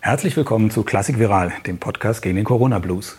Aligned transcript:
Herzlich 0.00 0.36
willkommen 0.36 0.70
zu 0.70 0.82
Klassik 0.82 1.18
Viral, 1.18 1.52
dem 1.66 1.78
Podcast 1.78 2.22
gegen 2.22 2.36
den 2.36 2.44
Corona 2.44 2.78
Blues. 2.78 3.16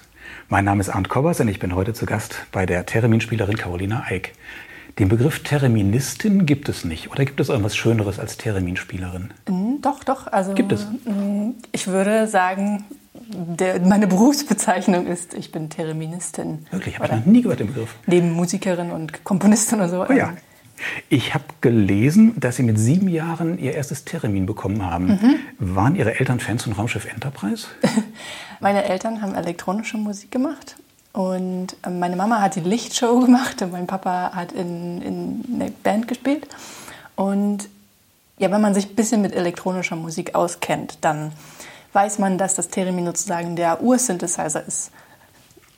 Mein 0.49 0.65
Name 0.65 0.81
ist 0.81 0.89
Arndt 0.89 1.09
Kobbers 1.09 1.39
und 1.39 1.47
ich 1.47 1.59
bin 1.59 1.75
heute 1.75 1.93
zu 1.93 2.05
Gast 2.05 2.35
bei 2.51 2.65
der 2.65 2.85
Thereminspielerin 2.85 3.55
Carolina 3.57 4.03
Eick. 4.07 4.33
Den 4.99 5.07
Begriff 5.07 5.41
Thereministin 5.43 6.45
gibt 6.45 6.67
es 6.67 6.83
nicht. 6.83 7.11
Oder 7.11 7.23
gibt 7.23 7.39
es 7.39 7.49
irgendwas 7.49 7.75
Schöneres 7.77 8.19
als 8.19 8.37
Thereminspielerin? 8.37 9.29
Mm, 9.47 9.75
Doch, 9.81 10.03
doch. 10.03 10.27
Also, 10.27 10.53
Gibt 10.53 10.71
es? 10.73 10.85
mm, 11.05 11.51
Ich 11.71 11.87
würde 11.87 12.27
sagen, 12.27 12.83
der, 13.13 13.79
meine 13.79 14.07
Berufsbezeichnung 14.07 15.07
ist, 15.07 15.33
ich 15.33 15.51
bin 15.51 15.69
Thereministin. 15.69 16.65
Wirklich, 16.71 16.99
habe 16.99 17.05
ich 17.07 17.11
noch 17.13 17.25
nie 17.25 17.41
gehört, 17.41 17.61
den 17.61 17.67
Begriff. 17.67 17.95
Neben 18.05 18.31
Musikerin 18.33 18.91
und 18.91 19.23
Komponistin 19.23 19.79
oder 19.79 19.89
so. 19.89 20.05
Oh 20.09 20.11
ja. 20.11 20.33
Ich 21.09 21.33
habe 21.33 21.43
gelesen, 21.61 22.39
dass 22.39 22.55
Sie 22.55 22.63
mit 22.63 22.79
sieben 22.79 23.07
Jahren 23.07 23.57
Ihr 23.59 23.73
erstes 23.73 24.05
Theremin 24.05 24.45
bekommen 24.45 24.85
haben. 24.85 25.07
Mhm. 25.07 25.35
Waren 25.75 25.95
Ihre 25.95 26.19
Eltern 26.19 26.39
Fans 26.39 26.63
von 26.63 26.73
Raumschiff 26.73 27.05
Enterprise? 27.05 27.67
Meine 28.59 28.83
Eltern 28.85 29.21
haben 29.21 29.35
elektronische 29.35 29.97
Musik 29.97 30.31
gemacht. 30.31 30.75
Und 31.13 31.75
äh, 31.83 31.89
meine 31.89 32.15
Mama 32.15 32.41
hat 32.41 32.55
die 32.55 32.61
Lichtshow 32.61 33.19
gemacht 33.25 33.61
und 33.61 33.71
mein 33.71 33.87
Papa 33.87 34.31
hat 34.33 34.53
in, 34.53 35.01
in 35.01 35.45
einer 35.55 35.71
Band 35.83 36.07
gespielt. 36.07 36.47
Und 37.15 37.67
ja, 38.37 38.49
wenn 38.49 38.61
man 38.61 38.73
sich 38.73 38.89
ein 38.89 38.95
bisschen 38.95 39.21
mit 39.21 39.35
elektronischer 39.35 39.95
Musik 39.95 40.35
auskennt, 40.35 40.99
dann 41.01 41.31
weiß 41.93 42.19
man, 42.19 42.37
dass 42.37 42.55
das 42.55 42.69
Theremin 42.69 43.05
sozusagen 43.05 43.55
der 43.55 43.81
Ursynthesizer 43.81 44.65
ist. 44.65 44.91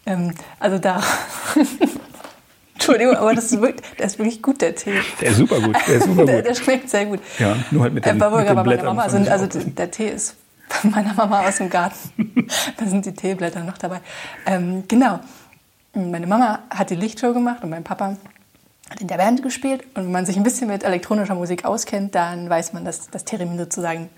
Ähm, 0.05 0.33
also 0.59 0.77
da. 0.77 1.01
Entschuldigung, 2.83 3.15
aber 3.15 3.33
das 3.33 3.45
ist 3.45 3.61
wirklich, 3.61 3.81
der 3.97 4.05
ist 4.07 4.19
wirklich 4.19 4.41
gut, 4.41 4.61
der 4.61 4.75
Tee. 4.75 4.99
Der 5.21 5.29
ist 5.29 5.37
super 5.37 5.59
gut. 5.61 5.75
Der 5.87 5.95
ist 5.95 6.03
super 6.05 6.25
Der, 6.25 6.35
gut. 6.37 6.45
der 6.45 6.55
schmeckt 6.55 6.89
sehr 6.89 7.05
gut. 7.05 7.19
Ja, 7.39 7.55
nur 7.71 7.83
halt 7.83 7.93
mit 7.93 8.05
den, 8.05 8.17
Äh, 8.17 8.19
bei, 8.19 8.63
mit 8.63 8.83
Mama 8.83 9.07
sind, 9.09 9.29
also 9.29 9.47
der 9.47 9.89
Tee 9.91 10.09
ist 10.09 10.35
von 10.67 10.91
meiner 10.91 11.13
Mama 11.13 11.47
aus 11.47 11.57
dem 11.57 11.69
Garten. 11.69 11.97
da 12.77 12.85
sind 12.85 13.05
die 13.05 13.13
Teeblätter 13.13 13.61
noch 13.63 13.77
dabei. 13.77 14.01
Ähm, 14.45 14.83
genau. 14.87 15.19
Meine 15.93 16.27
Mama 16.27 16.59
hat 16.69 16.89
die 16.89 16.95
Lichtshow 16.95 17.33
gemacht 17.33 17.63
und 17.63 17.69
mein 17.69 17.83
Papa 17.83 18.17
hat 18.89 18.99
in 18.99 19.07
der 19.07 19.17
Band 19.17 19.43
gespielt. 19.43 19.83
Und 19.95 20.05
wenn 20.05 20.11
man 20.11 20.25
sich 20.25 20.35
ein 20.35 20.43
bisschen 20.43 20.67
mit 20.67 20.83
elektronischer 20.83 21.35
Musik 21.35 21.63
auskennt, 21.65 22.15
dann 22.15 22.49
weiß 22.49 22.73
man, 22.73 22.83
dass 22.83 23.09
das 23.09 23.23
Theremin 23.23 23.57
sozusagen 23.59 24.09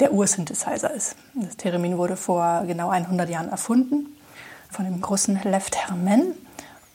der 0.00 0.12
Ursynthesizer 0.12 0.92
ist. 0.92 1.16
Das 1.34 1.56
Theremin 1.56 1.98
wurde 1.98 2.16
vor 2.16 2.64
genau 2.66 2.88
100 2.88 3.28
Jahren 3.28 3.48
erfunden 3.48 4.06
von 4.70 4.84
dem 4.84 5.00
großen 5.00 5.38
Lev 5.44 5.68
Hermen. 5.74 6.34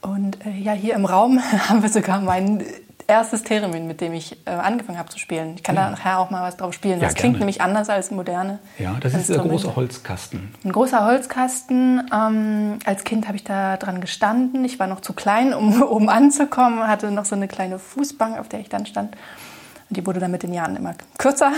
Und 0.04 0.46
äh, 0.46 0.52
ja, 0.52 0.74
hier 0.74 0.94
im 0.96 1.06
Raum 1.06 1.40
haben 1.70 1.82
wir 1.82 1.90
sogar 1.90 2.22
mein 2.22 2.64
erstes 3.08 3.44
Theremin, 3.44 3.88
mit 3.88 4.02
dem 4.02 4.14
ich 4.14 4.38
äh, 4.46 4.52
angefangen 4.52 4.98
habe 4.98 5.10
zu 5.10 5.20
spielen. 5.20 5.56
Ich 5.56 5.64
kann 5.64 5.76
da 5.76 5.90
nachher 5.90 6.20
auch 6.20 6.30
mal 6.30 6.42
was 6.42 6.58
drauf 6.58 6.74
spielen. 6.74 7.00
Ja, 7.00 7.08
das 7.08 7.16
klingt 7.16 7.34
gerne. 7.34 7.40
nämlich 7.40 7.62
anders 7.62 7.90
als 7.90 8.12
moderne. 8.12 8.60
Ja, 8.80 8.96
das 9.00 9.14
ist 9.14 9.24
dieser 9.24 9.36
Instrumente. 9.36 9.64
große 9.64 9.76
Holzkasten. 9.76 10.54
Ein 10.64 10.72
großer 10.72 11.06
Holzkasten. 11.06 12.10
Ähm, 12.14 12.80
als 12.86 13.04
Kind 13.04 13.28
habe 13.28 13.38
ich 13.38 13.44
da 13.44 13.78
dran 13.78 14.02
gestanden. 14.02 14.64
Ich 14.66 14.80
war 14.80 14.88
noch 14.88 15.02
zu 15.02 15.14
klein, 15.14 15.54
um 15.54 15.82
oben 15.84 16.10
anzukommen. 16.10 16.88
Hatte 16.88 17.12
noch 17.12 17.26
so 17.26 17.36
eine 17.36 17.48
kleine 17.48 17.80
Fußbank, 17.80 18.38
auf 18.40 18.50
der 18.50 18.60
ich 18.60 18.70
dann 18.70 18.86
stand. 18.86 19.16
Und 19.90 19.98
die 19.98 20.06
wurde 20.06 20.20
dann 20.20 20.32
mit 20.32 20.44
den 20.44 20.54
Jahren 20.54 20.76
immer 20.76 20.96
kürzer. 21.18 21.52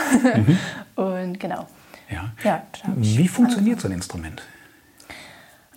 Und 0.96 1.40
genau. 1.40 1.68
Ja. 2.10 2.32
Ja, 2.44 2.64
Wie 2.96 3.28
funktioniert 3.28 3.82
so 3.82 3.88
ein 3.88 3.92
Instrument? 3.92 4.44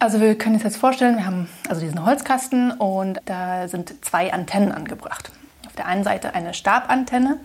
Also 0.01 0.21
wir 0.21 0.39
können 0.39 0.55
uns 0.55 0.65
jetzt 0.65 0.77
vorstellen, 0.77 1.17
wir 1.17 1.27
haben 1.27 1.49
also 1.69 1.81
diesen 1.81 2.05
Holzkasten 2.05 2.71
und 2.71 3.21
da 3.25 3.67
sind 3.67 4.05
zwei 4.05 4.33
Antennen 4.33 4.71
angebracht. 4.71 5.33
Auf 5.67 5.75
der 5.75 5.87
einen 5.87 6.05
Seite 6.05 6.35
eine 6.35 6.55
Stabantenne, 6.55 7.41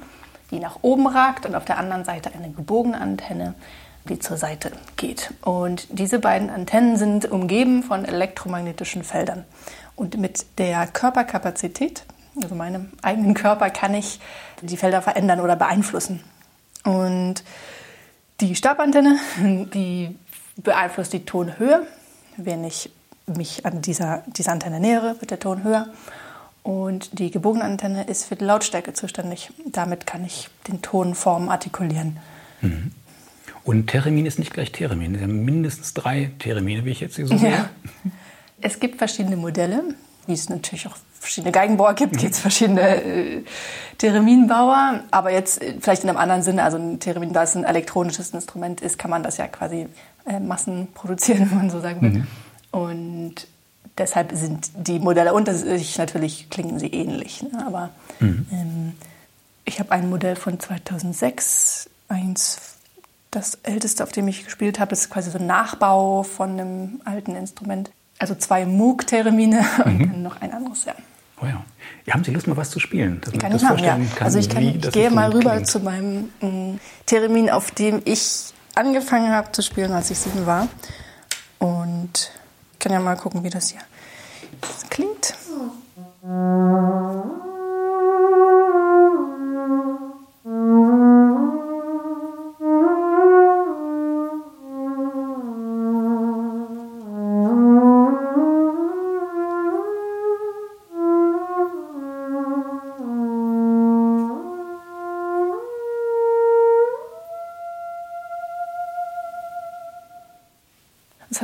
die 0.51 0.59
nach 0.59 0.77
oben 0.83 1.07
ragt 1.07 1.47
und 1.47 1.55
auf 1.55 1.65
der 1.65 1.79
anderen 1.79 2.05
Seite 2.05 2.31
eine 2.35 2.51
gebogene 2.51 3.01
Antenne, 3.01 3.55
die 4.07 4.19
zur 4.19 4.37
Seite 4.37 4.71
geht. 4.97 5.33
Und 5.41 5.87
diese 5.89 6.19
beiden 6.19 6.51
Antennen 6.51 6.97
sind 6.97 7.25
umgeben 7.25 7.81
von 7.81 8.05
elektromagnetischen 8.05 9.03
Feldern. 9.03 9.45
Und 9.95 10.17
mit 10.17 10.45
der 10.59 10.85
Körperkapazität, 10.85 12.03
also 12.41 12.53
meinem 12.53 12.91
eigenen 13.01 13.33
Körper, 13.33 13.71
kann 13.71 13.95
ich 13.95 14.19
die 14.61 14.77
Felder 14.77 15.01
verändern 15.01 15.39
oder 15.39 15.55
beeinflussen. 15.55 16.23
Und 16.83 17.43
die 18.41 18.55
Stabantenne, 18.55 19.17
die 19.73 20.19
beeinflusst 20.57 21.13
die 21.13 21.25
Tonhöhe. 21.25 21.87
Wenn 22.37 22.63
ich 22.63 22.89
mich 23.25 23.65
an 23.65 23.81
dieser, 23.81 24.23
dieser 24.27 24.51
Antenne 24.51 24.79
nähere, 24.79 25.19
wird 25.19 25.31
der 25.31 25.39
Ton 25.39 25.63
höher. 25.63 25.87
Und 26.63 27.19
die 27.19 27.29
gebogene 27.29 27.65
Antenne 27.65 28.03
ist 28.05 28.25
für 28.25 28.35
die 28.35 28.45
Lautstärke 28.45 28.93
zuständig. 28.93 29.51
Damit 29.65 30.07
kann 30.07 30.23
ich 30.25 30.49
den 30.67 30.81
Tonform 30.81 31.49
artikulieren. 31.49 32.19
Und 33.63 33.87
Theremin 33.87 34.25
ist 34.25 34.39
nicht 34.39 34.53
gleich 34.53 34.71
Theremin. 34.71 35.15
Es 35.15 35.21
sind 35.21 35.43
mindestens 35.43 35.93
drei 35.93 36.31
Theremine, 36.39 36.85
wie 36.85 36.91
ich 36.91 37.01
jetzt 37.01 37.15
hier 37.15 37.27
so 37.27 37.37
sehe. 37.37 37.51
Ja. 37.51 37.69
Es 38.65 38.79
gibt 38.79 38.97
verschiedene 38.97 39.35
Modelle, 39.35 39.83
wie 40.25 40.31
es 40.31 40.47
natürlich 40.47 40.87
auch 40.87 40.95
verschiedene 41.19 41.51
Geigenbauer 41.51 41.95
gibt, 41.95 42.17
gibt 42.17 42.33
es 42.33 42.39
verschiedene 42.39 43.03
äh, 43.03 43.43
Thereminbauer. 43.97 45.01
Aber 45.11 45.31
jetzt 45.31 45.61
äh, 45.61 45.75
vielleicht 45.81 46.03
in 46.03 46.09
einem 46.09 46.17
anderen 46.17 46.43
Sinne, 46.43 46.63
also 46.63 46.77
ein 46.77 46.99
Theremin, 47.01 47.33
da 47.33 47.43
es 47.43 47.55
ein 47.55 47.65
elektronisches 47.65 48.29
Instrument 48.29 48.79
ist, 48.79 48.97
kann 48.97 49.11
man 49.11 49.21
das 49.21 49.35
ja 49.35 49.47
quasi 49.47 49.87
äh, 50.25 50.39
Massen 50.39 50.87
produzieren, 50.93 51.39
wenn 51.51 51.57
man 51.57 51.69
so 51.69 51.79
sagen 51.79 52.01
will. 52.01 52.25
Und 52.71 53.47
deshalb 53.97 54.31
sind 54.33 54.71
die 54.75 54.99
Modelle 54.99 55.33
unter 55.33 55.53
sich 55.53 55.97
natürlich 55.97 56.49
klingen 56.49 56.79
sie 56.79 56.87
ähnlich. 56.87 57.43
Ne? 57.43 57.63
Aber 57.65 57.89
ähm, 58.21 58.93
ich 59.65 59.79
habe 59.79 59.91
ein 59.91 60.09
Modell 60.09 60.35
von 60.35 60.59
2006, 60.59 61.89
eins 62.07 62.77
das 63.31 63.57
älteste, 63.63 64.03
auf 64.03 64.11
dem 64.11 64.27
ich 64.27 64.45
gespielt 64.45 64.79
habe, 64.79 64.93
ist 64.93 65.09
quasi 65.09 65.31
so 65.31 65.39
ein 65.39 65.47
Nachbau 65.47 66.23
von 66.23 66.51
einem 66.51 67.01
alten 67.05 67.35
Instrument. 67.35 67.91
Also 68.19 68.35
zwei 68.35 68.65
Moog-Theremine 68.65 69.65
und 69.85 69.99
dann 69.99 70.21
noch 70.21 70.39
ein 70.41 70.53
anderes, 70.53 70.85
ja. 70.85 70.93
Oh 71.41 71.45
ja. 71.45 71.63
ja. 72.05 72.13
Haben 72.13 72.23
Sie 72.23 72.31
Lust, 72.31 72.47
mal 72.47 72.57
was 72.57 72.69
zu 72.69 72.79
spielen? 72.79 73.19
Dass 73.21 73.33
man 73.33 73.39
Kann 73.39 73.51
das 73.51 73.63
ich 73.63 73.69
machen, 73.69 73.83
ja. 73.83 73.95
vorstellen 73.95 74.15
kann, 74.15 74.25
Also 74.25 74.39
ich, 74.39 74.49
kann, 74.49 74.61
wie 74.63 74.77
ich 74.77 74.91
gehe 74.91 75.09
mal 75.09 75.31
rüber 75.31 75.53
klingt. 75.53 75.67
zu 75.67 75.79
meinem 75.79 76.29
mm, 76.41 76.79
Theremin, 77.05 77.49
auf 77.49 77.71
dem 77.71 78.01
ich 78.05 78.52
angefangen 78.75 79.31
habe 79.31 79.51
zu 79.51 79.61
spielen, 79.61 79.91
als 79.91 80.09
ich 80.11 80.19
sieben 80.19 80.45
war. 80.45 80.67
Und 81.59 82.31
ich 82.73 82.79
kann 82.79 82.91
ja 82.91 82.99
mal 82.99 83.15
gucken, 83.15 83.43
wie 83.43 83.49
das 83.49 83.69
hier 83.69 83.81
klingt. 84.89 85.31
Es 85.31 85.37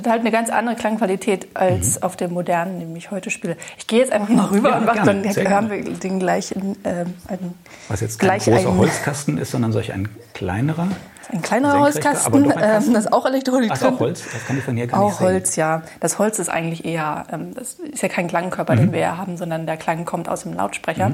halt 0.10 0.22
eine 0.22 0.32
ganz 0.32 0.50
andere 0.50 0.76
Klangqualität 0.76 1.48
als 1.56 2.02
auf 2.04 2.16
dem 2.16 2.34
modernen, 2.34 2.80
den 2.80 2.96
ich 2.96 3.12
heute 3.12 3.30
spiele. 3.30 3.56
Ich 3.78 3.88
gehe 3.88 4.00
jetzt 4.00 4.12
einfach 4.12 4.30
mal 4.30 4.46
rüber 4.48 4.72
Ja, 4.72 4.78
und 4.80 4.86
mach, 4.86 5.04
dann 5.06 5.24
sehr 5.32 5.50
hören 5.50 5.70
gerne. 5.70 5.86
wir 5.86 5.94
den 5.94 6.20
gleichen. 6.20 6.76
ähm, 6.84 7.14
einen, 7.28 7.54
Was 7.88 8.02
jetzt 8.02 8.20
kein 8.20 8.28
gleich 8.30 8.46
großer 8.46 8.70
einen- 8.70 8.78
Holzkasten 8.78 9.38
ist, 9.38 9.52
sondern 9.52 9.72
solch 9.72 9.94
ein 9.94 10.10
kleinerer. 10.34 10.88
Ein 11.32 11.42
kleinerer 11.44 11.80
Holzkasten, 11.82 12.52
ein 12.52 12.60
ähm, 12.88 12.94
das 12.94 13.06
ist 13.06 13.14
auch 13.14 13.24
Elektronik 13.26 13.70
Ach, 13.72 13.78
drin. 13.78 13.94
auch 13.94 14.00
Holz? 14.00 14.24
Das 14.34 14.46
kann 14.48 14.58
ich 14.58 14.64
von 14.64 14.76
hier 14.76 14.88
gar 14.88 15.06
nicht 15.06 15.14
Auch. 15.16 15.20
Holz, 15.20 15.56
ja. 15.58 15.84
Das 16.00 16.18
Holz 16.18 16.40
ist 16.40 16.50
eigentlich 16.50 16.86
eher, 16.86 17.26
ähm, 17.32 17.54
das 17.54 17.74
ist 17.76 18.02
ja 18.02 18.10
kein 18.10 18.28
Klangkörper, 18.28 18.74
Mhm. 18.74 18.80
den 18.80 18.92
wir 18.94 19.00
ja 19.00 19.18
haben, 19.18 19.38
sondern 19.38 19.68
der 19.68 19.78
Klang 19.78 20.06
kommt 20.06 20.28
aus 20.28 20.42
dem 20.42 20.54
Lautsprecher. 20.54 21.12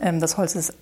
Ähm, 0.00 0.20
das 0.20 0.36
Holz 0.38 0.54
ist 0.54 0.72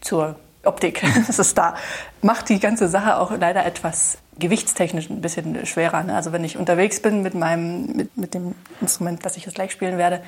zur 0.00 0.34
Optik, 0.64 1.02
das 1.26 1.38
ist 1.38 1.58
da. 1.58 1.74
Macht 2.20 2.48
die 2.48 2.60
ganze 2.60 2.88
Sache 2.88 3.16
auch 3.16 3.32
leider 3.36 3.64
etwas 3.66 4.18
gewichtstechnisch 4.38 5.10
ein 5.10 5.20
bisschen 5.20 5.66
schwerer. 5.66 6.02
Ne? 6.02 6.14
Also 6.14 6.32
wenn 6.32 6.44
ich 6.44 6.56
unterwegs 6.56 7.00
bin 7.00 7.22
mit 7.22 7.34
meinem, 7.34 7.86
mit, 7.96 8.16
mit 8.16 8.34
dem 8.34 8.54
Instrument, 8.80 9.24
das 9.24 9.36
ich 9.36 9.44
jetzt 9.44 9.54
gleich 9.54 9.72
spielen 9.72 9.98
werde, 9.98 10.22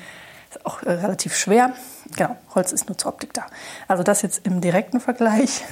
ist 0.49 0.65
auch 0.65 0.83
äh, 0.83 0.91
relativ 0.91 1.35
schwer. 1.35 1.73
Genau, 2.15 2.35
Holz 2.53 2.71
ist 2.71 2.87
nur 2.87 2.97
zur 2.97 3.11
Optik 3.13 3.33
da. 3.33 3.45
Also 3.87 4.03
das 4.03 4.21
jetzt 4.21 4.45
im 4.45 4.61
direkten 4.61 4.99
Vergleich. 4.99 5.63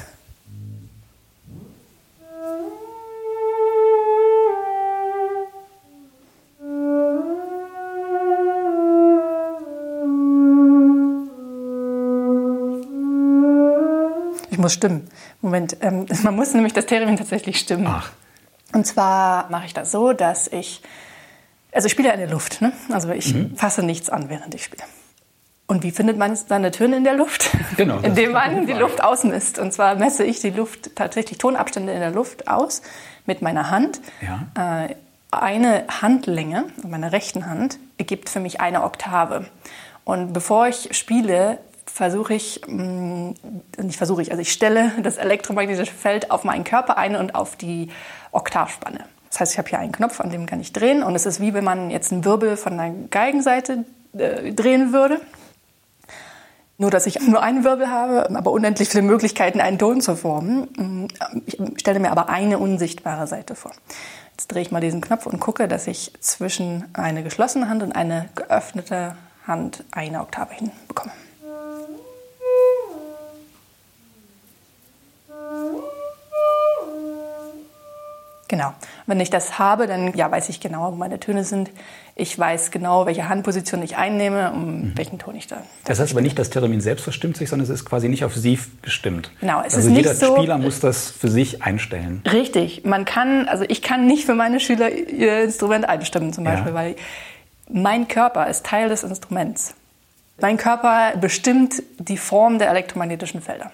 Muss 14.63 14.73
stimmen. 14.73 15.07
Moment, 15.41 15.77
ähm, 15.81 16.07
man 16.23 16.35
muss 16.35 16.53
nämlich 16.53 16.73
das 16.73 16.87
Theremin 16.87 17.17
tatsächlich 17.17 17.59
stimmen. 17.59 17.85
Ach. 17.87 18.11
Und 18.73 18.87
zwar 18.87 19.49
mache 19.51 19.67
ich 19.67 19.73
das 19.75 19.91
so, 19.91 20.13
dass 20.13 20.47
ich, 20.47 20.81
also 21.71 21.85
ich 21.85 21.91
spiele 21.91 22.07
ja 22.07 22.13
in 22.15 22.19
der 22.19 22.29
Luft, 22.29 22.61
ne? 22.61 22.73
also 22.89 23.11
ich 23.11 23.35
fasse 23.55 23.83
nichts 23.83 24.09
an, 24.09 24.29
während 24.29 24.55
ich 24.55 24.63
spiele. 24.63 24.83
Und 25.67 25.83
wie 25.83 25.91
findet 25.91 26.17
man 26.17 26.35
seine 26.35 26.71
Töne 26.71 26.97
in 26.97 27.03
der 27.03 27.13
Luft? 27.13 27.49
Genau. 27.77 27.99
Indem 28.01 28.33
man 28.33 28.67
die 28.67 28.73
Luft 28.73 29.03
ausmisst. 29.03 29.57
Und 29.57 29.73
zwar 29.73 29.95
messe 29.95 30.23
ich 30.23 30.39
die 30.39 30.51
Luft, 30.51 30.95
tatsächlich 30.95 31.39
Tonabstände 31.39 31.91
in 31.91 31.99
der 31.99 32.11
Luft 32.11 32.47
aus 32.47 32.83
mit 33.25 33.41
meiner 33.41 33.71
Hand. 33.71 33.99
Ja. 34.21 34.83
Äh, 34.85 34.95
eine 35.31 35.85
Handlänge, 36.01 36.65
meine 36.87 37.11
rechten 37.11 37.47
Hand, 37.47 37.79
ergibt 37.97 38.29
für 38.29 38.39
mich 38.39 38.61
eine 38.61 38.83
Oktave. 38.83 39.45
Und 40.03 40.33
bevor 40.33 40.67
ich 40.67 40.95
spiele, 40.95 41.57
versuche 41.85 42.33
ich, 42.33 42.61
mh, 42.67 43.33
nicht 43.81 43.97
versuche 43.97 44.21
ich, 44.21 44.31
also 44.31 44.41
ich 44.41 44.51
stelle 44.51 44.91
das 45.01 45.17
elektromagnetische 45.17 45.93
Feld 45.93 46.31
auf 46.31 46.43
meinen 46.43 46.63
Körper 46.63 46.97
ein 46.97 47.15
und 47.15 47.35
auf 47.35 47.55
die 47.55 47.89
Oktavspanne. 48.31 49.05
Das 49.29 49.39
heißt, 49.39 49.53
ich 49.53 49.57
habe 49.57 49.69
hier 49.69 49.79
einen 49.79 49.91
Knopf, 49.91 50.19
an 50.19 50.29
dem 50.29 50.45
kann 50.45 50.59
ich 50.59 50.73
drehen 50.73 51.03
und 51.03 51.15
es 51.15 51.25
ist 51.25 51.39
wie 51.39 51.53
wenn 51.53 51.63
man 51.63 51.89
jetzt 51.89 52.11
einen 52.11 52.25
Wirbel 52.25 52.55
von 52.57 52.77
der 52.77 52.91
Geigenseite 53.09 53.85
äh, 54.17 54.53
drehen 54.53 54.93
würde. 54.93 55.19
Nur, 56.77 56.89
dass 56.89 57.05
ich 57.05 57.19
nur 57.21 57.41
einen 57.41 57.63
Wirbel 57.63 57.89
habe, 57.89 58.35
aber 58.35 58.51
unendlich 58.51 58.89
viele 58.89 59.03
Möglichkeiten, 59.03 59.61
einen 59.61 59.77
Ton 59.77 60.01
zu 60.01 60.15
formen. 60.15 61.07
Ich 61.45 61.57
stelle 61.77 61.99
mir 61.99 62.11
aber 62.11 62.29
eine 62.29 62.57
unsichtbare 62.57 63.27
Seite 63.27 63.55
vor. 63.55 63.71
Jetzt 64.31 64.47
drehe 64.47 64.63
ich 64.63 64.71
mal 64.71 64.81
diesen 64.81 64.99
Knopf 64.99 65.27
und 65.27 65.39
gucke, 65.39 65.67
dass 65.67 65.85
ich 65.85 66.11
zwischen 66.19 66.85
eine 66.93 67.23
geschlossene 67.23 67.69
Hand 67.69 67.83
und 67.83 67.91
eine 67.91 68.27
geöffnete 68.35 69.15
Hand 69.45 69.83
eine 69.91 70.21
Oktave 70.21 70.53
hinbekomme. 70.55 71.11
Genau. 78.53 78.71
Wenn 79.07 79.19
ich 79.19 79.31
das 79.31 79.57
habe, 79.57 79.87
dann 79.87 80.13
ja, 80.13 80.29
weiß 80.29 80.47
ich 80.49 80.59
genau, 80.59 80.91
wo 80.91 80.95
meine 80.95 81.19
Töne 81.19 81.43
sind. 81.43 81.71
Ich 82.15 82.37
weiß 82.37 82.69
genau, 82.69 83.07
welche 83.07 83.27
Handposition 83.27 83.81
ich 83.81 83.97
einnehme, 83.97 84.51
um 84.51 84.81
mhm. 84.81 84.91
welchen 84.95 85.17
Ton 85.17 85.35
ich 85.35 85.47
da. 85.47 85.63
Das 85.85 85.99
heißt 85.99 86.11
aber 86.11 86.21
nicht, 86.21 86.37
dass 86.37 86.51
Theremin 86.51 86.79
selbst 86.79 87.01
verstimmt 87.01 87.35
sich, 87.35 87.49
sondern 87.49 87.63
es 87.63 87.71
ist 87.71 87.83
quasi 87.83 88.09
nicht 88.09 88.23
auf 88.23 88.35
Sie 88.35 88.59
gestimmt. 88.83 89.31
Genau, 89.41 89.63
es 89.65 89.73
also 89.73 89.89
ist 89.89 89.95
jeder 89.97 90.11
nicht 90.11 90.19
so, 90.19 90.35
Spieler 90.35 90.59
muss 90.59 90.79
das 90.79 91.09
für 91.09 91.29
sich 91.29 91.63
einstellen. 91.63 92.21
Richtig. 92.31 92.85
Man 92.85 93.05
kann, 93.05 93.47
also 93.47 93.65
ich 93.67 93.81
kann 93.81 94.05
nicht 94.05 94.25
für 94.25 94.35
meine 94.35 94.59
Schüler 94.59 94.91
ihr 94.91 95.45
Instrument 95.45 95.89
einstimmen, 95.89 96.31
zum 96.31 96.43
Beispiel, 96.43 96.73
ja. 96.73 96.75
weil 96.75 96.95
mein 97.71 98.07
Körper 98.07 98.45
ist 98.45 98.67
Teil 98.67 98.87
des 98.87 99.01
Instruments. 99.01 99.73
Mein 100.39 100.57
Körper 100.57 101.17
bestimmt 101.19 101.81
die 101.97 102.17
Form 102.17 102.59
der 102.59 102.69
elektromagnetischen 102.69 103.41
Felder. 103.41 103.71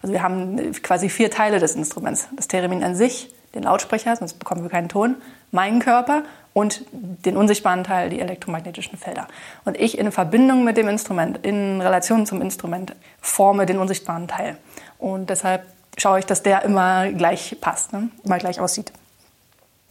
Also 0.00 0.14
wir 0.14 0.22
haben 0.22 0.72
quasi 0.82 1.10
vier 1.10 1.30
Teile 1.30 1.58
des 1.58 1.74
Instruments. 1.74 2.28
Das 2.34 2.48
Theremin 2.48 2.82
an 2.82 2.94
sich, 2.94 3.28
den 3.54 3.64
Lautsprecher, 3.64 4.16
sonst 4.16 4.34
bekommen 4.34 4.62
wir 4.62 4.70
keinen 4.70 4.88
Ton, 4.88 5.16
meinen 5.50 5.80
Körper 5.80 6.22
und 6.54 6.84
den 6.92 7.36
unsichtbaren 7.36 7.84
Teil, 7.84 8.10
die 8.10 8.20
elektromagnetischen 8.20 8.98
Felder. 8.98 9.28
Und 9.64 9.78
ich 9.78 9.98
in 9.98 10.12
Verbindung 10.12 10.64
mit 10.64 10.76
dem 10.76 10.88
Instrument, 10.88 11.38
in 11.44 11.80
Relation 11.80 12.26
zum 12.26 12.42
Instrument, 12.42 12.94
forme 13.20 13.66
den 13.66 13.78
unsichtbaren 13.78 14.28
Teil. 14.28 14.56
Und 14.98 15.30
deshalb 15.30 15.66
schaue 15.98 16.18
ich, 16.18 16.26
dass 16.26 16.42
der 16.42 16.62
immer 16.62 17.10
gleich 17.10 17.56
passt, 17.60 17.92
ne? 17.92 18.08
immer 18.24 18.38
gleich 18.38 18.60
aussieht. 18.60 18.92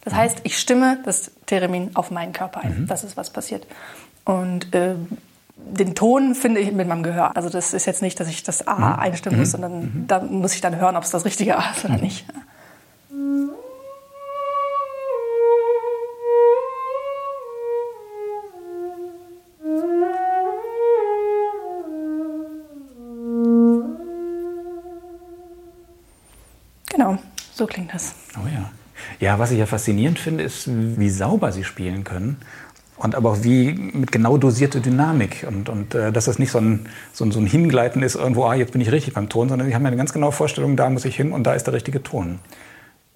Das 0.04 0.14
heißt, 0.14 0.40
ich 0.42 0.58
stimme 0.58 0.98
das 1.04 1.30
Theremin 1.46 1.92
auf 1.94 2.10
meinen 2.10 2.32
Körper 2.32 2.60
ein. 2.60 2.82
Mhm. 2.82 2.86
Das 2.88 3.04
ist, 3.04 3.16
was 3.16 3.30
passiert. 3.30 3.66
Und 4.24 4.74
äh, 4.74 4.94
den 5.56 5.94
Ton 5.94 6.34
finde 6.34 6.60
ich 6.60 6.72
mit 6.72 6.88
meinem 6.88 7.04
Gehör. 7.04 7.36
Also 7.36 7.48
das 7.48 7.72
ist 7.72 7.86
jetzt 7.86 8.02
nicht, 8.02 8.18
dass 8.18 8.28
ich 8.28 8.42
das 8.42 8.66
A 8.66 8.74
mhm. 8.74 8.98
einstimmen 8.98 9.38
muss, 9.38 9.48
mhm. 9.48 9.52
sondern 9.52 9.80
mhm. 9.80 10.04
da 10.08 10.20
muss 10.20 10.54
ich 10.54 10.60
dann 10.60 10.76
hören, 10.76 10.96
ob 10.96 11.04
es 11.04 11.10
das 11.10 11.24
richtige 11.24 11.56
A 11.56 11.70
ist 11.70 11.84
oder 11.84 11.98
nicht. 11.98 12.24
Genau, 26.88 27.18
so 27.52 27.66
klingt 27.66 27.92
das. 27.92 28.14
Oh 28.36 28.46
ja. 28.46 28.70
Ja, 29.20 29.38
was 29.38 29.50
ich 29.50 29.58
ja 29.58 29.66
faszinierend 29.66 30.18
finde, 30.18 30.44
ist, 30.44 30.68
wie 30.68 31.10
sauber 31.10 31.52
sie 31.52 31.64
spielen 31.64 32.04
können. 32.04 32.38
Und 32.96 33.14
aber 33.14 33.32
auch 33.32 33.42
wie 33.42 33.72
mit 33.72 34.12
genau 34.12 34.38
dosierter 34.38 34.80
Dynamik. 34.80 35.44
Und, 35.48 35.68
und 35.68 35.94
äh, 35.94 36.12
dass 36.12 36.26
das 36.26 36.38
nicht 36.38 36.50
so 36.50 36.58
ein, 36.58 36.88
so, 37.12 37.24
ein, 37.24 37.32
so 37.32 37.40
ein 37.40 37.46
Hingleiten 37.46 38.02
ist, 38.02 38.14
irgendwo, 38.14 38.44
ah, 38.44 38.54
jetzt 38.54 38.72
bin 38.72 38.80
ich 38.80 38.92
richtig 38.92 39.14
beim 39.14 39.28
Ton, 39.28 39.48
sondern 39.48 39.68
sie 39.68 39.74
haben 39.74 39.82
ja 39.82 39.88
eine 39.88 39.96
ganz 39.96 40.12
genaue 40.12 40.32
Vorstellung, 40.32 40.76
da 40.76 40.88
muss 40.88 41.04
ich 41.04 41.16
hin 41.16 41.32
und 41.32 41.44
da 41.44 41.54
ist 41.54 41.66
der 41.66 41.74
richtige 41.74 42.02
Ton. 42.02 42.38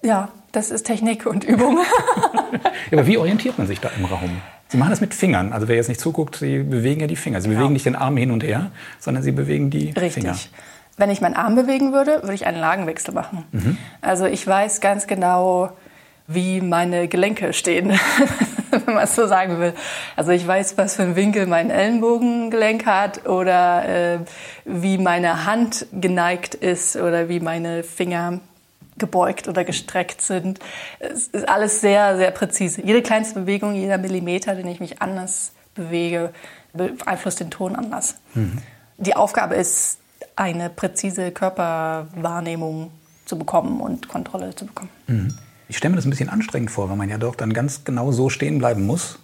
Ja, 0.01 0.29
das 0.51 0.71
ist 0.71 0.83
Technik 0.83 1.25
und 1.25 1.43
Übung. 1.43 1.77
ja, 2.91 2.97
aber 2.97 3.07
wie 3.07 3.17
orientiert 3.17 3.57
man 3.57 3.67
sich 3.67 3.79
da 3.79 3.89
im 3.97 4.05
Raum? 4.05 4.41
Sie 4.69 4.77
machen 4.77 4.89
das 4.89 5.01
mit 5.01 5.13
Fingern. 5.13 5.53
Also 5.53 5.67
wer 5.67 5.75
jetzt 5.75 5.87
nicht 5.87 6.01
zuguckt, 6.01 6.35
Sie 6.35 6.59
bewegen 6.59 7.01
ja 7.01 7.07
die 7.07 7.15
Finger. 7.15 7.41
Sie 7.41 7.47
bewegen 7.47 7.65
ja. 7.65 7.71
nicht 7.71 7.85
den 7.85 7.95
Arm 7.95 8.17
hin 8.17 8.31
und 8.31 8.43
her, 8.43 8.71
sondern 8.99 9.23
Sie 9.23 9.31
bewegen 9.31 9.69
die 9.69 9.91
Richtig. 9.91 10.13
Finger. 10.13 10.35
Wenn 10.97 11.09
ich 11.09 11.21
meinen 11.21 11.35
Arm 11.35 11.55
bewegen 11.55 11.93
würde, 11.93 12.23
würde 12.23 12.33
ich 12.33 12.47
einen 12.47 12.59
Lagenwechsel 12.59 13.13
machen. 13.13 13.45
Mhm. 13.51 13.77
Also 14.01 14.25
ich 14.25 14.45
weiß 14.45 14.81
ganz 14.81 15.07
genau, 15.07 15.71
wie 16.27 16.59
meine 16.59 17.07
Gelenke 17.07 17.53
stehen, 17.53 17.97
wenn 18.71 18.95
man 18.95 19.03
es 19.03 19.15
so 19.15 19.27
sagen 19.27 19.59
will. 19.59 19.73
Also 20.15 20.31
ich 20.31 20.45
weiß, 20.45 20.77
was 20.77 20.95
für 20.95 21.03
einen 21.03 21.15
Winkel 21.15 21.45
mein 21.45 21.69
Ellenbogengelenk 21.69 22.85
hat 22.85 23.27
oder 23.27 23.87
äh, 23.87 24.19
wie 24.65 24.97
meine 24.97 25.45
Hand 25.45 25.85
geneigt 25.93 26.55
ist 26.55 26.97
oder 26.97 27.29
wie 27.29 27.39
meine 27.39 27.83
Finger 27.83 28.39
gebeugt 28.99 29.47
oder 29.47 29.63
gestreckt 29.63 30.21
sind. 30.21 30.59
Es 30.99 31.27
ist 31.27 31.47
alles 31.47 31.81
sehr, 31.81 32.17
sehr 32.17 32.31
präzise. 32.31 32.81
Jede 32.81 33.01
kleinste 33.01 33.41
Bewegung, 33.41 33.75
jeder 33.75 33.97
Millimeter, 33.97 34.55
den 34.55 34.67
ich 34.67 34.79
mich 34.79 35.01
anders 35.01 35.51
bewege, 35.75 36.33
beeinflusst 36.73 37.39
den 37.39 37.51
Ton 37.51 37.75
anders. 37.75 38.15
Mhm. 38.33 38.59
Die 38.97 39.15
Aufgabe 39.15 39.55
ist, 39.55 39.99
eine 40.35 40.69
präzise 40.69 41.31
Körperwahrnehmung 41.31 42.91
zu 43.25 43.37
bekommen 43.37 43.81
und 43.81 44.07
Kontrolle 44.07 44.55
zu 44.55 44.65
bekommen. 44.65 44.89
Mhm. 45.07 45.33
Ich 45.67 45.77
stelle 45.77 45.91
mir 45.91 45.95
das 45.97 46.05
ein 46.05 46.11
bisschen 46.11 46.29
anstrengend 46.29 46.71
vor, 46.71 46.89
weil 46.89 46.95
man 46.95 47.09
ja 47.09 47.17
doch 47.17 47.35
dann 47.35 47.53
ganz 47.53 47.83
genau 47.83 48.11
so 48.11 48.29
stehen 48.29 48.59
bleiben 48.59 48.85
muss 48.85 49.19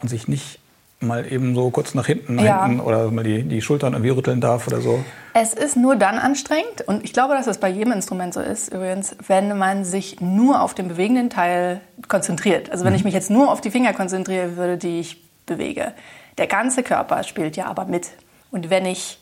und 0.00 0.08
sich 0.08 0.28
nicht 0.28 0.60
mal 1.00 1.30
eben 1.30 1.54
so 1.54 1.70
kurz 1.70 1.94
nach 1.94 2.06
hinten, 2.06 2.36
nach 2.36 2.44
ja. 2.44 2.66
hinten 2.66 2.80
oder 2.80 3.10
mal 3.10 3.24
die, 3.24 3.42
die 3.42 3.60
Schultern 3.60 3.92
irgendwie 3.92 4.10
rütteln 4.10 4.40
darf 4.40 4.66
oder 4.66 4.80
so. 4.80 5.04
Es 5.34 5.52
ist 5.54 5.76
nur 5.76 5.96
dann 5.96 6.18
anstrengend 6.18 6.82
und 6.86 7.04
ich 7.04 7.12
glaube, 7.12 7.34
dass 7.34 7.46
es 7.46 7.58
bei 7.58 7.68
jedem 7.68 7.92
Instrument 7.92 8.34
so 8.34 8.40
ist 8.40 8.72
übrigens, 8.72 9.16
wenn 9.26 9.56
man 9.58 9.84
sich 9.84 10.20
nur 10.20 10.62
auf 10.62 10.74
den 10.74 10.88
bewegenden 10.88 11.30
Teil 11.30 11.80
konzentriert. 12.08 12.70
Also 12.70 12.84
wenn 12.84 12.92
mhm. 12.92 12.98
ich 12.98 13.04
mich 13.04 13.14
jetzt 13.14 13.30
nur 13.30 13.50
auf 13.50 13.60
die 13.60 13.70
Finger 13.70 13.92
konzentrieren 13.92 14.56
würde, 14.56 14.76
die 14.76 15.00
ich 15.00 15.22
bewege. 15.46 15.92
Der 16.38 16.46
ganze 16.46 16.82
Körper 16.82 17.22
spielt 17.22 17.56
ja 17.56 17.66
aber 17.66 17.84
mit. 17.84 18.10
Und 18.50 18.70
wenn 18.70 18.86
ich 18.86 19.18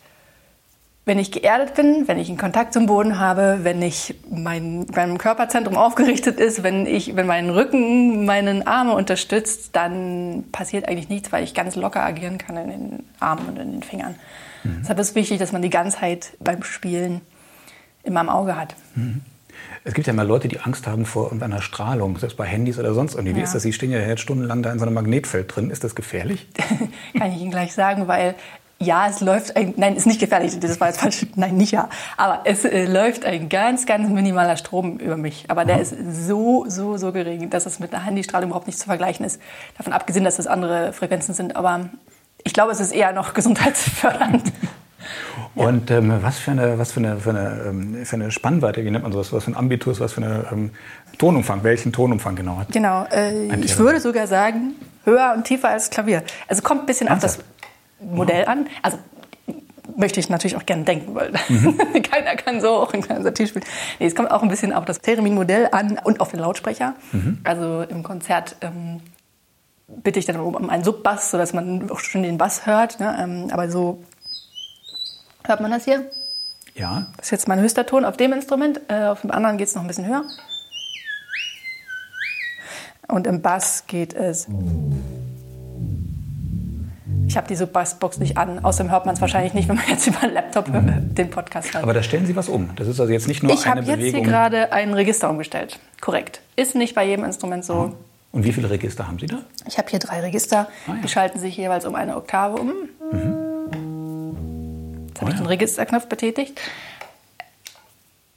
wenn 1.05 1.19
ich 1.19 1.33
geerdet 1.33 1.75
bin, 1.75 2.07
wenn 2.07 2.19
ich 2.19 2.29
einen 2.29 2.39
Kontakt 2.39 2.73
zum 2.73 2.87
Boden 2.87 3.19
habe, 3.19 3.61
wenn 3.63 3.83
ich 3.83 4.15
mein, 4.31 4.87
mein 4.95 5.19
Körperzentrum 5.19 5.77
aufgerichtet 5.77 6.39
ist, 6.39 6.63
wenn 6.63 6.87
ich, 6.87 7.17
wenn 7.17 7.27
mein 7.27 7.51
Rücken 7.51 8.25
meinen 8.25 8.67
Arme 8.67 8.95
unterstützt, 8.95 9.71
dann 9.75 10.45
passiert 10.53 10.89
eigentlich 10.89 11.09
nichts, 11.09 11.33
weil 11.33 11.43
ich 11.43 11.55
ganz 11.55 11.75
locker 11.75 12.05
agieren 12.05 12.39
kann 12.39 12.57
in 12.57 12.69
den 12.69 13.05
Armen 13.19 13.49
und 13.49 13.59
in 13.59 13.73
den 13.73 13.83
Fingern. 13.83 14.15
Mhm. 14.63 14.79
Deshalb 14.83 15.01
ist 15.01 15.11
es 15.11 15.15
wichtig, 15.17 15.39
dass 15.39 15.51
man 15.51 15.63
die 15.63 15.71
Ganzheit 15.71 16.37
beim 16.39 16.63
Spielen 16.63 17.21
immer 18.05 18.21
im 18.21 18.29
Auge 18.29 18.57
hat. 18.57 18.77
Mhm. 18.95 19.23
Es 19.85 19.95
gibt 19.95 20.07
ja 20.07 20.13
immer 20.13 20.25
Leute, 20.25 20.47
die 20.47 20.61
Angst 20.61 20.87
haben 20.87 21.05
vor 21.05 21.25
irgendeiner 21.25 21.61
Strahlung, 21.61 22.17
selbst 22.19 22.37
bei 22.37 22.47
Handys 22.47 22.79
oder 22.79 22.95
sonst 22.95 23.15
irgendwie. 23.15 23.33
Ja. 23.33 23.39
Wie 23.39 23.43
ist 23.43 23.55
das? 23.55 23.63
Sie 23.63 23.73
stehen 23.73 23.91
ja 23.91 23.99
jetzt 23.99 24.21
stundenlang 24.21 24.63
da 24.63 24.73
in 24.73 24.79
so 24.79 24.85
einem 24.85 24.95
Magnetfeld 24.95 25.55
drin. 25.55 25.71
Ist 25.71 25.83
das 25.83 25.97
gefährlich? 25.97 26.49
Kann 27.19 27.33
ich 27.33 27.41
Ihnen 27.41 27.51
gleich 27.51 27.73
sagen, 27.73 28.07
weil 28.07 28.35
ja, 28.83 29.09
es 29.09 29.21
läuft 29.21 29.57
ein, 29.57 29.75
nein, 29.77 29.97
ist 29.97 30.07
nicht 30.07 30.21
gefährlich, 30.21 30.59
das 30.61 30.81
war 30.81 30.89
jetzt 30.89 31.01
falsch, 31.01 31.27
nein, 31.37 31.57
nicht 31.57 31.73
ja, 31.73 31.89
aber 32.17 32.41
es 32.45 32.65
äh, 32.65 32.85
läuft 32.87 33.25
ein 33.25 33.49
ganz, 33.49 33.87
ganz 33.87 34.09
minimaler 34.09 34.57
Strom 34.57 34.99
über 34.99 35.17
mich, 35.17 35.47
aber 35.49 35.65
der 35.65 35.81
ist 35.81 35.95
so, 36.11 36.65
so, 36.69 36.97
so 36.97 37.13
gering, 37.13 37.51
dass 37.51 37.67
es 37.67 37.79
mit 37.79 37.95
einer 37.95 38.05
Handystrahlung 38.05 38.51
überhaupt 38.51 38.67
nicht 38.67 38.79
zu 38.79 38.87
vergleichen 38.87 39.25
ist. 39.25 39.41
Davon 39.79 39.93
abgesehen, 39.93 40.25
dass 40.25 40.39
es 40.39 40.47
andere 40.47 40.93
Frequenzen 40.93 41.35
sind, 41.35 41.57
aber 41.57 41.89
ich 42.45 42.53
glaube, 42.53 42.73
es 42.73 42.81
ist 42.81 42.93
eher 42.93 43.13
noch 43.13 43.35
gesundheitsfördernd. 43.35 44.53
Und 45.55 45.91
ähm, 45.91 46.13
was 46.23 46.39
für 46.39 46.53
eine, 46.53 46.79
was 46.79 46.93
für 46.93 47.01
eine, 47.01 47.19
für 47.19 47.31
eine, 47.31 47.65
ähm, 47.67 48.07
für 48.07 48.17
eine 48.17 48.31
Spannweite, 48.31 48.85
wie 48.85 48.91
nennt 48.91 49.03
man 49.03 49.13
sowas, 49.13 49.33
was 49.33 49.45
für 49.45 49.51
ein 49.51 49.57
Ambitus, 49.57 50.01
was 50.01 50.13
für 50.13 50.23
eine 50.23 50.47
ähm, 50.51 50.71
Tonumfang, 51.19 51.63
welchen 51.63 51.93
Tonumfang 51.93 52.37
genau 52.37 52.59
hat? 52.59 52.73
Genau, 52.73 53.05
äh, 53.11 53.55
ich 53.57 53.79
würde 53.79 54.01
sogar 54.01 54.27
sagen, 54.27 54.75
höher 55.05 55.35
und 55.37 55.45
tiefer 55.45 55.69
als 55.69 55.91
Klavier. 55.91 56.23
Also 56.49 56.63
kommt 56.63 56.83
ein 56.83 56.87
bisschen 56.87 57.09
auf 57.09 57.19
das 57.19 57.41
Modell 58.11 58.47
an. 58.47 58.67
Also 58.83 58.99
möchte 59.97 60.21
ich 60.21 60.29
natürlich 60.29 60.57
auch 60.57 60.67
gerne 60.67 60.85
denken, 60.85 61.15
weil 61.15 61.33
mhm. 61.49 61.79
keiner 62.03 62.37
kann 62.37 62.61
so 62.61 62.71
auch 62.71 62.93
ein 62.93 63.03
kleines 63.03 63.33
Tisch 63.35 63.51
spielen. 63.51 63.65
Nee, 63.99 64.07
es 64.07 64.15
kommt 64.15 64.31
auch 64.31 64.43
ein 64.43 64.49
bisschen 64.49 64.73
auf 64.73 64.85
das 64.85 65.01
Theremin-Modell 65.01 65.69
an 65.73 65.99
und 66.03 66.21
auf 66.21 66.31
den 66.31 66.41
Lautsprecher. 66.41 66.95
Mhm. 67.13 67.41
Also 67.45 67.83
im 67.83 68.03
Konzert 68.03 68.57
ähm, 68.61 69.01
bitte 69.87 70.19
ich 70.19 70.27
dann 70.27 70.37
um 70.37 70.71
einen 70.71 70.85
Subbass, 70.85 71.31
sodass 71.31 71.53
man 71.53 71.91
auch 71.91 71.99
schon 71.99 72.23
den 72.23 72.39
Bass 72.39 72.67
hört. 72.67 73.01
Ne? 73.01 73.17
Ähm, 73.21 73.49
aber 73.53 73.71
so 73.71 74.03
hört 75.45 75.61
man 75.61 75.71
das 75.71 75.85
hier. 75.85 76.11
Ja. 76.75 77.07
Das 77.17 77.27
ist 77.27 77.31
jetzt 77.33 77.49
mein 77.49 77.61
höchster 77.61 77.85
Ton 77.85 78.05
auf 78.05 78.17
dem 78.17 78.33
Instrument. 78.33 78.81
Äh, 78.89 79.07
auf 79.07 79.21
dem 79.21 79.31
anderen 79.31 79.59
geht 79.59 79.69
es 79.69 79.75
noch 79.75 79.83
ein 79.83 79.89
bisschen 79.89 80.07
höher. 80.07 80.25
Und 83.09 83.27
im 83.27 83.43
Bass 83.43 83.85
geht 83.87 84.15
es. 84.15 84.47
Ich 87.27 87.37
habe 87.37 87.49
diese 87.49 87.67
Bassbox 87.67 88.19
nicht 88.19 88.37
an. 88.37 88.65
Außerdem 88.65 88.91
hört 88.91 89.07
man 89.07 89.15
es 89.15 89.21
wahrscheinlich 89.21 89.55
nicht, 89.55 89.69
wenn 89.69 89.77
man 89.77 89.89
jetzt 89.89 90.07
über 90.09 90.23
einen 90.23 90.35
Laptop 90.35 90.69
mhm. 90.69 91.15
den 91.15 91.31
Podcast 91.31 91.73
hört. 91.73 91.83
Aber 91.83 91.95
da 91.95 92.03
stellen 92.03 92.27
Sie 92.27 92.37
was 92.37 92.49
um. 92.49 92.71
Das 92.77 92.89
ist 92.89 93.01
also 93.01 93.13
jetzt 93.13 93.29
nicht 93.29 93.43
nur 93.43 93.53
ich 93.53 93.67
eine 93.67 93.83
Bewegung. 93.83 93.87
Ich 93.87 93.93
habe 93.93 94.03
jetzt 94.03 94.15
hier 94.15 94.23
gerade 94.23 94.73
ein 94.73 94.95
Register 94.95 95.31
umgestellt. 95.31 95.79
Korrekt. 96.01 96.41
Ist 96.57 96.75
nicht 96.75 96.95
bei 96.95 97.07
jedem 97.07 97.25
Instrument 97.25 97.65
so. 97.65 97.75
Mhm. 97.75 97.95
Und 98.33 98.45
wie 98.45 98.53
viele 98.53 98.71
Register 98.71 99.07
haben 99.07 99.19
Sie 99.19 99.27
da? 99.27 99.43
Ich 99.67 99.79
habe 99.79 99.91
hier 99.91 99.99
drei 99.99 100.21
Register. 100.21 100.69
Ah, 100.87 100.95
ja. 100.95 101.01
Die 101.03 101.09
schalten 101.09 101.39
sich 101.39 101.57
jeweils 101.57 101.85
um 101.85 101.95
eine 101.95 102.17
Oktave 102.17 102.57
um. 102.61 102.73
Mhm. 103.13 103.53
Jetzt 105.09 105.21
habe 105.21 105.31
oh, 105.31 105.35
ich 105.35 105.37
den 105.37 105.47
Registerknopf 105.47 106.07
betätigt. 106.07 106.61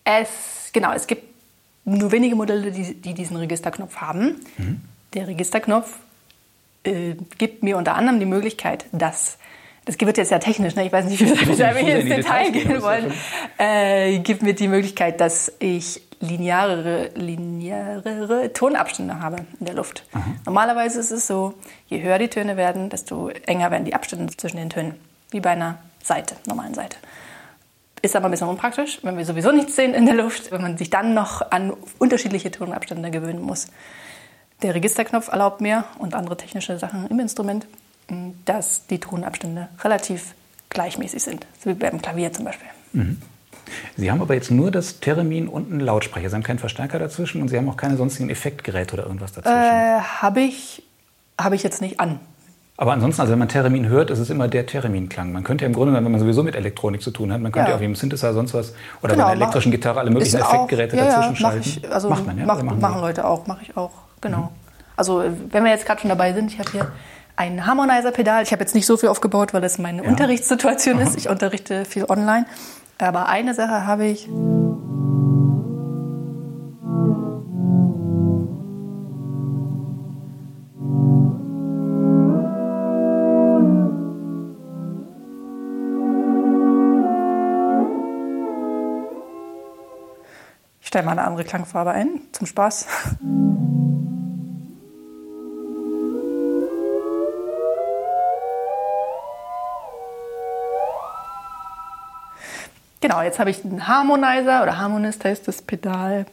Es, 0.04 0.72
genau, 0.74 0.92
es 0.94 1.08
gibt 1.08 1.24
nur 1.86 2.12
wenige 2.12 2.36
Modelle, 2.36 2.72
die, 2.72 2.94
die 2.96 3.14
diesen 3.14 3.38
Registerknopf 3.38 3.96
haben. 3.98 4.42
Mhm. 4.58 4.82
Der 5.14 5.28
Registerknopf 5.28 5.98
äh, 6.86 7.16
gibt 7.38 7.64
mir 7.64 7.78
unter 7.78 7.96
anderem 7.96 8.20
die 8.20 8.26
Möglichkeit, 8.26 8.86
dass 8.92 9.38
das 9.86 10.00
wird 10.00 10.18
jetzt 10.18 10.32
ja 10.32 10.40
technisch, 10.40 10.76
ne? 10.76 10.86
ich 10.86 10.92
weiß 10.92 11.06
nicht, 11.06 11.20
wie 11.22 11.58
wir 11.58 11.76
hier 11.76 12.00
ins 12.00 12.10
Detail 12.10 12.52
gehen 12.52 12.82
wollen, 12.82 13.14
äh, 13.60 14.18
gibt 14.18 14.42
mir 14.42 14.56
die 14.56 14.68
Möglichkeit, 14.68 15.22
dass 15.22 15.54
ich 15.60 16.02
linearere, 16.20 17.12
linearere 17.14 18.52
Tonabstände 18.52 19.20
habe 19.20 19.46
in 19.60 19.66
der 19.66 19.76
Luft. 19.76 20.04
Mhm. 20.14 20.40
Normalerweise 20.46 21.00
ist 21.00 21.12
es 21.12 21.28
so, 21.28 21.54
je 21.88 22.02
höher 22.02 22.18
die 22.18 22.30
Töne 22.30 22.58
werden, 22.58 22.90
desto 22.90 23.30
enger 23.30 23.70
werden 23.70 23.86
die 23.86 23.94
Abstände 23.94 24.36
zwischen 24.36 24.58
den 24.58 24.70
Tönen, 24.70 24.96
wie 25.32 25.40
bei 25.40 25.52
einer 25.52 25.78
Seite, 26.04 26.36
normalen 26.48 26.74
Seite. 26.74 26.98
Ist 28.02 28.16
aber 28.16 28.28
ein 28.28 28.32
bisschen 28.32 28.50
unpraktisch, 28.50 29.00
wenn 29.04 29.18
wir 29.18 29.26
sowieso 29.26 29.52
nichts 29.52 29.76
sehen 29.76 29.94
in 29.94 30.06
der 30.06 30.16
Luft, 30.16 30.52
wenn 30.52 30.62
man 30.62 30.78
sich 30.78 30.90
dann 30.90 31.14
noch 31.14 31.52
an 31.52 31.74
unterschiedliche 32.00 32.52
Tonabstände 32.52 33.10
gewöhnen 33.12 33.42
muss. 33.42 33.68
Der 34.62 34.74
Registerknopf 34.74 35.28
erlaubt 35.28 35.62
mir 35.62 35.84
und 36.00 36.14
andere 36.14 36.38
technische 36.38 36.78
Sachen 36.78 37.08
im 37.08 37.20
Instrument, 37.20 37.68
dass 38.46 38.88
die 38.88 39.00
Tonabstände 39.00 39.68
relativ 39.84 40.34
gleichmäßig 40.70 41.24
sind, 41.24 41.46
so 41.64 41.70
wie 41.70 41.74
beim 41.74 42.02
Klavier 42.02 42.32
zum 42.32 42.46
Beispiel. 42.46 42.68
Mhm. 42.94 43.22
Sie 43.98 44.12
haben 44.12 44.22
aber 44.22 44.36
jetzt 44.36 44.52
nur 44.52 44.72
das 44.72 45.00
Theremin 45.00 45.48
und 45.48 45.72
einen 45.72 45.80
Lautsprecher. 45.80 46.30
Sie 46.30 46.36
haben 46.36 46.44
keinen 46.44 46.60
Verstärker 46.60 47.00
dazwischen 47.00 47.42
und 47.42 47.48
Sie 47.48 47.58
haben 47.58 47.68
auch 47.68 47.78
keine 47.78 47.98
sonstigen 47.98 48.30
Effektgeräte 48.30 48.94
oder 48.94 49.04
irgendwas 49.04 49.34
dazwischen. 49.34 49.58
Äh, 49.58 50.00
habe 50.02 50.42
ich, 50.42 50.84
hab 51.38 51.54
ich 51.54 51.64
jetzt 51.64 51.82
nicht 51.82 52.00
an. 52.00 52.20
Aber 52.78 52.92
ansonsten, 52.92 53.22
also 53.22 53.32
wenn 53.32 53.40
man 53.40 53.48
Theremin 53.48 53.88
hört, 53.88 54.10
ist 54.10 54.20
es 54.20 54.30
immer 54.30 54.50
der 54.50 54.66
Theremin-Klang. 54.66 55.32
Man 55.32 55.44
könnte 55.44 55.64
ja 55.64 55.68
im 55.68 55.74
Grunde, 55.74 55.94
wenn 55.94 56.04
man 56.04 56.20
sowieso 56.20 56.44
mit 56.44 56.56
Elektronik 56.56 57.02
zu 57.02 57.12
tun 57.12 57.32
hat, 57.32 57.40
man 57.40 57.52
könnte 57.52 57.68
ja, 57.68 57.72
ja 57.72 57.76
auch 57.78 57.82
wie 57.82 57.86
im 57.86 57.96
Synthesizer 57.96 58.34
sonst 58.34 58.54
was 58.54 58.74
oder 59.02 59.14
genau, 59.14 59.26
bei 59.26 59.32
einer 59.32 59.42
elektrischen 59.42 59.72
Gitarre 59.72 60.00
alle 60.00 60.12
möglichen 60.12 60.40
Effektgeräte 60.40 60.98
auch, 60.98 61.06
dazwischen 61.06 61.34
ja, 61.34 61.36
schalten. 61.36 61.62
Ich, 61.62 61.92
also 61.92 62.10
macht 62.10 62.26
man, 62.26 62.38
ja? 62.38 62.46
Macht, 62.46 62.64
machen, 62.64 62.82
machen 62.82 63.02
Leute 63.02 63.26
auch, 63.26 63.48
mache 63.48 63.64
ich 63.64 63.78
auch, 63.78 63.92
genau. 64.20 64.38
Mhm. 64.38 64.50
Also 64.98 65.24
wenn 65.52 65.64
wir 65.64 65.72
jetzt 65.72 65.86
gerade 65.86 66.02
schon 66.02 66.10
dabei 66.10 66.34
sind, 66.34 66.52
ich 66.52 66.60
habe 66.60 66.72
hier 66.72 66.92
ein 67.36 67.66
Harmonizer-Pedal. 67.66 68.44
Ich 68.44 68.52
habe 68.52 68.62
jetzt 68.62 68.76
nicht 68.76 68.86
so 68.86 68.98
viel 68.98 69.10
aufgebaut, 69.10 69.54
weil 69.54 69.62
das 69.62 69.78
meine 69.78 70.04
ja. 70.04 70.10
Unterrichtssituation 70.10 71.00
ist. 71.00 71.18
Ich 71.18 71.30
unterrichte 71.30 71.86
viel 71.86 72.06
online. 72.06 72.46
Aber 72.98 73.28
eine 73.28 73.54
Sache 73.54 73.86
habe 73.86 74.06
ich. 74.06 74.30
Ich 90.86 90.90
stelle 90.90 91.04
mal 91.04 91.14
eine 91.14 91.24
andere 91.24 91.44
Klangfarbe 91.44 91.90
ein, 91.90 92.22
zum 92.32 92.46
Spaß. 92.46 92.86
Genau, 103.02 103.20
jetzt 103.24 103.40
habe 103.40 103.50
ich 103.50 103.66
einen 103.66 103.88
Harmonizer 103.88 104.62
oder 104.62 104.78
Harmonist 104.78 105.26
heißt 105.26 105.48
das 105.48 105.64
Pedal. 105.64 106.28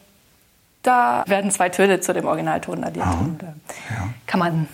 Da 0.82 1.24
werden 1.26 1.50
zwei 1.50 1.70
Töne 1.70 2.00
zu 2.00 2.12
dem 2.12 2.26
Originalton 2.26 2.84
addiert. 2.84 3.06
Ah, 3.06 3.20
und, 3.20 3.42
äh, 3.42 3.46
ja. 3.46 4.08
Kann 4.26 4.38
man 4.38 4.68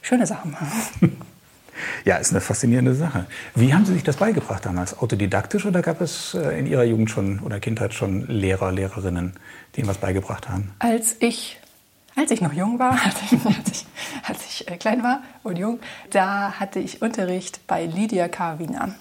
schöne 0.00 0.26
Sachen 0.26 0.52
machen. 0.52 1.20
Ja, 2.04 2.16
ist 2.16 2.32
eine 2.32 2.42
faszinierende 2.42 2.94
Sache. 2.94 3.26
Wie 3.54 3.72
haben 3.72 3.86
Sie 3.86 3.94
sich 3.94 4.02
das 4.02 4.16
beigebracht 4.16 4.66
damals? 4.66 4.98
Autodidaktisch 4.98 5.64
oder 5.64 5.80
gab 5.80 6.02
es 6.02 6.34
äh, 6.34 6.58
in 6.58 6.66
Ihrer 6.66 6.84
Jugend 6.84 7.10
schon 7.10 7.40
oder 7.40 7.60
Kindheit 7.60 7.94
schon 7.94 8.26
Lehrer, 8.26 8.72
Lehrerinnen, 8.72 9.32
die 9.74 9.80
Ihnen 9.80 9.88
was 9.88 9.96
beigebracht 9.96 10.48
haben? 10.48 10.74
Als 10.80 11.16
ich, 11.20 11.58
als 12.14 12.30
ich 12.30 12.42
noch 12.42 12.52
jung 12.52 12.78
war, 12.78 12.92
als 13.04 13.16
ich, 13.32 13.86
als 14.28 14.44
ich 14.44 14.70
äh, 14.70 14.76
klein 14.76 15.02
war 15.02 15.22
und 15.44 15.56
jung, 15.56 15.80
da 16.10 16.52
hatte 16.60 16.78
ich 16.78 17.00
Unterricht 17.00 17.66
bei 17.66 17.86
Lydia 17.86 18.28
Karwina. 18.28 18.94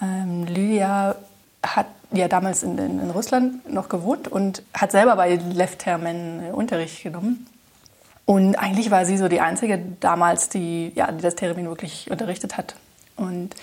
Ähm, 0.00 0.46
Lydia 0.46 1.16
hat 1.62 1.86
ja 2.10 2.26
damals 2.26 2.62
in, 2.62 2.78
in, 2.78 3.10
Russland 3.10 3.70
noch 3.70 3.90
gewohnt 3.90 4.28
und 4.28 4.62
hat 4.72 4.92
selber 4.92 5.14
bei 5.16 5.34
Lev 5.34 5.76
Termen 5.76 6.50
Unterricht 6.52 7.02
genommen. 7.02 7.46
Und 8.30 8.54
eigentlich 8.54 8.92
war 8.92 9.04
sie 9.06 9.16
so 9.16 9.26
die 9.26 9.40
Einzige 9.40 9.82
damals, 9.98 10.48
die, 10.48 10.92
ja, 10.94 11.10
die 11.10 11.20
das 11.20 11.34
Theremin 11.34 11.66
wirklich 11.66 12.08
unterrichtet 12.12 12.56
hat. 12.56 12.76
Und 13.16 13.56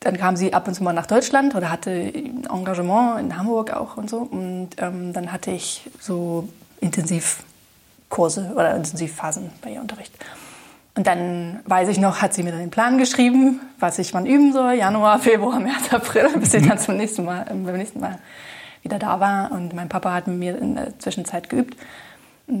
dann 0.00 0.18
kam 0.18 0.36
sie 0.36 0.52
ab 0.52 0.68
und 0.68 0.74
zu 0.74 0.84
mal 0.84 0.92
nach 0.92 1.06
Deutschland 1.06 1.54
oder 1.54 1.70
hatte 1.70 1.90
Engagement 1.90 3.20
in 3.20 3.38
Hamburg 3.38 3.72
auch 3.72 3.96
und 3.96 4.10
so. 4.10 4.18
Und 4.18 4.68
ähm, 4.76 5.14
dann 5.14 5.32
hatte 5.32 5.50
ich 5.50 5.88
so 5.98 6.46
Intensivkurse 6.82 8.52
oder 8.54 8.76
Intensivphasen 8.76 9.50
bei 9.62 9.70
ihr 9.70 9.80
Unterricht. 9.80 10.12
Und 10.94 11.06
dann 11.06 11.60
weiß 11.64 11.88
ich 11.88 11.98
noch, 11.98 12.20
hat 12.20 12.34
sie 12.34 12.42
mir 12.42 12.50
dann 12.50 12.60
den 12.60 12.70
Plan 12.70 12.98
geschrieben, 12.98 13.60
was 13.78 13.98
ich 13.98 14.12
wann 14.12 14.26
üben 14.26 14.52
soll, 14.52 14.74
Januar, 14.74 15.20
Februar, 15.20 15.58
März, 15.58 15.90
April, 15.90 16.28
bis 16.38 16.52
sie 16.52 16.60
dann 16.60 16.78
zum 16.78 16.98
nächsten 16.98 17.24
Mal, 17.24 17.46
beim 17.46 17.78
nächsten 17.78 18.00
Mal 18.00 18.18
wieder 18.82 18.98
da 18.98 19.20
war. 19.20 19.52
Und 19.52 19.72
mein 19.72 19.88
Papa 19.88 20.12
hat 20.12 20.26
mit 20.26 20.36
mir 20.36 20.58
in 20.58 20.74
der 20.74 20.98
Zwischenzeit 20.98 21.48
geübt. 21.48 21.78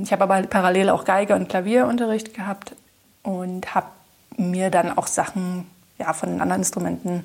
Ich 0.02 0.12
habe 0.12 0.24
aber 0.24 0.42
parallel 0.42 0.88
auch 0.88 1.04
Geige 1.04 1.34
und 1.34 1.48
Klavierunterricht 1.48 2.32
gehabt 2.32 2.74
und 3.22 3.74
habe 3.74 3.88
mir 4.36 4.70
dann 4.70 4.96
auch 4.96 5.06
Sachen 5.06 5.66
ja, 5.98 6.12
von 6.14 6.30
den 6.30 6.40
anderen 6.40 6.62
Instrumenten 6.62 7.24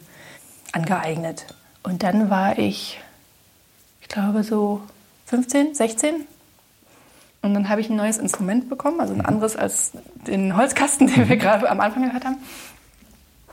angeeignet. 0.73 1.45
Und 1.83 2.03
dann 2.03 2.29
war 2.29 2.59
ich, 2.59 2.99
ich 4.01 4.09
glaube 4.09 4.43
so 4.43 4.81
15, 5.27 5.75
16 5.75 6.25
und 7.41 7.53
dann 7.53 7.69
habe 7.69 7.79
ich 7.79 7.89
ein 7.89 7.95
neues 7.95 8.17
Instrument 8.17 8.69
bekommen, 8.69 8.99
also 8.99 9.13
ein 9.13 9.21
anderes 9.21 9.55
als 9.55 9.93
den 10.27 10.57
Holzkasten, 10.57 11.07
den 11.13 11.29
wir 11.29 11.37
gerade 11.37 11.69
am 11.69 11.79
Anfang 11.79 12.03
gehört 12.03 12.25
haben. 12.25 12.37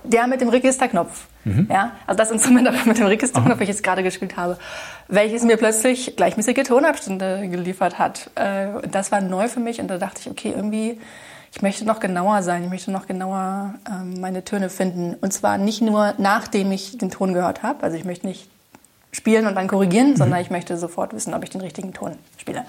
Der 0.05 0.27
mit 0.27 0.41
dem 0.41 0.49
Registerknopf. 0.49 1.27
Mhm. 1.45 1.67
Ja, 1.71 1.93
also 2.07 2.19
das 2.19 2.31
Instrument 2.31 2.87
mit 2.87 2.99
dem 2.99 3.07
Registerknopf, 3.07 3.59
welches 3.59 3.77
ich 3.77 3.77
jetzt 3.77 3.85
gerade 3.85 4.03
gespielt 4.03 4.37
habe, 4.37 4.59
welches 5.09 5.43
mir 5.43 5.57
plötzlich 5.57 6.17
gleichmäßige 6.17 6.63
Tonabstände 6.65 7.49
geliefert 7.49 7.99
hat. 7.99 8.31
Äh, 8.35 8.89
das 8.91 9.13
war 9.13 9.21
neu 9.21 9.49
für 9.49 9.61
mich 9.61 9.81
und 9.81 9.89
da 9.89 9.99
dachte 9.99 10.21
ich, 10.21 10.31
okay, 10.31 10.53
irgendwie, 10.55 11.01
ich 11.53 11.63
möchte 11.63 11.85
noch 11.85 12.01
genauer 12.01 12.43
sein, 12.43 12.65
ich 12.65 12.71
möchte 12.71 12.91
noch 12.91 13.07
genauer 13.07 13.75
ähm, 13.91 14.21
meine 14.21 14.45
Töne 14.45 14.71
finden. 14.71 15.15
Und 15.21 15.33
zwar 15.33 15.59
nicht 15.59 15.81
nur 15.83 16.15
nachdem 16.19 16.73
ich 16.73 16.99
den 16.99 17.11
Ton 17.11 17.35
gehört 17.35 17.63
habe, 17.63 17.83
also 17.83 17.97
ich 17.97 18.05
möchte 18.05 18.27
nicht 18.27 18.49
spielen 19.13 19.47
und 19.47 19.55
dann 19.55 19.69
korrigieren, 19.69 20.11
mhm. 20.11 20.17
sondern 20.17 20.41
ich 20.41 20.51
möchte 20.51 20.77
sofort 20.77 21.15
wissen, 21.15 21.35
ob 21.35 21.43
ich 21.45 21.51
den 21.51 21.61
richtigen 21.61 21.93
Ton 21.93 22.17
spiele. 22.39 22.65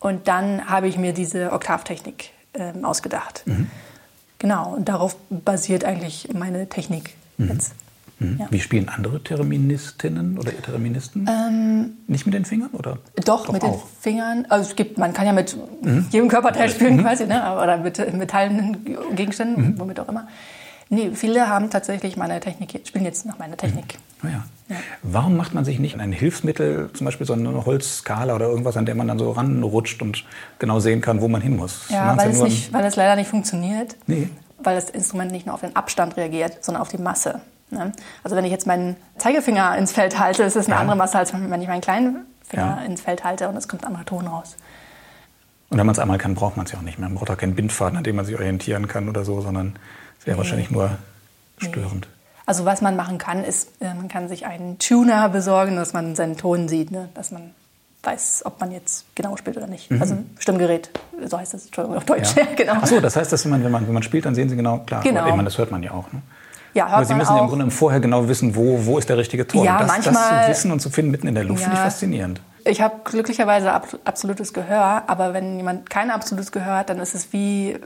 Und 0.00 0.26
dann 0.28 0.68
habe 0.68 0.88
ich 0.88 0.98
mir 0.98 1.12
diese 1.12 1.52
Oktavtechnik 1.52 2.30
äh, 2.54 2.72
ausgedacht. 2.82 3.42
Mhm. 3.46 3.70
Genau, 4.42 4.74
und 4.74 4.88
darauf 4.88 5.16
basiert 5.30 5.84
eigentlich 5.84 6.28
meine 6.34 6.68
Technik 6.68 7.14
mhm. 7.38 7.50
jetzt. 7.50 7.74
Mhm. 8.18 8.38
Ja. 8.40 8.46
Wie 8.50 8.58
spielen 8.58 8.88
andere 8.88 9.22
Terministinnen 9.22 10.36
oder 10.36 10.50
Terministen? 10.50 11.28
Ähm, 11.30 11.92
Nicht 12.08 12.26
mit 12.26 12.34
den 12.34 12.44
Fingern 12.44 12.70
oder? 12.72 12.98
Doch, 13.24 13.46
doch 13.46 13.52
mit 13.52 13.62
auch. 13.62 13.70
den 13.70 13.80
Fingern. 14.00 14.46
Also 14.48 14.70
es 14.70 14.76
gibt, 14.76 14.98
man 14.98 15.12
kann 15.12 15.26
ja 15.26 15.32
mit 15.32 15.56
mhm. 15.82 16.06
jedem 16.10 16.26
Körperteil 16.26 16.68
spielen 16.70 17.00
quasi, 17.02 17.24
ne? 17.26 17.56
oder 17.56 17.76
mit 17.78 17.98
metallenen 18.14 18.84
Gegenständen, 19.14 19.74
mhm. 19.74 19.78
womit 19.78 20.00
auch 20.00 20.08
immer. 20.08 20.26
Nee, 20.92 21.12
viele 21.14 21.48
haben 21.48 21.70
tatsächlich 21.70 22.18
meine 22.18 22.38
Technik, 22.38 22.78
spielen 22.86 23.06
jetzt 23.06 23.24
nach 23.24 23.38
meiner 23.38 23.56
Technik. 23.56 23.98
Mhm. 24.20 24.28
Ja. 24.28 24.44
ja. 24.68 24.76
Warum 25.02 25.38
macht 25.38 25.54
man 25.54 25.64
sich 25.64 25.78
nicht 25.78 25.98
ein 25.98 26.12
Hilfsmittel, 26.12 26.90
zum 26.92 27.06
Beispiel 27.06 27.26
so 27.26 27.32
eine 27.32 27.64
Holzskala 27.64 28.34
oder 28.34 28.48
irgendwas, 28.48 28.76
an 28.76 28.84
der 28.84 28.94
man 28.94 29.08
dann 29.08 29.18
so 29.18 29.30
ranrutscht 29.30 30.02
und 30.02 30.26
genau 30.58 30.80
sehen 30.80 31.00
kann, 31.00 31.22
wo 31.22 31.28
man 31.28 31.40
hin 31.40 31.56
muss? 31.56 31.88
Ja, 31.88 32.14
weil, 32.18 32.28
es 32.28 32.42
nicht, 32.42 32.74
weil 32.74 32.84
es 32.84 32.96
leider 32.96 33.16
nicht 33.16 33.28
funktioniert. 33.28 33.96
Nee. 34.06 34.28
Weil 34.58 34.74
das 34.74 34.90
Instrument 34.90 35.32
nicht 35.32 35.46
nur 35.46 35.54
auf 35.54 35.62
den 35.62 35.74
Abstand 35.74 36.18
reagiert, 36.18 36.62
sondern 36.62 36.82
auf 36.82 36.88
die 36.88 36.98
Masse. 36.98 37.40
Ne? 37.70 37.92
Also 38.22 38.36
wenn 38.36 38.44
ich 38.44 38.50
jetzt 38.50 38.66
meinen 38.66 38.96
Zeigefinger 39.16 39.78
ins 39.78 39.92
Feld 39.92 40.18
halte, 40.18 40.42
ist 40.42 40.56
es 40.56 40.66
eine 40.66 40.74
ja. 40.74 40.80
andere 40.82 40.98
Masse, 40.98 41.16
als 41.16 41.32
wenn 41.32 41.62
ich 41.62 41.68
meinen 41.68 41.80
kleinen 41.80 42.26
Finger 42.46 42.80
ja. 42.80 42.84
ins 42.84 43.00
Feld 43.00 43.24
halte 43.24 43.48
und 43.48 43.56
es 43.56 43.66
kommt 43.66 43.82
ein 43.84 43.86
anderer 43.86 44.04
Ton 44.04 44.26
raus. 44.26 44.56
Und 45.70 45.78
wenn 45.78 45.86
man 45.86 45.94
es 45.94 45.98
einmal 45.98 46.18
kann, 46.18 46.34
braucht 46.34 46.58
man 46.58 46.66
es 46.66 46.72
ja 46.72 46.78
auch 46.78 46.82
nicht 46.82 46.98
mehr. 46.98 47.08
Man 47.08 47.16
braucht 47.16 47.30
auch 47.30 47.38
keinen 47.38 47.54
Bindfaden, 47.54 47.96
an 47.96 48.04
dem 48.04 48.16
man 48.16 48.26
sich 48.26 48.34
orientieren 48.34 48.88
kann 48.88 49.08
oder 49.08 49.24
so, 49.24 49.40
sondern 49.40 49.76
wäre 50.24 50.36
nee. 50.36 50.38
wahrscheinlich 50.38 50.70
nur 50.70 50.90
störend. 51.58 52.08
Also 52.44 52.64
was 52.64 52.80
man 52.80 52.96
machen 52.96 53.18
kann, 53.18 53.44
ist, 53.44 53.68
äh, 53.80 53.94
man 53.94 54.08
kann 54.08 54.28
sich 54.28 54.46
einen 54.46 54.78
Tuner 54.78 55.28
besorgen, 55.28 55.76
dass 55.76 55.92
man 55.92 56.16
seinen 56.16 56.36
Ton 56.36 56.68
sieht, 56.68 56.90
ne? 56.90 57.08
dass 57.14 57.30
man 57.30 57.52
weiß, 58.02 58.42
ob 58.46 58.60
man 58.60 58.72
jetzt 58.72 59.06
genau 59.14 59.36
spielt 59.36 59.56
oder 59.56 59.68
nicht. 59.68 59.90
Mhm. 59.90 60.00
Also 60.00 60.14
ein 60.14 60.36
Stimmgerät, 60.38 60.90
so 61.24 61.38
heißt 61.38 61.54
das, 61.54 61.66
Entschuldigung, 61.66 61.96
auf 61.96 62.04
Deutsch. 62.04 62.34
Ja. 62.34 62.46
genau. 62.56 62.74
Ach 62.80 62.86
so, 62.86 63.00
das 63.00 63.14
heißt, 63.14 63.32
dass 63.32 63.44
man, 63.44 63.62
wenn 63.62 63.70
man, 63.70 63.86
wenn 63.86 63.94
man 63.94 64.02
spielt, 64.02 64.26
dann 64.26 64.34
sehen 64.34 64.48
Sie 64.48 64.56
genau, 64.56 64.78
klar, 64.78 65.02
genau. 65.02 65.24
meine, 65.30 65.44
das 65.44 65.58
hört 65.58 65.70
man 65.70 65.82
ja 65.82 65.92
auch. 65.92 66.12
Ne? 66.12 66.20
Ja, 66.74 66.86
hört 66.86 66.94
Aber 66.94 67.04
Sie 67.04 67.14
müssen 67.14 67.36
ja 67.36 67.42
im 67.42 67.48
Grunde 67.48 67.70
vorher 67.70 68.00
genau 68.00 68.28
wissen, 68.28 68.56
wo, 68.56 68.84
wo 68.86 68.98
ist 68.98 69.08
der 69.08 69.18
richtige 69.18 69.46
Ton. 69.46 69.64
Ja, 69.64 69.78
das, 69.78 69.86
das 69.86 70.06
manchmal- 70.06 70.44
zu 70.44 70.50
wissen 70.50 70.72
und 70.72 70.80
zu 70.80 70.90
finden 70.90 71.10
mitten 71.10 71.28
in 71.28 71.34
der 71.34 71.44
Luft, 71.44 71.60
Ja. 71.60 71.68
finde 71.68 71.78
ich 71.78 71.84
faszinierend. 71.84 72.40
Ich 72.64 72.80
habe 72.80 73.00
glücklicherweise 73.04 73.72
ab, 73.72 73.88
absolutes 74.04 74.52
Gehör, 74.52 75.04
aber 75.06 75.34
wenn 75.34 75.56
jemand 75.56 75.90
kein 75.90 76.10
absolutes 76.10 76.52
Gehör 76.52 76.78
hat, 76.78 76.90
dann 76.90 76.98
ist 76.98 77.14
es 77.14 77.32
wie 77.32 77.72
äh, 77.72 77.78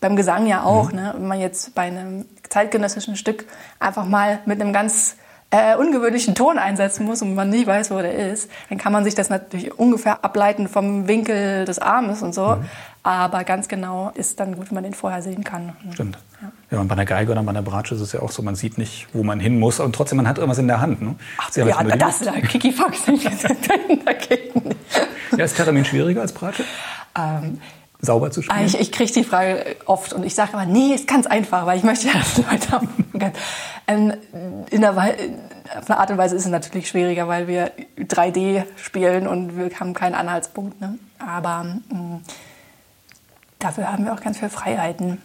beim 0.00 0.16
Gesang 0.16 0.46
ja 0.46 0.64
auch. 0.64 0.90
Mhm. 0.90 0.96
Ne? 0.96 1.14
Wenn 1.16 1.26
man 1.26 1.40
jetzt 1.40 1.74
bei 1.74 1.82
einem 1.82 2.24
zeitgenössischen 2.48 3.16
Stück 3.16 3.46
einfach 3.78 4.04
mal 4.04 4.40
mit 4.46 4.60
einem 4.60 4.72
ganz 4.72 5.16
äh, 5.56 5.76
ungewöhnlichen 5.76 6.34
Ton 6.34 6.58
einsetzen 6.58 7.04
muss 7.06 7.22
und 7.22 7.34
man 7.36 7.48
nie 7.48 7.64
weiß, 7.66 7.90
wo 7.92 7.98
der 7.98 8.32
ist, 8.32 8.50
dann 8.68 8.78
kann 8.78 8.92
man 8.92 9.04
sich 9.04 9.14
das 9.14 9.30
natürlich 9.30 9.78
ungefähr 9.78 10.24
ableiten 10.24 10.66
vom 10.68 11.06
Winkel 11.06 11.64
des 11.64 11.78
Armes 11.78 12.22
und 12.22 12.34
so. 12.34 12.56
Mhm. 12.56 12.64
Aber 13.04 13.44
ganz 13.44 13.68
genau 13.68 14.10
ist 14.14 14.40
dann 14.40 14.56
gut, 14.56 14.70
wenn 14.70 14.74
man 14.76 14.84
den 14.84 14.94
vorher 14.94 15.22
sehen 15.22 15.44
kann. 15.44 15.76
Stimmt. 15.92 16.18
Ja. 16.70 16.80
und 16.80 16.88
bei 16.88 16.94
einer 16.94 17.04
Geige 17.04 17.30
oder 17.32 17.42
bei 17.42 17.50
einer 17.50 17.62
Bratsche 17.62 17.94
ist 17.94 18.00
es 18.00 18.12
ja 18.12 18.20
auch 18.20 18.30
so, 18.30 18.42
man 18.42 18.54
sieht 18.56 18.78
nicht, 18.78 19.06
wo 19.12 19.22
man 19.22 19.38
hin 19.40 19.58
muss 19.60 19.78
und 19.78 19.94
trotzdem, 19.94 20.16
man 20.16 20.26
hat 20.28 20.38
irgendwas 20.38 20.58
in 20.58 20.66
der 20.66 20.80
Hand. 20.80 21.00
Ne? 21.02 21.14
Sie 21.50 21.60
haben 21.62 21.68
ja, 21.68 21.82
die- 21.94 21.98
das 21.98 22.20
ist 22.20 22.26
ja 22.26 22.32
Kiki 22.40 22.72
Fox. 22.72 23.04
dagegen. 24.04 24.74
ja, 25.36 25.44
ist 25.44 25.56
Terramin 25.56 25.84
schwieriger 25.84 26.22
als 26.22 26.32
Bratsche? 26.32 26.64
Ähm, 27.16 27.60
Sauber 28.00 28.30
zu 28.30 28.42
spielen? 28.42 28.58
Ah, 28.58 28.64
Ich, 28.64 28.78
ich 28.78 28.92
kriege 28.92 29.12
die 29.12 29.24
Frage 29.24 29.76
oft 29.86 30.12
und 30.12 30.24
ich 30.24 30.34
sage 30.34 30.52
immer, 30.52 30.66
nee, 30.66 30.94
ist 30.94 31.06
ganz 31.06 31.26
einfach, 31.26 31.64
weil 31.66 31.78
ich 31.78 31.84
möchte 31.84 32.06
ja, 32.08 32.14
dass 32.14 32.36
Leute 32.38 32.70
haben. 32.72 32.88
Ähm, 33.86 34.12
in 34.70 34.80
der, 34.80 34.96
Wei- 34.96 35.16
auf 35.78 35.90
eine 35.90 35.98
Art 35.98 36.10
und 36.10 36.18
Weise 36.18 36.36
ist 36.36 36.44
es 36.44 36.50
natürlich 36.50 36.88
schwieriger, 36.88 37.28
weil 37.28 37.46
wir 37.48 37.72
3D 37.98 38.64
spielen 38.76 39.26
und 39.26 39.56
wir 39.56 39.70
haben 39.80 39.94
keinen 39.94 40.14
Anhaltspunkt. 40.14 40.80
Ne? 40.80 40.98
Aber 41.18 41.64
mh, 41.88 42.20
dafür 43.58 43.90
haben 43.90 44.04
wir 44.04 44.12
auch 44.12 44.20
ganz 44.20 44.38
viele 44.38 44.50
Freiheiten. 44.50 45.20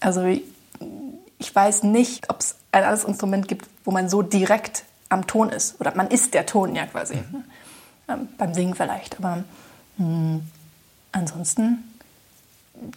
Also 0.00 0.22
ich, 0.24 0.42
weiß 1.54 1.84
nicht, 1.84 2.30
ob 2.30 2.40
es 2.40 2.56
ein 2.72 2.82
anderes 2.82 3.04
Instrument 3.04 3.48
gibt, 3.48 3.66
wo 3.84 3.90
man 3.90 4.08
so 4.08 4.22
direkt 4.22 4.84
am 5.08 5.26
Ton 5.26 5.50
ist. 5.50 5.80
Oder 5.80 5.94
man 5.94 6.08
ist 6.08 6.34
der 6.34 6.46
Ton 6.46 6.74
ja 6.74 6.86
quasi. 6.86 7.14
Ne? 7.14 7.44
Ähm, 8.08 8.28
beim 8.38 8.54
Singen 8.54 8.74
vielleicht. 8.74 9.18
Aber 9.18 9.44
mh, 9.98 10.40
ansonsten 11.12 11.93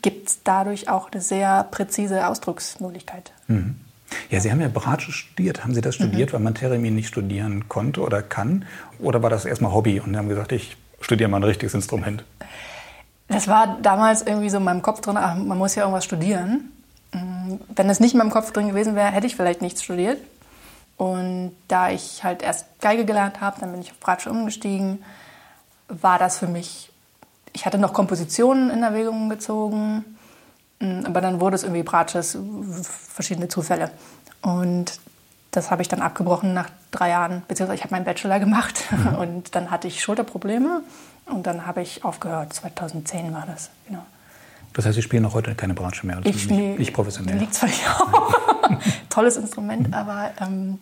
gibt 0.02 0.30
es 0.30 0.40
dadurch 0.44 0.90
auch 0.90 1.12
eine 1.12 1.22
sehr 1.22 1.64
präzise 1.64 2.28
Ausdrucksmöglichkeit. 2.28 3.32
Ja, 4.30 4.40
Sie 4.40 4.52
haben 4.52 4.62
ja 4.62 4.70
Bratsche 4.70 5.12
studiert. 5.12 5.64
Haben 5.64 5.74
Sie 5.74 5.82
das 5.82 6.00
Mhm. 6.00 6.06
studiert, 6.06 6.34
weil 6.34 6.40
man 6.40 6.56
Theremin 6.56 6.96
nicht 6.96 7.08
studieren 7.08 7.68
konnte 7.70 8.02
oder 8.02 8.22
kann? 8.22 8.66
Oder 9.00 9.22
war 9.24 9.30
das 9.30 9.46
erstmal 9.46 9.72
Hobby 9.74 10.00
und 10.00 10.12
Sie 10.14 10.18
haben 10.18 10.30
gesagt, 10.30 10.52
ich 10.52 10.78
studiere 11.02 11.30
mal 11.30 11.38
ein 11.38 11.44
richtiges 11.44 11.74
Instrument? 11.74 12.24
Das 13.28 13.48
war 13.48 13.78
damals 13.82 14.22
irgendwie 14.22 14.50
so 14.50 14.58
in 14.58 14.64
meinem 14.64 14.82
Kopf 14.82 15.02
drin, 15.02 15.18
ach, 15.18 15.36
man 15.36 15.58
muss 15.58 15.76
ja 15.76 15.84
irgendwas 15.84 16.06
studieren. 16.06 16.72
Mm, 17.14 17.56
Wenn 17.76 17.88
das 17.90 18.00
nicht 18.00 18.14
in 18.14 18.18
meinem 18.20 18.32
Kopf 18.32 18.52
drin 18.52 18.70
gewesen 18.70 18.96
wäre, 18.96 19.12
hätte 19.12 19.28
ich 19.28 19.36
vielleicht 19.36 19.62
nichts 19.62 19.84
studiert. 19.84 20.18
Und 20.96 21.52
da 21.68 21.90
ich 21.92 22.24
halt 22.24 22.42
erst 22.42 22.66
Geige 22.82 23.06
gelernt 23.06 23.40
habe, 23.42 23.60
dann 23.60 23.72
bin 23.72 23.82
ich 23.82 23.92
auf 23.92 24.00
Bratsche 24.00 24.32
umgestiegen, 24.32 25.04
war 25.90 26.18
das 26.18 26.40
für 26.40 26.48
mich, 26.48 26.90
ich 27.58 27.66
hatte 27.66 27.80
noch 27.80 27.92
Kompositionen 27.92 28.70
in 28.70 28.84
Erwägung 28.84 29.30
gezogen, 29.30 30.06
mm, 30.80 31.06
aber 31.06 31.22
dann 31.22 31.40
wurde 31.40 31.56
es 31.56 31.64
irgendwie 31.64 31.82
Bratsches, 31.82 32.38
verschiedene 32.92 33.48
Zufälle. 33.48 33.90
Und 34.44 35.00
das 35.50 35.72
habe 35.72 35.82
ich 35.82 35.88
dann 35.88 36.02
abgebrochen 36.02 36.54
nach 36.54 36.70
drei 36.92 37.10
Jahren, 37.10 37.42
beziehungsweise 37.48 37.80
ich 37.80 37.84
habe 37.84 37.96
meinen 37.96 38.06
Bachelor 38.06 38.40
gemacht 38.40 38.84
und 39.20 39.56
dann 39.56 39.72
hatte 39.72 39.88
ich 39.88 40.04
Schulterprobleme 40.04 40.84
und 41.26 41.48
dann 41.48 41.66
habe 41.66 41.82
ich 41.82 42.06
aufgehört. 42.06 42.54
2010 42.54 43.34
war 43.34 43.48
das, 43.48 43.72
genau. 43.88 44.06
Das 44.74 44.86
heißt, 44.86 44.94
Sie 44.94 45.02
spielen 45.02 45.26
auch 45.26 45.34
heute 45.34 45.56
keine 45.56 45.74
Bratsche 45.74 46.06
mehr, 46.06 46.18
also 46.18 46.30
nicht, 46.30 46.52
nee, 46.52 46.76
nicht 46.78 46.94
professionell. 46.94 47.40
Liegt 47.40 47.56
zwar 47.56 47.70
auch. 47.70 48.34
Tolles 49.10 49.36
Instrument, 49.36 49.96
aber 49.96 50.30
ähm, 50.40 50.78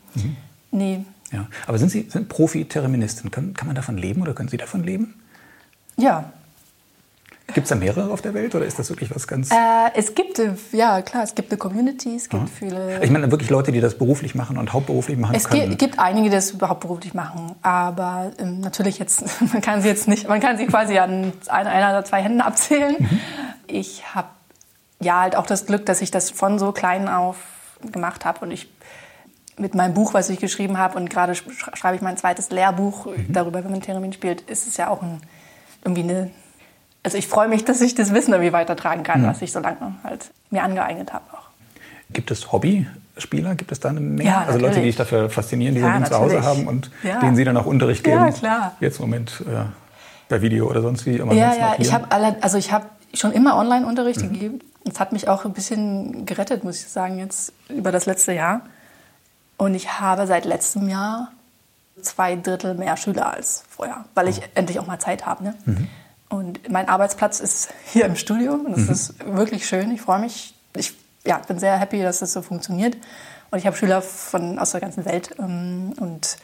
nee. 0.71 1.05
Ja. 1.31 1.47
Aber 1.67 1.77
sind 1.77 1.89
Sie 1.89 2.09
sind 2.09 2.27
Profi-Terministin? 2.27 3.31
Kann, 3.31 3.53
kann 3.53 3.67
man 3.67 3.77
davon 3.77 3.97
leben 3.97 4.21
oder 4.21 4.33
können 4.33 4.49
Sie 4.49 4.57
davon 4.57 4.83
leben? 4.83 5.21
Ja, 5.95 6.33
Gibt 7.53 7.65
es 7.65 7.69
da 7.69 7.75
mehrere 7.75 8.11
auf 8.11 8.21
der 8.21 8.33
Welt 8.33 8.55
oder 8.55 8.65
ist 8.65 8.79
das 8.79 8.89
wirklich 8.89 9.13
was 9.15 9.27
ganz... 9.27 9.51
äh, 9.51 9.55
es 9.93 10.15
gibt, 10.15 10.39
äh, 10.39 10.53
ja 10.71 11.01
klar, 11.03 11.23
es 11.23 11.35
gibt 11.35 11.51
eine 11.51 11.57
Community, 11.59 12.15
es 12.15 12.27
gibt 12.27 12.49
viele... 12.49 13.01
ich 13.03 13.11
meine 13.11 13.29
wirklich 13.31 13.49
Leute, 13.51 13.71
die 13.71 13.79
das 13.81 13.97
beruflich 13.97 14.33
machen 14.35 14.57
und 14.57 14.73
hauptberuflich 14.73 15.17
machen 15.17 15.35
Es 15.35 15.47
können. 15.47 15.77
gibt 15.77 15.99
einige, 15.99 16.29
die 16.29 16.35
das 16.35 16.51
überhaupt 16.51 16.81
beruflich 16.81 17.13
machen, 17.13 17.55
aber 17.61 18.31
ähm, 18.39 18.59
natürlich 18.61 18.97
jetzt, 18.97 19.23
man 19.53 19.61
kann 19.61 19.81
sie 19.81 19.87
jetzt 19.89 20.07
nicht, 20.07 20.27
man 20.27 20.39
kann 20.39 20.57
sie 20.57 20.65
quasi 20.65 20.97
an 20.97 21.33
ein- 21.47 21.67
einer 21.67 21.89
oder 21.91 22.03
zwei 22.03 22.21
Händen 22.23 22.41
abzählen. 22.41 22.95
Ich 23.67 24.15
habe 24.15 24.27
ja 24.99 25.21
halt 25.21 25.35
auch 25.35 25.45
das 25.45 25.65
Glück, 25.67 25.85
dass 25.85 26.01
ich 26.01 26.09
das 26.11 26.31
von 26.31 26.57
so 26.57 26.71
klein 26.71 27.07
auf 27.07 27.37
gemacht 27.91 28.25
habe 28.25 28.39
und 28.43 28.51
ich 28.51 28.69
mit 29.57 29.75
meinem 29.75 29.93
Buch, 29.93 30.13
was 30.13 30.29
ich 30.29 30.39
geschrieben 30.39 30.77
habe 30.79 30.97
und 30.97 31.09
gerade 31.09 31.33
sch- 31.33 31.75
schreibe 31.75 31.95
ich 31.95 32.01
mein 32.01 32.17
zweites 32.17 32.49
Lehrbuch 32.49 33.07
darüber, 33.29 33.63
wie 33.63 33.69
man 33.69 33.81
Theremin 33.81 34.11
spielt, 34.13 34.41
ist 34.41 34.67
es 34.67 34.77
ja 34.77 34.89
auch 34.89 35.01
ein, 35.01 35.21
irgendwie 35.83 36.03
eine, 36.03 36.31
also 37.05 37.17
ich 37.17 37.27
freue 37.27 37.47
mich, 37.47 37.63
dass 37.63 37.79
ich 37.81 37.95
das 37.95 38.13
Wissen 38.13 38.33
irgendwie 38.33 38.51
weitertragen 38.51 39.03
kann, 39.03 39.23
was 39.25 39.41
ich 39.41 39.51
so 39.51 39.59
lange 39.59 39.77
halt 40.03 40.31
mir 40.49 40.63
angeeignet 40.63 41.13
habe 41.13 41.23
auch. 41.33 41.45
Gibt 42.11 42.31
es 42.31 42.51
Hobbyspieler? 42.51 43.55
Gibt 43.55 43.71
es 43.71 43.79
da 43.79 43.89
eine 43.89 43.99
Menge? 43.99 44.29
Ja, 44.29 44.43
also 44.45 44.59
Leute, 44.59 44.79
die 44.81 44.87
sich 44.87 44.95
dafür 44.95 45.29
faszinieren, 45.29 45.75
die 45.75 45.81
Ja, 45.81 45.93
Ding 45.93 46.05
zu 46.05 46.17
Hause 46.17 46.43
haben 46.43 46.67
und 46.67 46.91
Ja. 47.03 47.19
denen 47.19 47.35
Sie 47.35 47.43
dann 47.43 47.55
auch 47.57 47.65
Unterricht 47.65 48.03
geben? 48.03 48.25
Ja, 48.25 48.31
klar. 48.31 48.71
Jetzt 48.79 48.99
im 48.99 49.05
Moment 49.05 49.43
äh, 49.47 49.65
per 50.27 50.41
Video 50.41 50.67
oder 50.69 50.81
sonst 50.81 51.05
wie. 51.05 51.21
Aber 51.21 51.33
Ja, 51.33 51.53
ja, 51.55 51.75
ich 51.77 51.93
habe 51.93 52.07
also 52.41 52.57
ich 52.57 52.71
habe 52.71 52.85
schon 53.13 53.31
immer 53.31 53.55
Online-Unterricht 53.57 54.21
gegeben. 54.21 54.59
Das 54.83 54.99
hat 54.99 55.13
mich 55.13 55.27
auch 55.29 55.45
ein 55.45 55.53
bisschen 55.53 56.25
gerettet, 56.25 56.63
muss 56.63 56.81
ich 56.81 56.87
sagen, 56.89 57.17
jetzt 57.19 57.53
über 57.69 57.91
das 57.91 58.05
letzte 58.05 58.33
Jahr. 58.33 58.61
Und 59.57 59.73
ich 59.73 59.99
habe 59.99 60.27
seit 60.27 60.45
letztem 60.45 60.89
Jahr 60.89 61.31
zwei 62.01 62.35
Drittel 62.35 62.75
mehr 62.75 62.97
Schüler 62.97 63.33
als 63.33 63.63
vorher, 63.69 64.05
weil 64.15 64.27
ich 64.27 64.41
endlich 64.53 64.79
auch 64.79 64.85
mal 64.87 64.99
Zeit 64.99 65.25
habe. 65.25 65.43
Ne? 65.45 65.55
Und 66.29 66.69
mein 66.71 66.89
Arbeitsplatz 66.89 67.39
ist 67.39 67.69
hier 67.91 68.05
im 68.05 68.15
Studio 68.15 68.53
und 68.53 68.75
das 68.75 68.89
ist 68.89 69.25
wirklich 69.25 69.67
schön. 69.67 69.91
Ich 69.91 70.01
freue 70.01 70.19
mich. 70.19 70.55
Ich 70.75 70.93
ja, 71.25 71.37
bin 71.37 71.59
sehr 71.59 71.77
happy, 71.77 72.01
dass 72.01 72.19
das 72.19 72.33
so 72.33 72.41
funktioniert. 72.41 72.97
Und 73.51 73.59
ich 73.59 73.67
habe 73.67 73.77
Schüler 73.77 74.01
von, 74.01 74.59
aus 74.59 74.71
der 74.71 74.81
ganzen 74.81 75.05
Welt. 75.05 75.35
ähm, 75.39 75.93
Und 75.99 76.37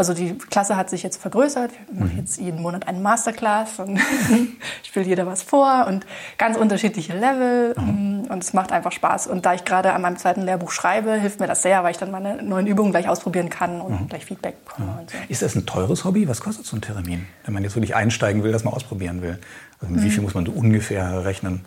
also 0.00 0.14
die 0.14 0.36
Klasse 0.36 0.76
hat 0.76 0.88
sich 0.88 1.02
jetzt 1.02 1.20
vergrößert. 1.20 1.70
Wir 1.90 2.00
machen 2.04 2.16
jetzt 2.16 2.38
jeden 2.40 2.62
Monat 2.62 2.88
eine 2.88 2.98
Masterclass 2.98 3.78
und 3.78 4.00
spielt 4.82 5.06
jeder 5.06 5.26
was 5.26 5.42
vor 5.42 5.84
und 5.86 6.06
ganz 6.38 6.56
unterschiedliche 6.56 7.12
Level. 7.12 7.74
ähm, 7.76 8.26
Und 8.30 8.42
es 8.42 8.54
macht 8.54 8.72
einfach 8.72 8.92
Spaß. 8.92 9.26
Und 9.26 9.44
da 9.44 9.52
ich 9.52 9.64
gerade 9.66 9.92
an 9.92 10.00
meinem 10.00 10.16
zweiten 10.16 10.40
Lehrbuch 10.40 10.70
schreibe, 10.70 11.12
hilft 11.12 11.38
mir 11.38 11.46
das 11.46 11.60
sehr, 11.60 11.84
weil 11.84 11.90
ich 11.90 11.98
dann 11.98 12.10
meine 12.10 12.42
neuen 12.42 12.66
Übungen 12.66 12.92
gleich 12.92 13.08
ausprobieren 13.10 13.50
kann 13.50 13.82
und 13.82 14.08
gleich 14.08 14.24
Feedback 14.24 14.64
bekomme. 14.64 14.96
Und 15.00 15.10
so. 15.10 15.16
Ist 15.28 15.42
das 15.42 15.54
ein 15.54 15.66
teures 15.66 16.04
Hobby? 16.04 16.26
Was 16.26 16.40
kostet 16.40 16.64
so 16.64 16.76
ein 16.76 16.80
Termin? 16.80 17.26
Wenn 17.44 17.52
man 17.52 17.62
jetzt 17.62 17.76
wirklich 17.76 17.94
einsteigen 17.94 18.42
will, 18.42 18.52
das 18.52 18.64
mal 18.64 18.72
ausprobieren 18.72 19.20
will. 19.20 19.38
Also 19.82 19.94
Mhm. 19.94 20.02
Wie 20.02 20.10
viel 20.10 20.22
muss 20.22 20.32
man 20.34 20.46
so 20.46 20.52
ungefähr 20.52 21.24
rechnen? 21.26 21.64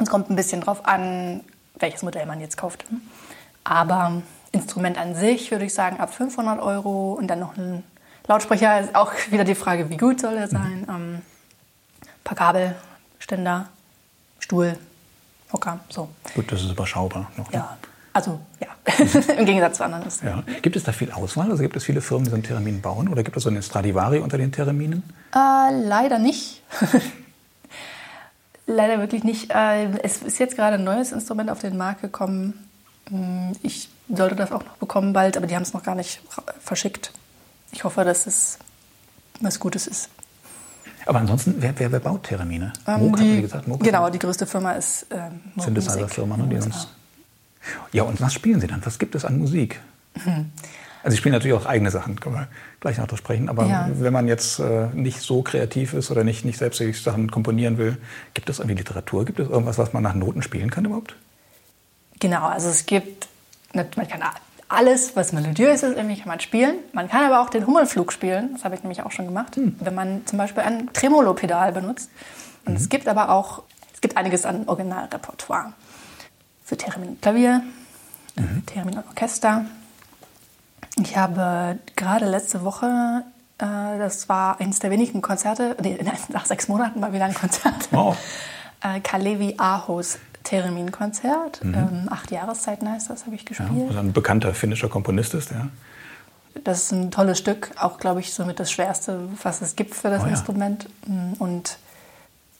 Es 0.00 0.10
kommt 0.10 0.30
ein 0.30 0.36
bisschen 0.36 0.60
drauf 0.62 0.84
an, 0.84 1.42
welches 1.78 2.02
Modell 2.02 2.26
man 2.26 2.40
jetzt 2.40 2.56
kauft. 2.56 2.84
Aber 3.62 4.22
Instrument 4.54 4.98
an 4.98 5.14
sich 5.14 5.50
würde 5.50 5.64
ich 5.64 5.74
sagen 5.74 5.98
ab 6.00 6.14
500 6.14 6.60
Euro 6.60 7.12
und 7.14 7.26
dann 7.26 7.40
noch 7.40 7.56
ein 7.56 7.82
Lautsprecher. 8.26 8.80
Ist 8.80 8.94
auch 8.94 9.12
wieder 9.30 9.44
die 9.44 9.54
Frage, 9.54 9.90
wie 9.90 9.96
gut 9.96 10.20
soll 10.20 10.34
er 10.34 10.48
sein? 10.48 10.86
Ähm, 10.88 11.22
paar 12.22 12.36
Kabel, 12.36 12.74
Ständer, 13.18 13.68
Stuhl, 14.38 14.78
Hocker, 15.52 15.80
so. 15.88 16.08
Gut, 16.34 16.50
das 16.50 16.62
ist 16.62 16.70
überschaubar. 16.70 17.30
Noch, 17.36 17.50
ne? 17.50 17.58
Ja, 17.58 17.76
also 18.12 18.40
ja, 18.60 18.68
im 19.36 19.44
Gegensatz 19.44 19.76
zu 19.78 19.84
anderen. 19.84 20.06
Ist 20.06 20.22
Ja. 20.22 20.42
Gibt 20.62 20.76
es 20.76 20.84
da 20.84 20.92
viel 20.92 21.10
Auswahl? 21.10 21.50
Also 21.50 21.62
gibt 21.62 21.76
es 21.76 21.84
viele 21.84 22.00
Firmen, 22.00 22.24
die 22.24 22.30
so 22.30 22.36
einen 22.36 22.44
Termin 22.44 22.80
bauen? 22.80 23.08
Oder 23.08 23.22
gibt 23.22 23.36
es 23.36 23.42
so 23.42 23.50
einen 23.50 23.62
Stradivari 23.62 24.18
unter 24.18 24.38
den 24.38 24.52
Terminen? 24.52 25.02
Äh, 25.34 25.70
leider 25.82 26.18
nicht. 26.18 26.62
leider 28.66 28.98
wirklich 28.98 29.24
nicht. 29.24 29.50
Äh, 29.50 29.98
es 30.02 30.22
ist 30.22 30.38
jetzt 30.38 30.56
gerade 30.56 30.76
ein 30.76 30.84
neues 30.84 31.12
Instrument 31.12 31.50
auf 31.50 31.60
den 31.60 31.76
Markt 31.76 32.02
gekommen. 32.02 32.63
Hm, 33.10 33.52
Ich 33.62 33.88
sollte 34.08 34.36
das 34.36 34.52
auch 34.52 34.64
noch 34.64 34.76
bekommen 34.76 35.12
bald, 35.12 35.36
aber 35.36 35.46
die 35.46 35.54
haben 35.54 35.62
es 35.62 35.72
noch 35.72 35.82
gar 35.82 35.94
nicht 35.94 36.20
verschickt. 36.60 37.12
Ich 37.72 37.84
hoffe, 37.84 38.04
dass 38.04 38.26
es 38.26 38.58
was 39.40 39.58
Gutes 39.58 39.86
ist. 39.86 40.08
Aber 41.06 41.18
ansonsten, 41.20 41.56
wer, 41.58 41.78
wer, 41.78 41.92
wer 41.92 42.00
baut 42.00 42.22
Termine? 42.24 42.72
Ähm, 42.86 43.00
Moog, 43.00 43.16
die, 43.16 43.42
gesagt? 43.42 43.68
Moog 43.68 43.82
genau, 43.82 44.08
die 44.10 44.18
größte 44.18 44.46
Firma 44.46 44.72
ist 44.72 45.06
ähm, 45.10 45.40
Moog 45.54 45.64
Synthesizer-Firma, 45.66 46.36
ne, 46.36 46.44
die 46.48 46.54
Music. 46.54 46.72
uns. 46.72 46.88
Ja, 47.92 48.02
und 48.04 48.20
was 48.20 48.32
spielen 48.32 48.60
Sie 48.60 48.66
dann? 48.66 48.84
Was 48.84 48.98
gibt 48.98 49.14
es 49.14 49.24
an 49.24 49.38
Musik? 49.38 49.80
Also 51.02 51.10
Sie 51.10 51.16
spielen 51.16 51.32
natürlich 51.32 51.56
auch 51.56 51.66
eigene 51.66 51.90
Sachen, 51.90 52.18
können 52.20 52.36
wir 52.36 52.48
gleich 52.80 52.96
noch 52.98 53.06
drüber 53.06 53.18
sprechen. 53.18 53.48
Aber 53.48 53.66
Ja. 53.66 53.88
wenn 53.92 54.12
man 54.12 54.28
jetzt 54.28 54.58
äh, 54.60 54.86
nicht 54.94 55.20
so 55.20 55.42
kreativ 55.42 55.92
ist 55.94 56.10
oder 56.10 56.24
nicht, 56.24 56.44
nicht 56.44 56.58
selbst 56.58 56.80
Sachen 57.02 57.30
komponieren 57.30 57.76
will, 57.76 57.98
gibt 58.34 58.48
es 58.48 58.58
irgendwie 58.58 58.76
Literatur? 58.78 59.24
Gibt 59.24 59.40
es 59.40 59.48
irgendwas, 59.48 59.76
was 59.78 59.92
man 59.92 60.02
nach 60.02 60.14
Noten 60.14 60.40
spielen 60.42 60.70
kann 60.70 60.84
überhaupt? 60.84 61.16
Genau, 62.24 62.46
also 62.46 62.70
es 62.70 62.86
gibt, 62.86 63.28
man 63.74 63.90
kann 63.90 64.22
alles, 64.70 65.14
was 65.14 65.34
melodiös 65.34 65.82
ist, 65.82 65.94
irgendwie 65.94 66.16
kann 66.16 66.28
man 66.28 66.40
spielen. 66.40 66.76
Man 66.94 67.06
kann 67.06 67.22
aber 67.22 67.42
auch 67.42 67.50
den 67.50 67.66
Hummelflug 67.66 68.14
spielen. 68.14 68.54
Das 68.54 68.64
habe 68.64 68.74
ich 68.74 68.82
nämlich 68.82 69.02
auch 69.02 69.10
schon 69.10 69.26
gemacht, 69.26 69.58
mhm. 69.58 69.76
wenn 69.78 69.94
man 69.94 70.24
zum 70.24 70.38
Beispiel 70.38 70.62
ein 70.62 70.90
Tremolo-Pedal 70.94 71.72
benutzt. 71.72 72.10
Und 72.64 72.72
mhm. 72.72 72.78
es 72.78 72.88
gibt 72.88 73.08
aber 73.08 73.28
auch, 73.28 73.64
es 73.92 74.00
gibt 74.00 74.16
einiges 74.16 74.46
an 74.46 74.66
Originalrepertoire. 74.66 75.74
Für 76.64 76.78
Theremin 76.78 77.10
und 77.10 77.20
Klavier, 77.20 77.62
mhm. 78.36 78.64
Theremin 78.64 78.96
und 78.96 79.06
Orchester. 79.06 79.66
Ich 80.98 81.18
habe 81.18 81.78
gerade 81.94 82.24
letzte 82.24 82.64
Woche, 82.64 83.22
äh, 83.58 83.98
das 83.98 84.30
war 84.30 84.62
eines 84.62 84.78
der 84.78 84.90
wenigen 84.90 85.20
Konzerte, 85.20 85.76
nee, 85.82 85.98
nach 86.28 86.46
sechs 86.46 86.68
Monaten 86.68 87.00
mal 87.00 87.12
wieder 87.12 87.26
ein 87.26 87.34
Konzert. 87.34 87.88
Wow. 87.90 88.16
äh, 88.82 89.00
Kalevi 89.00 89.56
Ahos 89.58 90.16
Theremin-Konzert. 90.44 91.64
Mhm. 91.64 91.74
Ähm, 91.74 92.08
acht 92.10 92.30
Jahreszeiten 92.30 92.88
heißt 92.88 93.10
das, 93.10 93.26
habe 93.26 93.34
ich 93.34 93.44
gespielt. 93.44 93.70
Ja, 93.74 93.88
was 93.88 93.96
ein 93.96 94.12
bekannter 94.12 94.54
finnischer 94.54 94.88
Komponist 94.88 95.34
ist, 95.34 95.50
ja. 95.50 95.68
Das 96.62 96.84
ist 96.84 96.92
ein 96.92 97.10
tolles 97.10 97.38
Stück, 97.38 97.72
auch 97.76 97.98
glaube 97.98 98.20
ich 98.20 98.32
somit 98.32 98.60
das 98.60 98.70
schwerste, 98.70 99.28
was 99.42 99.60
es 99.60 99.74
gibt 99.74 99.94
für 99.94 100.08
das 100.08 100.22
oh, 100.22 100.26
ja. 100.26 100.30
Instrument. 100.30 100.88
Mm, 101.06 101.32
und 101.40 101.78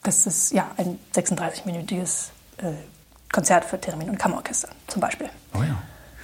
das 0.02 0.26
ist 0.26 0.52
ja 0.52 0.66
ein 0.76 0.98
36-minütiges 1.14 2.30
äh, 2.58 2.72
Konzert 3.32 3.64
für 3.64 3.80
Theremin 3.80 4.10
und 4.10 4.18
Kammerorchester 4.18 4.68
zum 4.88 5.00
Beispiel. 5.00 5.28
Oh 5.54 5.62
ja. 5.62 5.76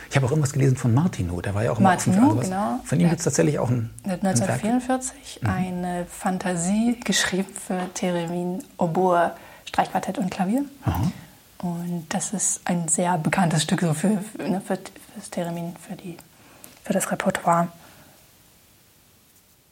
Ich 0.09 0.17
habe 0.17 0.27
auch 0.27 0.31
irgendwas 0.31 0.53
gelesen 0.53 0.77
von 0.77 0.93
Martino, 0.93 1.41
der 1.41 1.55
war 1.55 1.63
ja 1.63 1.71
auch 1.71 1.79
immer 1.79 1.91
Martino, 1.91 2.31
also 2.31 2.41
genau. 2.41 2.81
Von 2.85 2.99
ihm 2.99 3.09
gibt 3.09 3.21
es 3.21 3.25
tatsächlich 3.25 3.61
auch 3.61 3.71
ein. 3.71 3.91
Er 4.03 4.15
hat 4.15 4.25
1944 4.25 5.41
ein 5.45 5.79
mhm. 5.79 5.85
eine 5.85 6.07
Fantasie 6.07 6.99
geschrieben 7.05 7.49
für 7.55 7.79
Theremin, 7.95 8.65
Oboe, 8.77 9.31
Streichquartett 9.67 10.19
und 10.19 10.31
Klavier. 10.31 10.65
Aha. 10.85 11.13
Und 11.63 12.07
das 12.09 12.33
ist 12.33 12.61
ein 12.65 12.89
sehr 12.89 13.19
bekanntes 13.19 13.63
Stück 13.63 13.81
so 13.81 13.93
für, 13.93 14.19
für, 14.19 14.49
ne, 14.49 14.61
für, 14.61 14.79
das 15.17 15.31
Theremin, 15.31 15.75
für, 15.77 15.95
die, 15.95 16.17
für 16.85 16.93
das 16.93 17.11
Repertoire. 17.11 17.69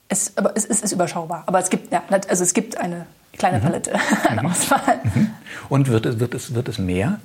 Es, 0.09 0.37
aber 0.37 0.53
es, 0.55 0.66
es 0.66 0.83
ist 0.83 0.92
überschaubar. 0.92 1.44
Aber 1.46 1.59
es 1.59 1.70
gibt, 1.70 1.92
ja, 1.92 2.03
also 2.29 2.42
es 2.42 2.53
gibt 2.53 2.77
eine 2.77 3.07
kleine 3.33 3.59
mhm. 3.59 3.62
Palette 3.62 3.92
mhm. 3.92 4.38
an 4.38 4.46
Auswahl. 4.46 5.01
Mhm. 5.03 5.31
Und 5.68 5.88
wird 5.88 6.05
es, 6.05 6.20
wird, 6.20 6.35
es, 6.35 6.55
wird 6.55 6.68
es 6.68 6.79
mehr? 6.79 7.20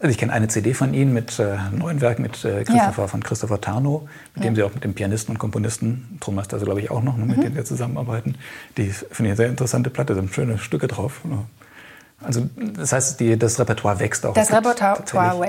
Also 0.00 0.10
ich 0.10 0.18
kenne 0.18 0.32
eine 0.32 0.48
CD 0.48 0.74
von 0.74 0.92
Ihnen 0.92 1.14
mit 1.14 1.38
äh, 1.38 1.56
neuen 1.72 2.00
Werken 2.00 2.22
mit 2.22 2.44
äh, 2.44 2.64
Christopher 2.64 3.02
ja. 3.02 3.08
von 3.08 3.22
Christopher 3.22 3.60
Tarnow, 3.60 4.02
mit 4.34 4.44
ja. 4.44 4.50
dem 4.50 4.56
Sie 4.56 4.62
auch 4.62 4.74
mit 4.74 4.84
dem 4.84 4.92
Pianisten 4.92 5.32
und 5.34 5.38
Komponisten, 5.38 6.18
Thomas 6.20 6.48
da 6.48 6.58
glaube 6.58 6.80
ich 6.80 6.90
auch 6.90 7.02
noch, 7.02 7.16
ne, 7.16 7.24
mit 7.24 7.38
mhm. 7.38 7.42
dem 7.42 7.54
wir 7.54 7.64
zusammenarbeiten. 7.64 8.34
Die 8.76 8.90
finde 8.90 9.08
ich 9.12 9.20
eine 9.20 9.36
sehr 9.36 9.48
interessante 9.48 9.88
Platte, 9.88 10.14
da 10.14 10.20
sind 10.20 10.34
schöne 10.34 10.58
Stücke 10.58 10.88
drauf. 10.88 11.22
Also 12.22 12.48
das 12.56 12.92
heißt, 12.92 13.20
die, 13.20 13.38
das 13.38 13.58
Repertoire 13.58 13.98
wächst 13.98 14.24
auch. 14.24 14.34
Das 14.34 14.52
Repertoire 14.52 15.40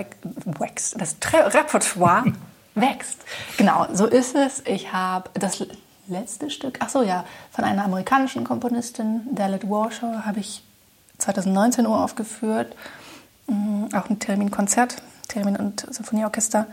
wächst. 0.60 1.00
Das 1.00 1.16
Repertoire 1.34 2.26
wächst. 2.76 3.20
Genau, 3.58 3.88
so 3.94 4.06
ist 4.06 4.36
es. 4.36 4.62
Ich 4.66 4.92
habe 4.92 5.30
das 5.34 5.66
letzte 6.08 6.50
Stück, 6.50 6.80
ach 6.82 6.90
so 6.90 7.02
ja, 7.02 7.26
von 7.52 7.64
einer 7.64 7.86
amerikanischen 7.86 8.44
Komponistin, 8.44 9.22
Dalit 9.32 9.70
Warshaw, 9.70 10.26
habe 10.26 10.40
ich 10.40 10.64
2019 11.18 11.88
uraufgeführt. 11.88 12.76
Mhm, 13.48 13.90
auch 13.94 14.10
ein 14.10 14.20
Termin-Konzert, 14.20 14.98
Termin 15.28 15.56
und 15.56 15.86
Symphonieorchester. 15.94 16.68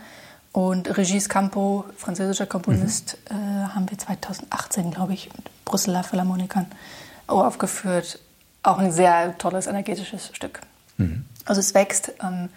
Und 0.51 0.97
Regis 0.97 1.29
Campo, 1.29 1.85
französischer 1.97 2.45
Komponist, 2.45 3.17
mhm. 3.31 3.37
äh, 3.37 3.67
haben 3.69 3.89
wir 3.89 3.97
2018, 3.97 4.91
glaube 4.91 5.13
ich, 5.13 5.29
mit 5.35 5.65
Brüsseler 5.65 6.03
Philharmonikern 6.03 6.67
uraufgeführt. 7.27 8.19
Auch 8.63 8.79
ein 8.79 8.91
sehr 8.91 9.37
tolles, 9.37 9.67
energetisches 9.67 10.31
Stück. 10.33 10.61
Mhm. 10.97 11.25
Also 11.45 11.59
es 11.59 11.73
wächst. 11.73 12.13
Ähm, 12.21 12.49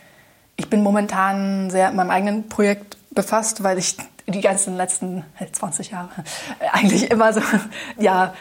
ich 0.56 0.70
bin 0.70 0.82
momentan 0.82 1.70
sehr 1.70 1.88
mit 1.88 1.96
meinem 1.96 2.10
eigenen 2.10 2.48
Projekt 2.48 2.96
befasst, 3.10 3.62
weil 3.62 3.78
ich 3.78 3.96
die 4.26 4.40
ganzen 4.40 4.76
letzten 4.76 5.24
20 5.52 5.90
Jahre 5.90 6.10
eigentlich 6.72 7.10
immer 7.10 7.32
so 7.32 7.40
ja, 7.98 8.34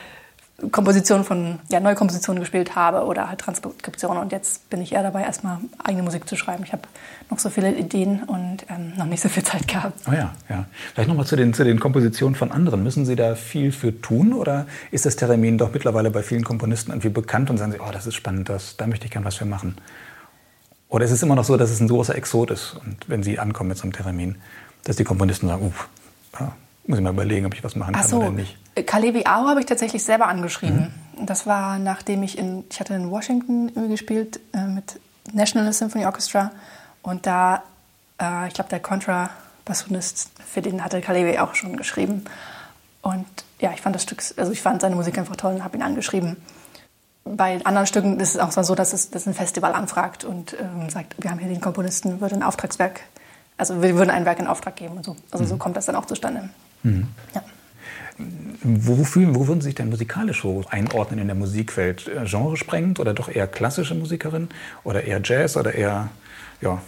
Kompositionen 0.72 1.26
von, 1.26 1.60
ja, 1.70 1.82
neue 1.82 1.96
Kompositionen 1.96 2.40
gespielt 2.40 2.76
habe 2.76 3.06
oder 3.06 3.28
halt 3.30 3.42
Transkriptionen. 3.42 4.22
Und 4.22 4.32
jetzt 4.32 4.70
bin 4.70 4.82
ich 4.82 4.94
eher 4.94 5.04
dabei, 5.04 5.24
erstmal 5.24 5.58
eigene 5.84 6.02
Musik 6.02 6.30
zu 6.30 6.38
schreiben. 6.38 6.64
Ich 6.64 6.72
habe 6.72 6.84
noch 7.30 7.40
so 7.40 7.50
viele 7.50 7.74
Ideen 7.74 8.24
und 8.24 8.66
ähm, 8.70 8.94
noch 8.98 9.06
nicht 9.06 9.22
so 9.22 9.28
viel 9.28 9.44
Zeit 9.44 9.68
gehabt. 9.68 10.00
Oh 10.08 10.14
ja, 10.14 10.34
ja. 10.50 10.66
Vielleicht 10.94 11.10
nochmal 11.10 11.26
zu 11.26 11.36
den, 11.36 11.54
zu 11.54 11.66
den 11.66 11.80
Kompositionen 11.80 12.36
von 12.36 12.54
anderen. 12.54 12.84
Müssen 12.84 13.06
Sie 13.06 13.18
da 13.18 13.36
viel 13.36 13.74
für 13.74 14.00
tun 14.00 14.32
oder 14.32 14.66
ist 14.92 15.06
das 15.06 15.18
Theremin 15.18 15.58
doch 15.58 15.74
mittlerweile 15.74 16.10
bei 16.10 16.24
vielen 16.24 16.46
Komponisten 16.46 16.92
irgendwie 16.92 17.10
bekannt 17.10 17.50
und 17.50 17.58
sagen 17.58 17.74
Sie, 17.74 17.80
oh, 17.82 17.92
das 17.92 18.08
ist 18.08 18.16
spannend, 18.16 18.48
das, 18.48 18.78
da 18.78 18.88
möchte 18.88 19.06
ich 19.06 19.12
gern 19.12 19.26
was 19.26 19.36
für 19.36 19.46
machen? 19.46 19.76
Oder 20.88 21.04
ist 21.04 21.12
es 21.12 21.22
immer 21.22 21.36
noch 21.36 21.44
so, 21.44 21.58
dass 21.58 21.70
es 21.70 21.82
ein 21.82 21.90
großer 21.90 22.16
Exot 22.16 22.52
ist 22.52 22.78
und 22.86 23.10
wenn 23.10 23.24
Sie 23.24 23.40
ankommen 23.40 23.70
mit 23.70 23.78
so 23.78 23.84
einem 23.84 23.92
Theremin, 23.92 24.38
dass 24.86 24.96
die 24.96 25.04
Komponisten 25.04 25.50
sagen, 25.50 25.66
uff, 25.66 25.90
ja, 26.40 26.54
muss 26.88 27.00
ich 27.00 27.04
mal 27.04 27.12
überlegen, 27.12 27.46
ob 27.46 27.54
ich 27.54 27.64
was 27.64 27.76
machen 27.76 27.94
kann 27.94 28.08
so. 28.08 28.18
oder 28.18 28.32
nicht. 28.32 28.58
Kalevi 28.86 29.26
Ao 29.26 29.48
habe 29.48 29.60
ich 29.60 29.66
tatsächlich 29.66 30.04
selber 30.04 30.28
angeschrieben. 30.28 30.94
Mhm. 31.18 31.26
Das 31.26 31.48
war, 31.48 31.80
nachdem 31.80 32.24
ich 32.24 32.38
in, 32.38 32.66
ich 32.70 32.80
hatte 32.80 32.94
in 32.94 33.10
Washington 33.10 33.72
gespielt 33.90 34.40
äh, 34.54 34.66
mit 34.66 35.00
National 35.34 35.72
Symphony 35.72 36.06
Orchestra 36.06 36.52
und 37.02 37.26
da, 37.26 37.64
äh, 38.22 38.48
ich 38.48 38.54
glaube, 38.54 38.70
der 38.70 38.80
Contra-Bassonist, 38.80 40.32
für 40.46 40.62
den 40.62 40.84
hatte 40.84 41.02
Kalevi 41.02 41.40
auch 41.40 41.56
schon 41.56 41.78
geschrieben. 41.78 42.26
Und 43.02 43.26
ja, 43.60 43.72
ich 43.74 43.82
fand 43.82 43.96
das 43.96 44.04
Stück, 44.04 44.24
also 44.38 44.52
ich 44.52 44.62
fand 44.62 44.82
seine 44.82 44.96
Musik 44.96 45.18
einfach 45.18 45.36
toll 45.36 45.56
und 45.56 45.64
habe 45.64 45.78
ihn 45.78 45.84
angeschrieben. 45.84 46.38
Bei 47.24 47.60
anderen 47.64 47.88
Stücken 47.88 48.20
ist 48.20 48.36
es 48.36 48.40
auch 48.40 48.52
so, 48.52 48.76
dass 48.76 48.94
es 48.94 49.10
dass 49.10 49.26
ein 49.26 49.34
Festival 49.34 49.74
anfragt 49.74 50.26
und 50.26 50.56
ähm, 50.60 50.90
sagt, 50.90 51.16
wir 51.18 51.32
haben 51.32 51.40
hier 51.40 51.48
den 51.48 51.62
Komponisten, 51.62 52.22
würde 52.22 52.36
ein 52.36 52.44
Auftragswerk, 52.44 53.02
also 53.58 53.82
wir 53.82 53.96
würden 53.96 54.10
ein 54.10 54.26
Werk 54.26 54.40
in 54.40 54.48
Auftrag 54.48 54.76
geben 54.76 54.98
und 54.98 55.06
so. 55.06 55.16
Also 55.32 55.44
mhm. 55.46 55.50
so 55.50 55.58
kommt 55.58 55.78
das 55.78 55.86
dann 55.86 55.96
auch 55.96 56.06
zustande. 56.06 56.50
Mhm. 56.86 57.08
Ja. 57.34 57.44
Wo, 58.64 59.04
fühlen, 59.04 59.36
wo 59.36 59.48
würden 59.48 59.60
Sie 59.60 59.66
sich 59.66 59.76
denn 59.76 59.90
musikalisch 59.90 60.42
so 60.42 60.64
einordnen 60.70 61.20
in 61.20 61.28
der 61.28 61.36
Musikwelt? 61.36 62.08
Äh, 62.08 62.26
Genresprengend 62.26 63.00
oder 63.00 63.14
doch 63.14 63.28
eher 63.28 63.48
klassische 63.48 63.94
Musikerin? 63.96 64.48
Oder 64.84 65.04
eher 65.04 65.20
Jazz 65.22 65.58
oder 65.58 65.74
eher 65.74 66.10
ja, 66.62 66.82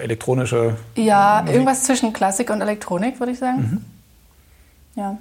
elektronische? 0.00 0.76
Ja, 0.96 1.40
Musik? 1.40 1.54
irgendwas 1.54 1.84
zwischen 1.84 2.12
Klassik 2.12 2.50
und 2.50 2.62
Elektronik, 2.62 3.20
würde 3.20 3.32
ich 3.32 3.38
sagen. 3.38 3.58
Mhm. 3.60 3.84
Ja. 5.00 5.18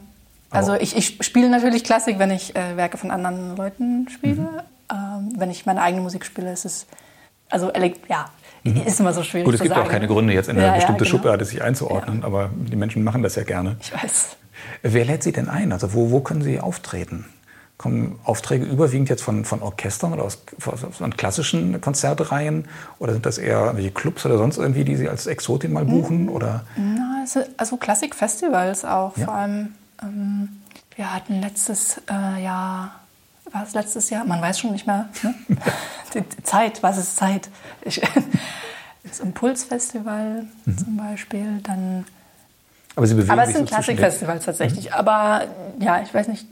Also 0.50 0.76
ich, 0.76 0.96
ich, 0.96 1.18
spiele 1.26 1.50
natürlich 1.50 1.84
Klassik, 1.84 2.20
wenn 2.20 2.30
ich 2.32 2.56
äh, 2.56 2.78
Werke 2.78 2.98
von 2.98 3.12
anderen 3.12 3.58
Leuten 3.58 4.08
spiele. 4.10 4.42
Mhm. 4.42 4.60
Ähm, 4.92 5.34
wenn 5.36 5.50
ich 5.50 5.66
meine 5.66 5.82
eigene 5.82 6.04
Musik 6.04 6.26
spiele, 6.26 6.54
ist 6.54 6.66
es 6.66 6.86
also 7.50 7.72
ja. 8.08 8.30
ist 8.86 9.00
immer 9.00 9.14
so 9.14 9.24
schwierig. 9.24 9.46
Gut, 9.46 9.56
es 9.56 9.62
gibt 9.62 9.76
sagen. 9.76 9.88
auch 9.88 9.92
keine 9.92 10.08
Gründe, 10.08 10.34
jetzt 10.34 10.50
in 10.50 10.58
eine 10.58 10.68
ja, 10.68 10.74
bestimmte 10.76 11.04
ja, 11.04 11.10
genau. 11.10 11.18
Schublade 11.18 11.46
sich 11.46 11.62
einzuordnen, 11.62 12.22
ja. 12.22 12.26
aber 12.26 12.50
die 12.54 12.76
Menschen 12.76 13.04
machen 13.04 13.24
das 13.24 13.36
ja 13.36 13.44
gerne. 13.44 13.78
Ich 13.82 13.94
weiß. 13.94 14.38
Wer 14.82 15.06
lädt 15.06 15.24
Sie 15.24 15.32
denn 15.32 15.50
ein? 15.50 15.72
Also 15.72 15.94
wo, 15.94 16.12
wo 16.12 16.22
können 16.22 16.42
Sie 16.42 16.60
auftreten? 16.60 17.26
Kommen 17.78 18.20
Aufträge 18.24 18.66
überwiegend 18.66 19.10
jetzt 19.10 19.24
von, 19.24 19.46
von 19.46 19.62
Orchestern 19.62 20.14
oder 20.14 20.24
aus, 20.24 20.44
von 20.60 21.18
klassischen 21.18 21.82
Konzertreihen? 21.82 22.66
Oder 23.00 23.14
sind 23.14 23.26
das 23.26 23.38
eher 23.38 23.60
irgendwelche 23.60 23.92
Clubs 23.92 24.26
oder 24.26 24.38
sonst 24.38 24.58
irgendwie, 24.58 24.86
die 24.86 24.96
Sie 24.96 25.10
als 25.10 25.28
Exotin 25.28 25.74
mal 25.74 25.84
buchen? 25.84 26.30
Oder? 26.30 26.64
Na, 26.78 27.20
also, 27.22 27.42
also 27.58 27.78
Klassikfestivals 27.78 28.86
auch. 28.86 29.14
Vor 29.16 29.34
allem, 29.34 29.74
ähm, 30.02 30.50
wir 30.96 31.14
hatten 31.14 31.42
letztes 31.42 32.00
äh, 32.10 32.44
Jahr 32.44 33.03
war 33.54 33.64
es 33.64 33.74
letztes 33.74 34.10
Jahr? 34.10 34.26
Man 34.26 34.42
weiß 34.42 34.60
schon 34.60 34.72
nicht 34.72 34.88
mehr. 34.88 35.10
Ne? 35.22 35.36
Die 36.14 36.44
Zeit, 36.44 36.84
was 36.84 36.98
ist 36.98 37.16
Zeit? 37.16 37.50
Ich, 37.86 38.02
das 39.04 39.20
Impulsfestival 39.20 40.46
mhm. 40.66 40.78
zum 40.78 40.98
Beispiel, 40.98 41.60
dann. 41.64 42.06
Aber, 42.96 43.08
Sie 43.08 43.16
bewegen 43.16 43.32
aber 43.32 43.44
es 43.44 43.54
sind 43.54 43.70
so 43.70 43.76
Klassikfestivals 43.76 44.46
tatsächlich. 44.46 44.88
Mhm. 44.88 44.94
Aber 44.94 45.48
ja, 45.80 46.02
ich 46.02 46.14
weiß 46.14 46.28
nicht, 46.28 46.48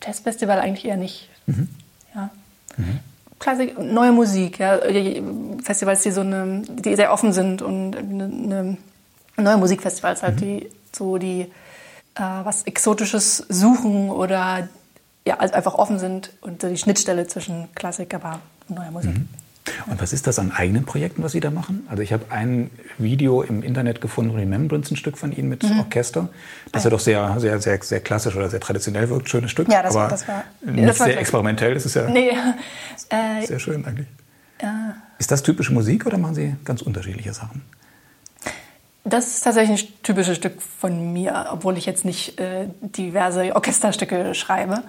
Testfestival 0.00 0.60
eigentlich 0.60 0.84
eher 0.84 0.96
nicht. 0.96 1.28
Mhm. 1.46 1.68
Ja. 2.14 2.30
Mhm. 2.76 3.00
Klassik, 3.38 3.78
neue 3.78 4.12
Musik, 4.12 4.58
ja. 4.58 4.78
Festivals, 5.62 6.02
die 6.02 6.10
so 6.10 6.20
eine, 6.20 6.62
die 6.68 6.94
sehr 6.94 7.12
offen 7.12 7.32
sind 7.32 7.62
und 7.62 7.96
eine, 7.96 8.24
eine 8.24 8.76
neue 9.36 9.56
Musikfestivals 9.56 10.22
halt, 10.22 10.36
mhm. 10.36 10.40
die 10.40 10.70
so 10.92 11.16
die 11.16 11.42
äh, 12.16 12.44
was 12.44 12.64
Exotisches 12.64 13.38
suchen 13.48 14.10
oder 14.10 14.68
ja, 15.26 15.38
also 15.38 15.54
einfach 15.54 15.74
offen 15.74 15.98
sind 15.98 16.32
und 16.40 16.62
die 16.62 16.76
Schnittstelle 16.76 17.26
zwischen 17.26 17.68
Klassik, 17.74 18.14
aber 18.14 18.40
neuer 18.68 18.90
Musik. 18.90 19.14
Mhm. 19.14 19.28
Und 19.86 20.00
was 20.00 20.12
ist 20.12 20.26
das 20.26 20.38
an 20.38 20.52
eigenen 20.52 20.84
Projekten, 20.84 21.22
was 21.22 21.32
Sie 21.32 21.40
da 21.40 21.50
machen? 21.50 21.86
Also 21.88 22.02
ich 22.02 22.12
habe 22.12 22.24
ein 22.30 22.70
Video 22.98 23.42
im 23.42 23.62
Internet 23.62 24.00
gefunden, 24.00 24.34
Remembrance, 24.34 24.92
ein 24.92 24.96
Stück 24.96 25.18
von 25.18 25.32
Ihnen 25.32 25.48
mit 25.48 25.62
mhm. 25.62 25.80
Orchester. 25.80 26.28
Das 26.72 26.82
ah, 26.82 26.86
ja 26.86 26.90
doch 26.90 27.00
sehr, 27.00 27.40
sehr, 27.40 27.60
sehr, 27.60 27.82
sehr 27.82 28.00
klassisch 28.00 28.34
oder 28.34 28.48
sehr 28.48 28.60
traditionell 28.60 29.08
wirkt, 29.10 29.28
schönes 29.28 29.50
Stück. 29.50 29.68
Ja, 29.70 29.82
das, 29.82 29.94
aber 29.94 30.08
das 30.08 30.26
war 30.26 30.44
nicht 30.62 30.88
das 30.88 30.98
war 30.98 31.06
sehr 31.06 31.20
experimentell. 31.20 31.74
Das 31.74 31.86
ist 31.86 31.94
ja 31.94 32.08
nee, 32.08 32.30
äh, 33.10 33.46
sehr 33.46 33.58
schön 33.58 33.84
eigentlich. 33.84 34.08
Ja. 34.62 34.96
Ist 35.18 35.30
das 35.30 35.42
typische 35.42 35.72
Musik 35.72 36.06
oder 36.06 36.18
machen 36.18 36.34
Sie 36.34 36.56
ganz 36.64 36.82
unterschiedliche 36.82 37.32
Sachen? 37.32 37.62
Das 39.10 39.26
ist 39.26 39.42
tatsächlich 39.42 39.82
ein 39.82 40.02
typisches 40.02 40.36
Stück 40.36 40.62
von 40.62 41.12
mir, 41.12 41.48
obwohl 41.52 41.76
ich 41.76 41.84
jetzt 41.84 42.04
nicht 42.04 42.38
äh, 42.38 42.68
diverse 42.80 43.54
Orchesterstücke 43.56 44.34
schreibe. 44.34 44.84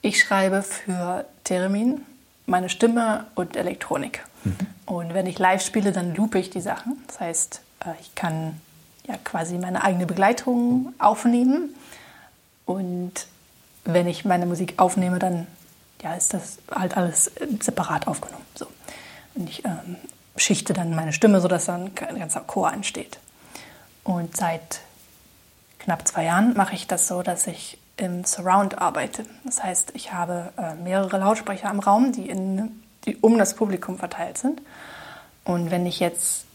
Ich 0.00 0.20
schreibe 0.20 0.62
für 0.62 1.26
Theremin, 1.44 2.00
meine 2.46 2.70
Stimme 2.70 3.26
und 3.34 3.56
Elektronik. 3.56 4.24
Mhm. 4.44 4.56
Und 4.86 5.14
wenn 5.14 5.26
ich 5.26 5.38
live 5.38 5.60
spiele, 5.60 5.92
dann 5.92 6.14
loope 6.14 6.38
ich 6.38 6.48
die 6.48 6.62
Sachen. 6.62 6.96
Das 7.08 7.20
heißt, 7.20 7.60
äh, 7.84 7.90
ich 8.00 8.14
kann 8.14 8.58
ja 9.06 9.16
quasi 9.22 9.58
meine 9.58 9.84
eigene 9.84 10.06
Begleitung 10.06 10.94
aufnehmen. 10.98 11.74
Und 12.64 13.26
wenn 13.84 14.06
ich 14.06 14.24
meine 14.24 14.46
Musik 14.46 14.74
aufnehme, 14.78 15.18
dann 15.18 15.46
ja, 16.02 16.14
ist 16.14 16.32
das 16.32 16.58
halt 16.74 16.96
alles 16.96 17.30
separat 17.60 18.06
aufgenommen. 18.06 18.44
So. 18.54 18.66
Und 19.34 19.50
ich 19.50 19.64
ähm, 19.66 19.96
schichte 20.36 20.72
dann 20.72 20.94
meine 20.94 21.12
Stimme, 21.12 21.42
sodass 21.42 21.66
dann 21.66 21.90
ein 22.08 22.18
ganzer 22.18 22.40
Chor 22.40 22.72
entsteht. 22.72 23.18
Und 24.08 24.38
seit 24.38 24.80
knapp 25.80 26.08
zwei 26.08 26.24
Jahren 26.24 26.54
mache 26.56 26.74
ich 26.74 26.86
das 26.86 27.08
so, 27.08 27.22
dass 27.22 27.46
ich 27.46 27.76
im 27.98 28.24
Surround 28.24 28.78
arbeite. 28.78 29.26
Das 29.44 29.62
heißt, 29.62 29.90
ich 29.92 30.14
habe 30.14 30.50
äh, 30.56 30.74
mehrere 30.76 31.18
Lautsprecher 31.18 31.68
im 31.68 31.78
Raum, 31.78 32.12
die, 32.12 32.26
in, 32.26 32.82
die 33.04 33.16
um 33.16 33.36
das 33.36 33.54
Publikum 33.54 33.98
verteilt 33.98 34.38
sind. 34.38 34.62
Und 35.44 35.70
wenn 35.70 35.84
ich 35.84 36.00
jetzt 36.00 36.46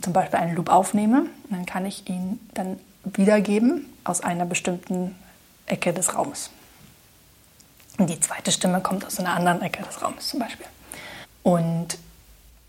zum 0.00 0.12
Beispiel 0.12 0.38
einen 0.38 0.54
Loop 0.54 0.68
aufnehme, 0.68 1.26
dann 1.50 1.66
kann 1.66 1.86
ich 1.86 2.08
ihn 2.08 2.38
dann 2.54 2.78
wiedergeben 3.02 3.92
aus 4.04 4.20
einer 4.20 4.44
bestimmten 4.46 5.16
Ecke 5.66 5.92
des 5.92 6.14
Raumes. 6.14 6.50
Und 7.98 8.10
die 8.10 8.20
zweite 8.20 8.52
Stimme 8.52 8.80
kommt 8.80 9.04
aus 9.04 9.18
einer 9.18 9.34
anderen 9.34 9.60
Ecke 9.60 9.82
des 9.82 10.00
Raumes 10.02 10.28
zum 10.28 10.38
Beispiel. 10.38 10.66
Und 11.42 11.98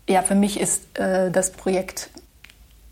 ja, 0.08 0.22
für 0.22 0.34
mich 0.34 0.58
ist 0.58 0.98
äh, 0.98 1.30
das 1.30 1.52
Projekt 1.52 2.10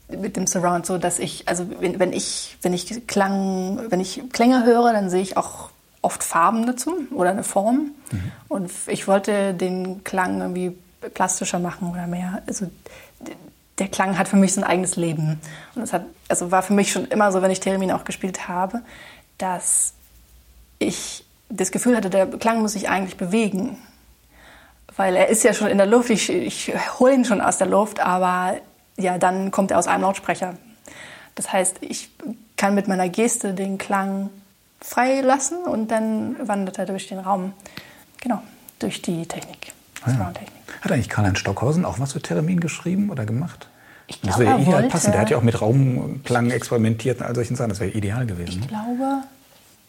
mit 0.08 0.36
dem 0.36 0.46
Surround 0.46 0.86
so, 0.86 0.98
dass 0.98 1.18
ich, 1.18 1.48
also 1.48 1.66
wenn, 1.80 1.98
wenn, 1.98 2.12
ich, 2.12 2.56
wenn 2.62 2.72
ich 2.72 3.06
Klang, 3.06 3.80
wenn 3.90 4.00
ich 4.00 4.22
Klänge 4.32 4.64
höre, 4.64 4.92
dann 4.92 5.10
sehe 5.10 5.22
ich 5.22 5.36
auch 5.36 5.70
oft 6.02 6.22
Farben 6.22 6.66
dazu 6.66 6.94
oder 7.10 7.30
eine 7.30 7.42
Form. 7.42 7.92
Mhm. 8.12 8.32
Und 8.48 8.70
ich 8.86 9.08
wollte 9.08 9.54
den 9.54 10.04
Klang 10.04 10.40
irgendwie 10.40 10.76
plastischer 11.14 11.58
machen 11.58 11.90
oder 11.90 12.06
mehr. 12.06 12.42
Also 12.46 12.70
der 13.78 13.88
Klang 13.88 14.16
hat 14.16 14.28
für 14.28 14.36
mich 14.36 14.54
so 14.54 14.60
ein 14.60 14.66
eigenes 14.66 14.96
Leben. 14.96 15.40
Und 15.74 15.82
das 15.82 15.92
hat, 15.92 16.04
also 16.28 16.50
war 16.50 16.62
für 16.62 16.72
mich 16.72 16.92
schon 16.92 17.06
immer 17.06 17.32
so, 17.32 17.42
wenn 17.42 17.50
ich 17.50 17.60
Theremin 17.60 17.90
auch 17.90 18.04
gespielt 18.04 18.48
habe, 18.48 18.82
dass 19.38 19.94
ich 20.78 21.24
das 21.48 21.70
Gefühl 21.70 21.96
hatte, 21.96 22.10
der 22.10 22.26
Klang 22.26 22.62
muss 22.62 22.72
sich 22.72 22.88
eigentlich 22.88 23.16
bewegen. 23.16 23.78
Weil 24.94 25.16
er 25.16 25.28
ist 25.28 25.44
ja 25.44 25.52
schon 25.52 25.68
in 25.68 25.78
der 25.78 25.86
Luft, 25.86 26.10
ich, 26.10 26.30
ich 26.30 26.72
hole 26.98 27.12
ihn 27.12 27.24
schon 27.24 27.40
aus 27.40 27.58
der 27.58 27.66
Luft, 27.66 28.00
aber 28.00 28.56
ja, 28.96 29.18
dann 29.18 29.50
kommt 29.50 29.70
er 29.70 29.78
aus 29.78 29.86
einem 29.86 30.02
Lautsprecher. 30.02 30.54
Das 31.34 31.52
heißt, 31.52 31.76
ich 31.80 32.10
kann 32.56 32.74
mit 32.74 32.88
meiner 32.88 33.08
Geste 33.08 33.54
den 33.54 33.78
Klang 33.78 34.30
freilassen 34.80 35.64
und 35.64 35.90
dann 35.90 36.36
wandert 36.46 36.78
er 36.78 36.86
durch 36.86 37.08
den 37.08 37.18
Raum. 37.18 37.52
Genau, 38.20 38.42
durch 38.78 39.02
die 39.02 39.26
Technik. 39.26 39.72
Ah, 40.02 40.10
ja. 40.10 40.32
Hat 40.82 40.92
eigentlich 40.92 41.08
Karl-Heinz 41.08 41.38
Stockhausen 41.38 41.84
auch 41.84 41.98
was 41.98 42.12
für 42.12 42.22
Theremin 42.22 42.60
geschrieben 42.60 43.10
oder 43.10 43.26
gemacht? 43.26 43.68
Ich 44.06 44.20
glaube, 44.20 44.44
das 44.44 44.46
wäre 44.46 44.60
ideal 44.60 44.74
wollte, 44.74 44.88
passen. 44.88 45.12
Der 45.12 45.20
hat 45.20 45.30
ja 45.30 45.36
auch 45.36 45.42
mit 45.42 45.60
Raumklang 45.60 46.50
experimentiert 46.50 47.20
und 47.20 47.26
all 47.26 47.34
solchen 47.34 47.56
Sachen. 47.56 47.70
Das 47.70 47.80
wäre 47.80 47.90
ideal 47.90 48.24
gewesen. 48.26 48.50
Ich 48.50 48.60
ne? 48.60 48.66
glaube, 48.66 49.22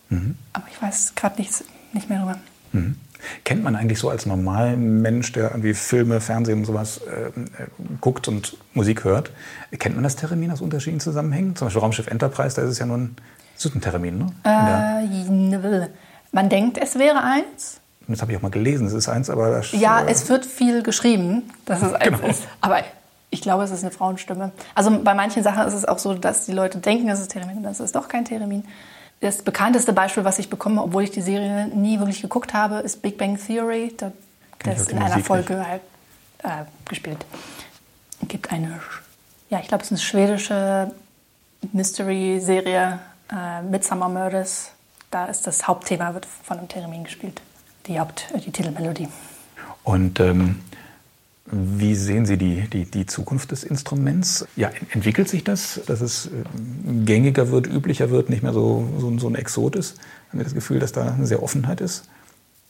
mhm. 0.10 0.38
aber 0.54 0.66
ich 0.72 0.82
weiß 0.82 1.14
gerade 1.16 1.40
nicht, 1.40 1.64
nicht 1.94 2.10
mehr 2.10 2.20
darüber. 2.20 2.40
Mhm. 2.72 2.96
Kennt 3.44 3.64
man 3.64 3.76
eigentlich 3.76 4.00
so 4.00 4.10
als 4.10 4.26
Normalmensch, 4.26 5.32
der 5.34 5.52
irgendwie 5.52 5.74
Filme, 5.74 6.22
Fernsehen 6.22 6.60
und 6.60 6.66
sowas 6.66 7.00
äh, 7.00 7.28
äh, 7.28 7.68
guckt 8.02 8.28
und 8.28 8.58
Musik 8.74 9.04
hört, 9.04 9.32
kennt 9.80 9.96
man 9.96 10.04
das 10.04 10.16
Termin 10.16 10.52
aus 10.52 10.62
unterschiedlichen 10.62 11.00
Zusammenhängen? 11.00 11.56
Zum 11.56 11.68
Beispiel 11.68 11.82
Raumschiff 11.82 12.08
Enterprise, 12.08 12.56
da 12.56 12.64
ist 12.64 12.72
es 12.72 12.80
ja 12.80 12.86
nur 12.86 12.98
ein, 12.98 13.16
ist 13.58 13.66
ein 13.74 13.82
Termin, 13.82 14.18
ne? 14.18 14.28
Äh, 14.44 15.88
man 16.32 16.50
denkt, 16.50 16.78
es 16.78 16.98
wäre 17.00 17.24
eins. 17.24 17.82
Das 18.08 18.22
habe 18.22 18.32
ich 18.32 18.38
auch 18.38 18.42
mal 18.42 18.52
gelesen, 18.52 18.88
es 18.88 18.94
ist 18.94 19.10
eins, 19.10 19.30
aber... 19.30 19.50
Das, 19.50 19.72
ja, 19.74 20.02
äh, 20.02 20.12
es 20.12 20.30
wird 20.30 20.46
viel 20.46 20.84
geschrieben, 20.84 21.44
dass 21.66 21.82
es 21.82 21.94
eins 21.94 22.04
genau. 22.04 22.28
ist. 22.28 22.44
Aber 22.62 22.80
ich 23.30 23.42
glaube, 23.42 23.64
es 23.64 23.72
ist 23.72 23.84
eine 23.84 23.92
Frauenstimme. 23.92 24.52
Also 24.76 25.04
bei 25.04 25.14
manchen 25.14 25.44
Sachen 25.44 25.68
ist 25.68 25.74
es 25.74 25.86
auch 25.86 26.00
so, 26.00 26.14
dass 26.14 26.46
die 26.46 26.54
Leute 26.54 26.78
denken, 26.78 27.10
es 27.10 27.20
ist 27.20 27.32
Theremin 27.32 27.58
und 27.58 27.64
das 27.64 27.80
ist 27.80 27.96
doch 27.96 28.08
kein 28.08 28.24
Theremin. 28.24 28.64
Das 29.20 29.42
bekannteste 29.42 29.94
Beispiel, 29.94 30.24
was 30.24 30.38
ich 30.38 30.50
bekomme, 30.50 30.82
obwohl 30.84 31.04
ich 31.04 31.12
die 31.12 31.22
Serie 31.22 31.68
nie 31.68 31.98
wirklich 31.98 32.22
geguckt 32.22 32.54
habe, 32.54 32.78
ist 32.78 33.02
Big 33.02 33.18
Bang 33.18 33.38
Theory. 33.38 33.94
Da, 33.98 34.12
das 34.60 34.82
ist 34.82 34.92
in 34.92 35.00
einer 35.00 35.20
Folge 35.20 35.66
halt, 35.66 35.82
äh, 36.44 36.66
gespielt. 36.88 37.26
Es 38.22 38.28
gibt 38.28 38.52
eine, 38.52 38.80
ja, 39.50 39.60
ich 39.60 39.68
glaube, 39.68 39.84
es 39.84 39.92
ist 39.92 40.00
eine 40.00 40.00
schwedische 40.00 40.92
Mystery-Serie, 41.74 43.00
äh, 43.32 43.62
Midsummer 43.64 44.10
Murders. 44.10 44.72
Da 45.10 45.26
ist 45.26 45.48
das 45.48 45.68
Hauptthema, 45.68 46.14
wird 46.14 46.26
von 46.26 46.60
einem 46.60 46.68
Theremin 46.68 47.04
gespielt. 47.04 47.42
Die 47.88 48.00
Haupt, 48.00 48.28
äh, 48.36 48.40
die 48.40 48.52
Titelmelodie. 48.52 49.08
Und 49.84 50.20
ähm, 50.20 50.62
wie 51.50 51.96
sehen 51.96 52.26
Sie 52.26 52.38
die, 52.38 52.68
die, 52.68 52.86
die 52.86 53.06
Zukunft 53.06 53.52
des 53.52 53.64
Instruments? 53.64 54.46
Ja, 54.56 54.70
entwickelt 54.92 55.30
sich 55.30 55.44
das, 55.44 55.80
dass 55.86 56.02
es 56.02 56.28
äh, 56.28 56.30
gängiger 57.06 57.52
wird, 57.52 57.68
üblicher 57.68 58.10
wird, 58.10 58.30
nicht 58.30 58.44
mehr 58.44 58.54
so, 58.54 58.88
so, 58.98 59.18
so 59.18 59.28
ein 59.28 59.36
Exot 59.36 59.76
ist? 59.76 59.98
Haben 60.30 60.40
Sie 60.40 60.44
das 60.44 60.54
Gefühl, 60.54 60.80
dass 60.80 60.92
da 60.92 61.14
eine 61.14 61.26
sehr 61.26 61.42
Offenheit 61.42 61.80
ist? 61.80 62.04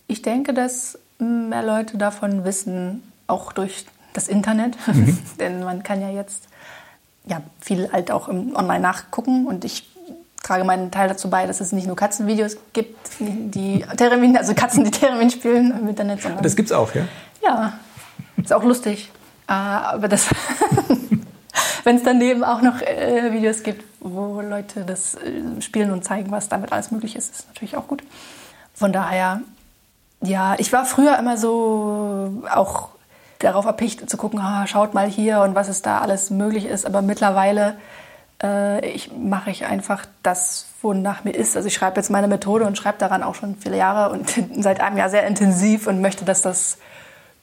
Ich 0.08 0.22
denke, 0.22 0.54
dass 0.54 1.00
mehr 1.20 1.64
Leute 1.64 1.98
davon 1.98 2.44
wissen, 2.44 3.02
auch 3.26 3.52
durch 3.52 3.86
das 4.14 4.28
Internet. 4.28 4.78
Mhm. 4.88 5.18
Denn 5.40 5.64
man 5.64 5.84
kann 5.84 6.02
ja 6.02 6.10
jetzt 6.10 6.48
ja, 7.26 7.42
viel 7.60 7.92
halt 7.92 8.12
auch 8.12 8.30
online 8.30 8.80
nachgucken 8.80 9.48
und 9.48 9.66
ich 9.66 9.90
trage 10.44 10.64
meinen 10.64 10.92
Teil 10.92 11.10
dazu 11.10 11.30
bei, 11.30 11.46
dass 11.46 11.60
es 11.60 11.72
nicht 11.72 11.88
nur 11.88 11.96
Katzenvideos 11.96 12.58
gibt, 12.74 12.98
die 13.20 13.84
Theremin, 13.98 14.38
also 14.38 14.54
Katzen, 14.54 14.86
die 14.86 14.92
Theremin 14.92 15.30
spielen 15.30 15.78
im 15.78 15.90
Internet. 15.90 16.22
Sondern 16.22 16.42
das 16.42 16.56
gibt's 16.56 16.72
auch, 16.72 16.96
ja? 16.96 17.08
Ja, 17.44 17.74
ist 18.48 18.54
auch 18.54 18.64
lustig. 18.64 19.12
Äh, 19.48 19.54
aber 19.54 20.08
das, 20.08 20.28
wenn 21.84 21.98
es 21.98 22.04
daneben 22.04 22.44
auch 22.44 22.62
noch 22.62 22.82
äh, 22.82 23.32
Videos 23.32 23.64
gibt, 23.64 23.84
wo 24.00 24.42
Leute 24.42 24.86
das 24.86 25.16
äh, 25.16 25.62
spielen 25.62 25.92
und 25.92 26.04
zeigen, 26.04 26.32
was 26.32 26.50
damit 26.50 26.72
alles 26.72 26.92
möglich 26.92 27.16
ist, 27.16 27.34
ist 27.34 27.48
natürlich 27.48 27.76
auch 27.78 27.88
gut. 27.88 28.04
Von 28.74 28.94
daher, 28.94 29.42
ja, 30.22 30.56
ich 30.58 30.72
war 30.72 30.86
früher 30.86 31.18
immer 31.18 31.38
so 31.38 32.44
auch 32.54 32.90
darauf 33.40 33.66
erpicht 33.66 34.10
zu 34.10 34.18
gucken, 34.18 34.40
ah, 34.40 34.66
schaut 34.66 34.94
mal 34.94 35.08
hier 35.08 35.42
und 35.42 35.54
was 35.54 35.68
es 35.68 35.82
da 35.82 36.00
alles 36.00 36.30
möglich 36.30 36.66
ist. 36.66 36.86
Aber 36.86 37.02
mittlerweile 37.02 37.78
äh, 38.42 38.86
ich, 38.88 39.12
mache 39.12 39.52
ich 39.52 39.66
einfach 39.66 40.06
das, 40.24 40.68
wonach 40.82 41.24
mir 41.24 41.32
ist. 41.32 41.56
Also 41.56 41.68
ich 41.68 41.74
schreibe 41.74 41.98
jetzt 41.98 42.10
meine 42.10 42.28
Methode 42.28 42.66
und 42.66 42.78
schreibe 42.78 42.98
daran 42.98 43.24
auch 43.24 43.36
schon 43.36 43.56
viele 43.56 43.78
Jahre 43.78 44.12
und 44.12 44.34
seit 44.64 44.80
einem 44.80 44.98
Jahr 44.98 45.10
sehr 45.10 45.28
intensiv 45.28 45.88
und 45.88 46.02
möchte, 46.02 46.26
dass 46.26 46.42
das 46.42 46.78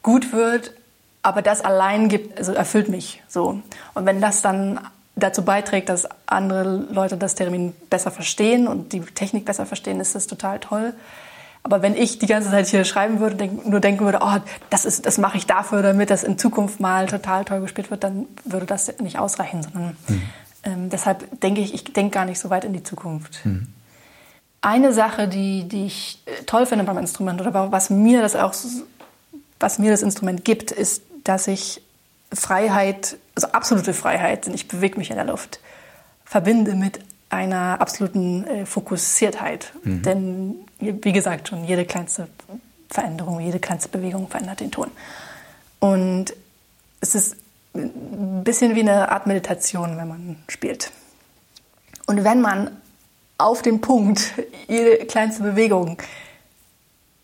gut 0.02 0.32
wird 0.32 0.72
aber 1.24 1.42
das 1.42 1.62
allein 1.62 2.08
gibt, 2.08 2.38
also 2.38 2.52
erfüllt 2.52 2.88
mich 2.88 3.22
so. 3.28 3.60
Und 3.94 4.06
wenn 4.06 4.20
das 4.20 4.42
dann 4.42 4.78
dazu 5.16 5.42
beiträgt, 5.42 5.88
dass 5.88 6.06
andere 6.26 6.64
Leute 6.90 7.16
das 7.16 7.34
Termin 7.34 7.72
besser 7.88 8.10
verstehen 8.10 8.68
und 8.68 8.92
die 8.92 9.00
Technik 9.00 9.46
besser 9.46 9.64
verstehen, 9.64 10.00
ist 10.00 10.14
das 10.14 10.26
total 10.26 10.60
toll. 10.60 10.92
Aber 11.62 11.80
wenn 11.80 11.96
ich 11.96 12.18
die 12.18 12.26
ganze 12.26 12.50
Zeit 12.50 12.66
hier 12.66 12.84
schreiben 12.84 13.20
würde, 13.20 13.36
denk, 13.36 13.66
nur 13.66 13.80
denken 13.80 14.04
würde, 14.04 14.18
oh, 14.20 14.36
das, 14.68 14.84
ist, 14.84 15.06
das 15.06 15.16
mache 15.16 15.38
ich 15.38 15.46
dafür, 15.46 15.82
damit 15.82 16.10
das 16.10 16.24
in 16.24 16.36
Zukunft 16.36 16.78
mal 16.78 17.06
total 17.06 17.46
toll 17.46 17.62
gespielt 17.62 17.90
wird, 17.90 18.04
dann 18.04 18.26
würde 18.44 18.66
das 18.66 18.98
nicht 18.98 19.18
ausreichen. 19.18 19.62
Sondern 19.62 19.96
mhm. 20.06 20.22
ähm, 20.64 20.90
deshalb 20.90 21.40
denke 21.40 21.62
ich, 21.62 21.72
ich 21.72 21.84
denke 21.84 22.10
gar 22.10 22.26
nicht 22.26 22.38
so 22.38 22.50
weit 22.50 22.66
in 22.66 22.74
die 22.74 22.82
Zukunft. 22.82 23.46
Mhm. 23.46 23.68
Eine 24.60 24.92
Sache, 24.92 25.26
die, 25.26 25.66
die 25.66 25.86
ich 25.86 26.22
äh, 26.26 26.44
toll 26.44 26.66
finde 26.66 26.84
beim 26.84 26.98
Instrument 26.98 27.40
oder 27.40 27.72
was 27.72 27.88
mir 27.88 28.20
das 28.20 28.36
auch, 28.36 28.52
was 29.58 29.78
mir 29.78 29.90
das 29.90 30.02
Instrument 30.02 30.44
gibt, 30.44 30.70
ist 30.70 31.00
dass 31.24 31.48
ich 31.48 31.82
Freiheit, 32.32 33.16
also 33.34 33.48
absolute 33.48 33.94
Freiheit, 33.94 34.46
denn 34.46 34.54
ich 34.54 34.68
bewege 34.68 34.98
mich 34.98 35.10
in 35.10 35.16
der 35.16 35.24
Luft, 35.24 35.60
verbinde 36.24 36.74
mit 36.74 37.00
einer 37.30 37.80
absoluten 37.80 38.46
äh, 38.46 38.66
Fokussiertheit. 38.66 39.72
Mhm. 39.82 40.02
Denn, 40.02 40.54
wie 40.78 41.12
gesagt, 41.12 41.48
schon 41.48 41.64
jede 41.64 41.84
kleinste 41.84 42.28
Veränderung, 42.88 43.40
jede 43.40 43.58
kleinste 43.58 43.88
Bewegung 43.88 44.28
verändert 44.28 44.60
den 44.60 44.70
Ton. 44.70 44.90
Und 45.80 46.34
es 47.00 47.14
ist 47.14 47.36
ein 47.74 48.44
bisschen 48.44 48.74
wie 48.76 48.80
eine 48.80 49.10
Art 49.10 49.26
Meditation, 49.26 49.96
wenn 49.96 50.08
man 50.08 50.36
spielt. 50.48 50.92
Und 52.06 52.22
wenn 52.22 52.40
man 52.40 52.70
auf 53.36 53.62
den 53.62 53.80
Punkt 53.80 54.32
jede 54.68 55.04
kleinste 55.06 55.42
Bewegung 55.42 56.00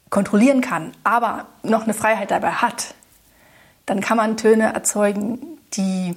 kontrollieren 0.08 0.60
kann, 0.60 0.92
aber 1.04 1.46
noch 1.62 1.84
eine 1.84 1.94
Freiheit 1.94 2.32
dabei 2.32 2.50
hat, 2.50 2.94
dann 3.86 4.00
kann 4.00 4.16
man 4.16 4.36
Töne 4.36 4.72
erzeugen, 4.72 5.58
die 5.74 6.14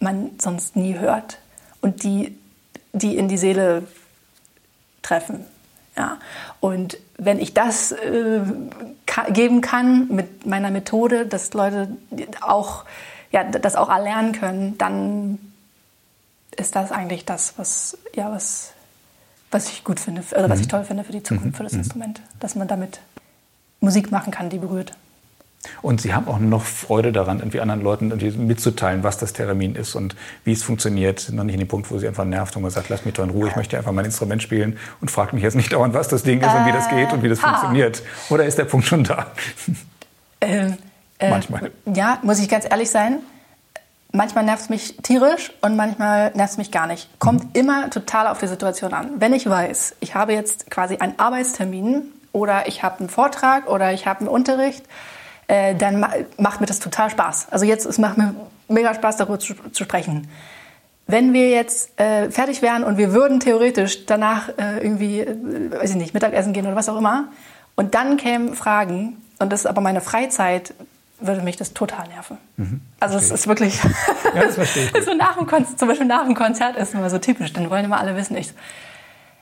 man 0.00 0.30
sonst 0.38 0.76
nie 0.76 0.98
hört 0.98 1.38
und 1.80 2.02
die, 2.02 2.36
die 2.92 3.16
in 3.16 3.28
die 3.28 3.38
Seele 3.38 3.86
treffen. 5.02 5.44
Ja. 5.96 6.18
Und 6.60 6.98
wenn 7.16 7.40
ich 7.40 7.54
das 7.54 7.92
äh, 7.92 8.40
ka 9.06 9.24
geben 9.30 9.60
kann 9.60 10.06
mit 10.08 10.46
meiner 10.46 10.70
Methode, 10.70 11.26
dass 11.26 11.52
Leute 11.54 11.88
auch, 12.40 12.84
ja, 13.32 13.42
das 13.44 13.74
auch 13.74 13.88
erlernen 13.88 14.32
können, 14.32 14.78
dann 14.78 15.38
ist 16.56 16.76
das 16.76 16.92
eigentlich 16.92 17.24
das, 17.24 17.54
was, 17.58 17.98
ja, 18.14 18.30
was, 18.30 18.72
was 19.50 19.70
ich 19.70 19.84
gut 19.84 19.98
finde, 19.98 20.22
also 20.32 20.48
was 20.48 20.60
ich 20.60 20.66
mhm. 20.66 20.70
toll 20.70 20.84
finde 20.84 21.04
für 21.04 21.12
die 21.12 21.22
Zukunft, 21.22 21.46
mhm. 21.46 21.54
für 21.54 21.62
das 21.64 21.72
mhm. 21.72 21.80
Instrument, 21.80 22.20
dass 22.40 22.54
man 22.54 22.68
damit 22.68 23.00
Musik 23.80 24.10
machen 24.10 24.32
kann, 24.32 24.50
die 24.50 24.58
berührt. 24.58 24.92
Und 25.82 26.00
Sie 26.00 26.14
haben 26.14 26.28
auch 26.28 26.38
noch 26.38 26.64
Freude 26.64 27.10
daran, 27.12 27.40
irgendwie 27.40 27.60
anderen 27.60 27.82
Leuten 27.82 28.10
irgendwie 28.10 28.30
mitzuteilen, 28.38 29.02
was 29.02 29.18
das 29.18 29.32
Theremin 29.32 29.74
ist 29.74 29.94
und 29.96 30.14
wie 30.44 30.52
es 30.52 30.62
funktioniert. 30.62 31.20
Sind 31.20 31.34
noch 31.36 31.44
nicht 31.44 31.54
in 31.54 31.60
dem 31.60 31.68
Punkt, 31.68 31.90
wo 31.90 31.98
Sie 31.98 32.06
einfach 32.06 32.24
nervt 32.24 32.54
und 32.56 32.62
man 32.62 32.70
sagt, 32.70 32.88
lass 32.88 33.04
mich 33.04 33.14
doch 33.14 33.24
in 33.24 33.30
Ruhe, 33.30 33.48
ich 33.48 33.56
möchte 33.56 33.76
einfach 33.76 33.92
mein 33.92 34.04
Instrument 34.04 34.42
spielen 34.42 34.78
und 35.00 35.10
fragt 35.10 35.32
mich 35.32 35.42
jetzt 35.42 35.54
nicht 35.56 35.72
dauernd, 35.72 35.94
was 35.94 36.08
das 36.08 36.22
Ding 36.22 36.40
ist 36.40 36.54
und 36.54 36.64
wie 36.66 36.72
das 36.72 36.88
geht 36.88 37.12
und 37.12 37.22
wie 37.22 37.28
das 37.28 37.40
Äh, 37.40 37.42
ha. 37.42 37.48
funktioniert. 37.48 38.02
Oder 38.30 38.44
ist 38.46 38.56
der 38.58 38.64
Punkt 38.66 38.86
schon 38.86 39.02
da? 39.04 39.26
Ähm, 40.40 40.76
äh, 41.18 41.30
Manchmal. 41.30 41.70
Ja, 41.92 42.18
muss 42.22 42.38
ich 42.40 42.48
ganz 42.48 42.64
ehrlich 42.68 42.90
sein. 42.90 43.18
Manchmal 44.12 44.44
nervt 44.44 44.62
es 44.62 44.68
mich 44.70 44.96
tierisch 45.02 45.52
und 45.60 45.76
manchmal 45.76 46.32
nervt 46.34 46.52
es 46.52 46.58
mich 46.58 46.70
gar 46.70 46.86
nicht. 46.86 47.08
Kommt 47.18 47.44
Mhm. 47.44 47.50
immer 47.52 47.90
total 47.90 48.26
auf 48.28 48.38
die 48.38 48.46
Situation 48.46 48.94
an. 48.94 49.10
Wenn 49.18 49.32
ich 49.34 49.48
weiß, 49.48 49.96
ich 50.00 50.14
habe 50.14 50.32
jetzt 50.32 50.70
quasi 50.70 50.96
einen 50.96 51.18
Arbeitstermin 51.18 52.02
oder 52.32 52.68
ich 52.68 52.82
habe 52.82 53.00
einen 53.00 53.08
Vortrag 53.10 53.68
oder 53.68 53.92
ich 53.92 54.06
habe 54.06 54.20
einen 54.20 54.28
Unterricht, 54.28 54.82
äh, 55.48 55.74
dann 55.74 56.00
ma 56.00 56.10
macht 56.36 56.60
mir 56.60 56.66
das 56.66 56.78
total 56.78 57.10
Spaß. 57.10 57.48
Also 57.50 57.64
jetzt 57.64 57.84
es 57.84 57.98
macht 57.98 58.16
mir 58.16 58.34
mega 58.68 58.94
Spaß, 58.94 59.16
darüber 59.16 59.38
zu, 59.38 59.54
zu 59.72 59.84
sprechen. 59.84 60.28
Wenn 61.06 61.32
wir 61.32 61.48
jetzt 61.48 61.98
äh, 61.98 62.30
fertig 62.30 62.60
wären 62.60 62.84
und 62.84 62.98
wir 62.98 63.12
würden 63.12 63.40
theoretisch 63.40 64.04
danach 64.04 64.50
äh, 64.58 64.78
irgendwie, 64.82 65.20
äh, 65.20 65.70
weiß 65.72 65.90
ich 65.90 65.96
nicht, 65.96 66.14
Mittagessen 66.14 66.52
gehen 66.52 66.66
oder 66.66 66.76
was 66.76 66.88
auch 66.88 66.98
immer, 66.98 67.28
und 67.76 67.94
dann 67.94 68.16
kämen 68.18 68.54
Fragen, 68.54 69.16
und 69.38 69.50
das 69.50 69.60
ist 69.60 69.66
aber 69.66 69.80
meine 69.80 70.00
Freizeit, 70.00 70.74
würde 71.20 71.40
mich 71.42 71.56
das 71.56 71.72
total 71.72 72.06
nerven. 72.08 72.38
also 73.00 73.18
es 73.18 73.30
ist 73.30 73.46
wirklich, 73.48 73.82
Ja, 74.34 74.42
das 74.42 74.54
verstehe 74.54 74.84
ich 74.94 75.04
so 75.04 75.14
nach 75.14 75.36
dem 75.36 75.46
Konzert, 75.46 75.78
zum 75.78 75.88
Beispiel 75.88 76.06
nach 76.06 76.24
dem 76.24 76.34
Konzert 76.34 76.76
ist 76.76 76.94
immer 76.94 77.10
so 77.10 77.18
typisch, 77.18 77.52
dann 77.52 77.70
wollen 77.70 77.84
immer 77.84 77.98
alle 77.98 78.14
wissen, 78.14 78.36
ich, 78.36 78.52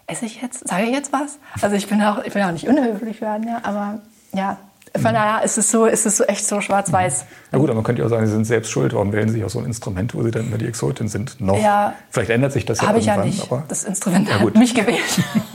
esse 0.07 0.25
ich 0.25 0.41
jetzt, 0.41 0.67
sage 0.69 0.85
ich 0.85 0.91
jetzt 0.91 1.13
was? 1.13 1.39
Also 1.61 1.77
ich 1.77 1.87
bin 1.89 2.03
auch, 2.03 2.23
ich 2.25 2.35
will 2.35 2.43
auch 2.43 2.53
nicht 2.53 2.69
unhöflich 2.69 3.21
werden, 3.21 3.49
ja, 3.49 3.61
aber 3.63 4.01
ja, 4.33 4.57
von 4.99 5.15
daher 5.15 5.43
ist 5.45 5.59
es 5.59 5.71
so, 5.71 5.87
ist 5.87 6.07
es 6.07 6.17
so 6.17 6.25
echt 6.25 6.47
so 6.47 6.61
schwarz-weiß. 6.61 7.25
Na 7.53 7.59
gut, 7.59 7.69
aber 7.69 7.77
man 7.77 7.85
könnte 7.85 8.01
ja 8.03 8.07
auch 8.07 8.11
sagen, 8.11 8.27
Sie 8.27 8.33
sind 8.33 8.45
selbst 8.45 8.71
schuld. 8.71 8.93
Warum 8.93 9.13
wählen 9.13 9.29
Sie 9.29 9.35
sich 9.35 9.45
auch 9.45 9.51
so 9.51 9.59
ein 9.59 9.65
Instrument, 9.67 10.15
wo 10.15 10.23
Sie 10.23 10.31
dann 10.31 10.47
immer 10.47 10.59
die 10.59 10.67
Exotin 10.67 11.09
sind? 11.09 11.41
Noch. 11.41 11.61
Ja. 11.61 11.95
Vielleicht 12.11 12.31
ändert 12.31 12.53
sich 12.53 12.65
das 12.65 12.81
ja 12.81 12.89
Habe 12.89 12.99
ich 12.99 13.07
ja 13.07 13.15
irgendwann. 13.15 13.31
nicht. 13.31 13.51
Aber, 13.53 13.65
Das 13.69 13.85
Instrument 13.85 14.29
Ja, 14.29 14.41
hat 14.41 14.55
mich 14.57 14.75
gewählt. 14.75 15.01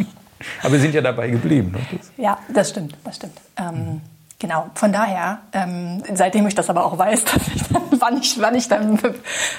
aber 0.64 0.76
Sie 0.76 0.82
sind 0.82 0.96
ja 0.96 1.02
dabei 1.02 1.30
geblieben. 1.30 1.72
Ne? 1.72 2.00
Ja, 2.18 2.38
das 2.54 2.70
stimmt, 2.70 2.96
das 3.04 3.16
stimmt. 3.18 3.38
Ähm, 3.58 4.02
Genau, 4.42 4.72
von 4.74 4.92
daher, 4.92 5.42
ähm, 5.54 6.02
seitdem 6.16 6.48
ich 6.48 6.56
das 6.56 6.68
aber 6.72 6.84
auch 6.84 6.98
weiß, 6.98 7.26
dass 7.26 7.48
ich 7.56 7.62
dann, 7.68 7.84
wann 8.00 8.18
ich, 8.18 8.42
wann 8.42 8.56
ich 8.56 8.68
dann 8.68 8.98
äh, 8.98 9.12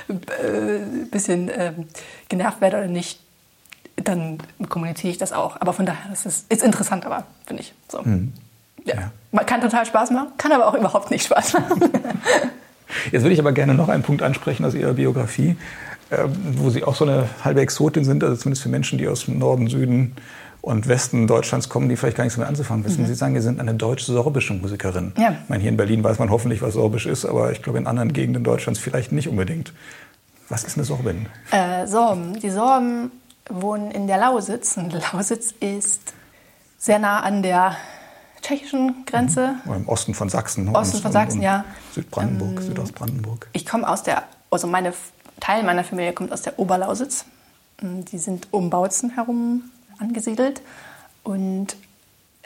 ein 0.08 1.08
bisschen 1.08 1.48
ähm, 1.56 1.86
genervt 2.28 2.60
werde 2.60 2.78
oder 2.78 2.88
nicht, 2.88 3.20
dann 3.94 4.38
kommuniziere 4.68 5.12
ich 5.12 5.18
das 5.18 5.32
auch. 5.32 5.60
Aber 5.60 5.72
von 5.72 5.86
daher, 5.86 6.10
das 6.10 6.26
ist, 6.26 6.50
ist 6.50 6.64
interessant, 6.64 7.06
aber 7.06 7.26
finde 7.46 7.62
ich. 7.62 7.74
So. 7.88 7.98
Ja. 7.98 8.04
Ja. 8.84 9.12
Man 9.30 9.46
kann 9.46 9.60
total 9.60 9.86
Spaß 9.86 10.10
machen, 10.10 10.28
kann 10.38 10.52
aber 10.52 10.66
auch 10.66 10.74
überhaupt 10.74 11.10
nicht 11.10 11.24
Spaß 11.24 11.54
machen. 11.54 11.80
Jetzt 13.10 13.22
würde 13.22 13.32
ich 13.32 13.40
aber 13.40 13.52
gerne 13.52 13.74
noch 13.74 13.88
einen 13.88 14.02
Punkt 14.02 14.22
ansprechen 14.22 14.64
aus 14.64 14.74
Ihrer 14.74 14.92
Biografie, 14.92 15.56
äh, 16.10 16.18
wo 16.56 16.70
Sie 16.70 16.84
auch 16.84 16.94
so 16.94 17.04
eine 17.04 17.28
halbe 17.42 17.60
Exotin 17.60 18.04
sind, 18.04 18.22
also 18.22 18.36
zumindest 18.36 18.62
für 18.62 18.68
Menschen, 18.68 18.98
die 18.98 19.08
aus 19.08 19.24
dem 19.24 19.38
Norden, 19.38 19.68
Süden 19.68 20.14
und 20.60 20.86
Westen 20.86 21.26
Deutschlands 21.26 21.68
kommen, 21.68 21.88
die 21.88 21.96
vielleicht 21.96 22.16
gar 22.16 22.24
nichts 22.24 22.38
mehr 22.38 22.46
anzufangen 22.46 22.84
wissen. 22.84 23.04
Sie 23.04 23.14
sagen, 23.14 23.34
Sie 23.34 23.40
sind 23.40 23.60
eine 23.60 23.74
deutsch-sorbische 23.74 24.54
Musikerin. 24.54 25.12
Ja. 25.18 25.36
Ich 25.42 25.48
meine, 25.48 25.60
hier 25.60 25.70
in 25.70 25.76
Berlin 25.76 26.04
weiß 26.04 26.20
man 26.20 26.30
hoffentlich, 26.30 26.62
was 26.62 26.74
Sorbisch 26.74 27.06
ist, 27.06 27.24
aber 27.24 27.50
ich 27.50 27.62
glaube, 27.62 27.78
in 27.78 27.86
anderen 27.88 28.12
Gegenden 28.12 28.44
Deutschlands 28.44 28.78
vielleicht 28.78 29.10
nicht 29.10 29.28
unbedingt. 29.28 29.72
Was 30.48 30.62
ist 30.62 30.76
eine 30.76 30.84
Sorbin? 30.84 31.26
Äh, 31.50 31.86
Sorben. 31.86 32.38
Die 32.38 32.50
Sorben 32.50 33.10
wohnen 33.50 33.90
in 33.90 34.06
der 34.06 34.18
Lausitz. 34.18 34.76
Und 34.76 34.92
Lausitz 34.92 35.52
ist 35.58 36.14
sehr 36.78 37.00
nah 37.00 37.20
an 37.20 37.42
der 37.42 37.76
tschechischen 38.42 39.04
Grenze. 39.06 39.56
Oder 39.66 39.76
im 39.76 39.88
Osten 39.88 40.14
von 40.14 40.28
Sachsen. 40.28 40.64
ne? 40.64 40.74
Osten 40.74 41.00
von 41.00 41.12
Sachsen, 41.12 41.42
ja. 41.42 41.58
Ähm, 41.58 41.64
Südbrandenburg, 41.94 42.62
Südostbrandenburg. 42.62 43.48
Ich 43.52 43.64
komme 43.64 43.88
aus 43.88 44.02
der, 44.02 44.24
also 44.50 44.66
meine 44.66 44.92
Teil 45.40 45.62
meiner 45.62 45.84
Familie 45.84 46.12
kommt 46.12 46.32
aus 46.32 46.42
der 46.42 46.58
Oberlausitz. 46.58 47.24
Die 47.80 48.18
sind 48.18 48.48
um 48.50 48.70
Bautzen 48.70 49.10
herum 49.10 49.64
angesiedelt. 49.98 50.62
Und 51.24 51.76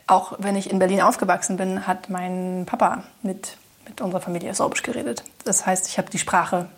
auch 0.07 0.35
wenn 0.39 0.57
ich 0.57 0.71
in 0.71 0.79
Berlin 0.79 1.01
aufgewachsen 1.01 1.57
bin, 1.57 1.87
hat 1.87 2.09
mein 2.11 2.65
Papa 2.67 3.05
mit, 3.23 3.57
mit 3.87 4.01
unserer 4.01 4.21
Familie 4.21 4.55
Sorbisch 4.55 4.83
geredet. 4.83 5.25
Das 5.45 5.67
heißt, 5.67 5.89
ich 5.89 5.99
habe 5.99 6.11
die 6.11 6.19
Sprache 6.19 6.69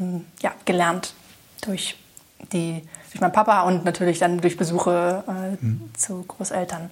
ähm, 0.00 0.24
ja, 0.40 0.52
gelernt 0.64 1.14
durch, 1.62 1.96
die, 2.52 2.82
durch 3.14 3.20
meinen 3.20 3.32
Papa 3.32 3.62
und 3.62 3.84
natürlich 3.84 4.18
dann 4.18 4.40
durch 4.40 4.56
Besuche 4.56 5.22
äh, 5.28 5.96
zu 5.96 6.24
Großeltern. 6.26 6.90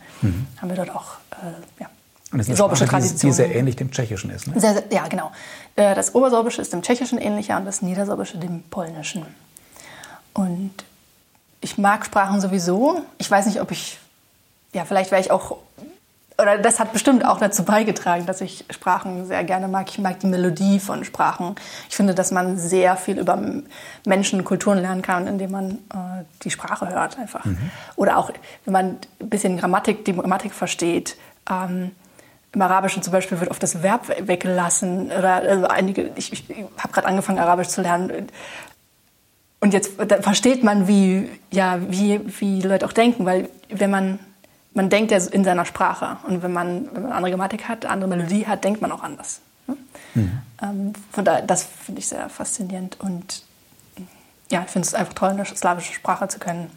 Haben 0.61 0.69
wir 0.69 0.77
dort 0.77 0.91
auch 0.95 1.15
äh, 1.33 1.81
ja, 1.81 1.91
Und 2.31 2.39
das 2.39 2.43
ist 2.43 2.51
eine 2.51 2.57
sorbische 2.59 2.87
Sprache, 2.87 3.03
Tradition. 3.03 3.31
die 3.33 3.35
sehr 3.35 3.53
ähnlich 3.53 3.75
dem 3.75 3.91
Tschechischen 3.91 4.31
ist. 4.31 4.47
Ne? 4.47 4.61
Sehr, 4.61 4.75
sehr, 4.75 4.85
ja, 4.93 5.09
genau. 5.09 5.33
Äh, 5.75 5.97
Das 5.97 6.15
Obersorbische 6.15 6.63
ist 6.63 6.73
dem 6.73 6.83
Tschechischen 6.83 7.19
ähnlicher 7.19 7.57
und 7.57 7.65
das 7.65 7.83
Niedersorbische 7.83 8.39
dem 8.39 8.63
Polnischen. 8.71 9.27
Und 10.33 10.71
ich 11.61 11.77
mag 11.77 12.07
Sprachen 12.07 12.41
sowieso. 12.41 13.03
Ich 13.19 13.29
weiß 13.29 13.47
nicht, 13.47 13.61
ob 13.61 13.73
ich, 13.73 13.99
ja, 14.73 14.85
vielleicht 14.85 15.11
wäre 15.11 15.21
ich 15.21 15.33
auch, 15.33 15.57
oder 16.39 16.59
das 16.59 16.81
hat 16.81 16.93
bestimmt 16.93 17.25
auch 17.25 17.39
dazu 17.39 17.65
beigetragen, 17.65 18.27
dass 18.27 18.41
ich 18.41 18.65
Sprachen 18.71 19.27
sehr 19.27 19.45
gerne 19.45 19.69
mag. 19.69 19.89
Ich 19.91 19.99
mag 19.99 20.19
die 20.21 20.27
Melodie 20.27 20.81
von 20.81 21.05
Sprachen. 21.05 21.55
Ich 21.89 21.97
finde, 21.97 22.15
dass 22.15 22.31
man 22.31 22.59
sehr 22.59 22.97
viel 22.97 23.19
über 23.19 23.39
Menschen, 24.07 24.45
Kulturen 24.45 24.79
lernen 24.79 25.03
kann, 25.03 25.27
indem 25.27 25.51
man 25.51 25.71
äh, 25.73 26.25
die 26.43 26.51
Sprache 26.51 26.89
hört 26.89 27.19
einfach. 27.19 27.45
Oder 27.97 28.17
auch, 28.19 28.31
wenn 28.65 28.73
man 28.73 28.99
ein 29.21 29.29
bisschen 29.29 29.59
Grammatik, 29.59 30.05
die 30.05 30.15
Grammatik 30.15 30.53
versteht. 30.53 31.17
Ähm, 31.51 31.93
im 32.55 32.61
Arabischen 32.61 33.03
zum 33.03 33.13
Beispiel 33.13 33.41
wird 33.41 33.51
oft 33.51 33.63
das 33.63 33.83
Verb 33.83 34.09
weggelassen. 34.27 35.07
Oder 35.07 35.35
also 35.37 35.67
einige, 35.67 36.11
ich, 36.17 36.33
ich 36.33 36.45
habe 36.79 36.93
gerade 36.93 37.09
angefangen, 37.09 37.39
Arabisch 37.39 37.69
zu 37.69 37.83
lernen. 37.83 38.29
Und 39.61 39.73
jetzt 39.73 39.93
versteht 40.21 40.65
man, 40.65 40.89
wie, 40.89 41.31
ja, 41.51 41.79
wie, 41.89 42.21
wie 42.41 42.61
Leute 42.61 42.85
auch 42.85 42.93
denken, 42.93 43.25
weil 43.25 43.49
wenn 43.69 43.91
man, 43.91 44.19
man 44.75 44.89
denkt 44.91 45.11
ja 45.11 45.19
in 45.19 45.45
seiner 45.45 45.65
Sprache 45.65 46.17
und 46.27 46.43
wenn 46.43 46.53
man, 46.53 46.89
wenn 46.93 47.03
man 47.03 47.13
andere 47.13 47.31
Grammatik 47.33 47.69
hat, 47.69 47.85
andere 47.87 48.09
Melodie 48.09 48.47
hat, 48.47 48.65
denkt 48.65 48.81
man 48.81 48.91
auch 48.93 49.03
anders. 49.03 49.41
ne? 49.67 49.77
Ähm, 50.63 50.93
von 51.13 51.25
daher, 51.25 51.43
das 51.43 51.63
finde 51.65 52.01
ich 52.01 52.09
sehr 52.09 52.29
faszinierend 52.29 52.99
und 53.01 53.43
ja, 54.51 54.63
ich 54.65 54.71
finde 54.71 54.87
es 54.87 54.95
einfach 54.95 55.15
toll, 55.15 55.31
eine 55.31 55.45
slawische 55.47 55.93
Sprache 55.95 56.29
zu 56.29 56.39
können. 56.39 56.71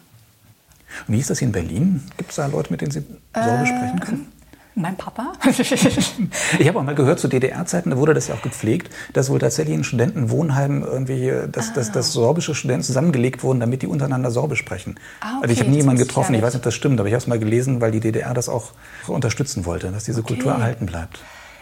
Und 1.08 1.14
wie 1.14 1.18
ist 1.20 1.28
das 1.30 1.38
hier 1.40 1.46
in 1.46 1.52
Berlin? 1.52 2.02
Gibt 2.16 2.30
es 2.30 2.36
da 2.36 2.46
Leute, 2.46 2.70
mit 2.70 2.80
denen 2.80 2.90
Sie 2.90 3.04
Sorbisch 3.34 3.70
Äh, 3.70 3.76
sprechen 3.76 4.00
können? 4.00 4.32
Mein 4.78 4.96
Papa? 4.96 5.32
Ich 6.58 6.68
habe 6.68 6.78
auch 6.78 6.82
mal 6.82 6.94
gehört, 6.94 7.18
zu 7.18 7.28
DDR-Zeiten, 7.28 7.90
da 7.90 7.96
wurde 7.96 8.12
das 8.12 8.28
ja 8.28 8.34
auch 8.34 8.42
gepflegt, 8.42 8.92
dass 9.14 9.30
wohl 9.30 9.38
tatsächlich 9.38 9.74
in 9.74 9.84
Studentenwohnheimen 9.84 10.82
irgendwie, 10.82 11.32
dass, 11.50 11.72
dass, 11.72 11.92
dass 11.92 12.12
sorbische 12.12 12.54
Studenten 12.54 12.84
zusammengelegt 12.84 13.42
wurden, 13.42 13.58
damit 13.60 13.80
die 13.80 13.86
untereinander 13.86 14.30
Sorbisch 14.30 14.58
sprechen. 14.58 14.96
Ah, 15.20 15.38
Also 15.40 15.46
ich 15.46 15.52
okay, 15.52 15.60
habe 15.60 15.70
nie 15.70 15.76
jemanden 15.78 16.02
ich 16.02 16.08
getroffen, 16.08 16.32
gar 16.32 16.38
ich 16.38 16.44
weiß 16.44 16.52
nicht. 16.54 16.60
ob 16.60 16.64
das 16.64 16.74
stimmt, 16.74 17.00
aber 17.00 17.08
ich 17.08 17.14
habe 17.14 17.22
es 17.22 17.26
mal 17.26 17.38
gelesen, 17.38 17.80
weil 17.80 17.90
die 17.90 18.00
DDR 18.00 18.34
das 18.34 18.48
auch 18.50 18.72
unterstützen 19.06 19.64
wollte, 19.64 19.90
dass 19.90 20.04
diese 20.04 20.22
Kultur 20.22 20.52
erhalten 20.52 20.84
bleibt. 20.84 21.20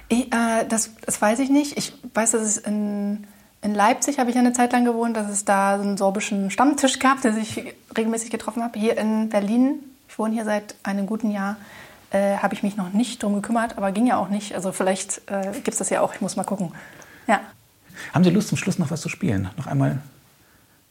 Ich, 0.08 0.32
äh, 0.32 0.66
das, 0.68 0.90
das 1.06 1.22
weiß 1.22 1.38
ich 1.38 1.50
nicht. 1.50 1.78
Ich 1.78 1.92
weiß, 2.14 2.32
dass 2.32 2.42
es 2.42 2.56
in, 2.58 3.26
in 3.62 3.74
Leipzig 3.74 4.18
habe 4.18 4.30
ich 4.30 4.36
eine 4.36 4.52
Zeit 4.52 4.72
lang 4.72 4.84
gewohnt, 4.84 5.16
dass 5.16 5.30
es 5.30 5.44
da 5.44 5.76
so 5.78 5.84
einen 5.84 5.96
sorbischen 5.96 6.50
Stammtisch 6.50 6.98
gab, 6.98 7.22
der 7.22 7.32
sich 7.32 7.62
regelmäßig 7.96 8.30
getroffen 8.30 8.62
habe. 8.64 8.76
Hier 8.78 8.98
in 8.98 9.28
Berlin, 9.28 9.76
ich 10.08 10.18
wohne 10.18 10.34
hier 10.34 10.44
seit 10.44 10.74
einem 10.82 11.06
guten 11.06 11.30
Jahr, 11.30 11.56
äh, 12.14 12.38
habe 12.38 12.54
ich 12.54 12.62
mich 12.62 12.76
noch 12.76 12.92
nicht 12.92 13.22
drum 13.22 13.34
gekümmert, 13.34 13.76
aber 13.76 13.90
ging 13.90 14.06
ja 14.06 14.16
auch 14.16 14.28
nicht. 14.28 14.54
Also 14.54 14.70
vielleicht 14.70 15.22
äh, 15.28 15.50
gibt 15.52 15.68
es 15.68 15.78
das 15.78 15.90
ja 15.90 16.00
auch. 16.00 16.14
Ich 16.14 16.20
muss 16.20 16.36
mal 16.36 16.44
gucken. 16.44 16.72
Ja, 17.26 17.40
Haben 18.12 18.22
Sie 18.22 18.30
Lust, 18.30 18.48
zum 18.48 18.56
Schluss 18.56 18.78
noch 18.78 18.90
was 18.90 19.00
zu 19.00 19.08
spielen? 19.08 19.50
Noch 19.56 19.66
einmal 19.66 19.90
ein 19.90 20.02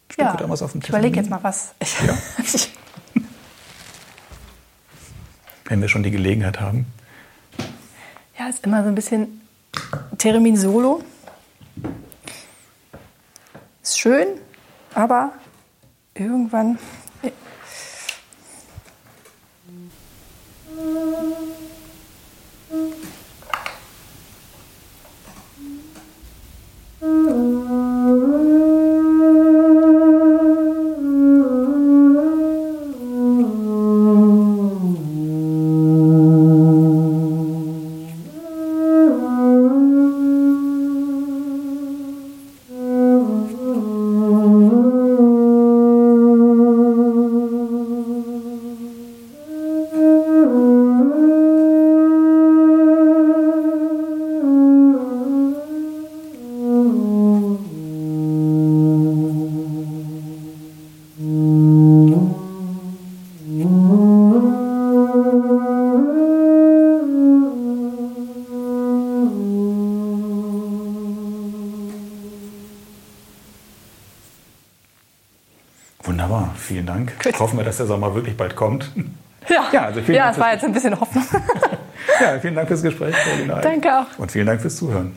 Stück 0.09 0.25
ja. 0.25 0.33
irgendwas 0.33 0.61
auf 0.61 0.73
dem 0.73 0.81
ich 0.81 0.89
überlege 0.89 1.15
jetzt 1.15 1.29
mal 1.29 1.41
was. 1.41 1.73
Ich, 1.79 1.95
Ja. 2.01 2.17
Wenn 5.65 5.79
wir 5.79 5.87
schon 5.87 6.03
die 6.03 6.11
Gelegenheit 6.11 6.59
haben. 6.59 6.85
ja, 8.37 8.49
ist 8.49 8.65
immer 8.65 8.83
so 8.83 8.89
ein 8.89 8.95
bisschen 8.95 9.41
Theremin 10.17 10.57
Solo. 10.57 11.01
Ist 13.81 13.97
schön, 13.97 14.27
aber 14.93 15.31
irgendwann 16.15 16.77
love. 20.93 21.32
Dank. 77.07 77.23
Gut. 77.23 77.39
Hoffen 77.39 77.57
wir, 77.57 77.65
dass 77.65 77.77
der 77.77 77.85
Sommer 77.85 78.13
wirklich 78.15 78.37
bald 78.37 78.55
kommt. 78.55 78.91
Ja, 79.49 79.65
Ja, 79.71 79.85
also 79.85 80.01
vielen 80.01 80.15
ja 80.17 80.23
Dank 80.25 80.35
es 80.35 80.41
war 80.41 80.53
jetzt 80.53 80.63
ein 80.63 80.73
bisschen 80.73 80.99
Hoffnung. 80.99 81.25
Ja, 82.19 82.37
vielen 82.39 82.53
Dank 82.55 82.67
fürs 82.67 82.83
Gespräch. 82.83 83.15
Danke 83.61 83.89
auch. 83.97 84.19
Und 84.19 84.31
vielen 84.31 84.45
Dank 84.45 84.61
fürs 84.61 84.75
Zuhören. 84.75 85.15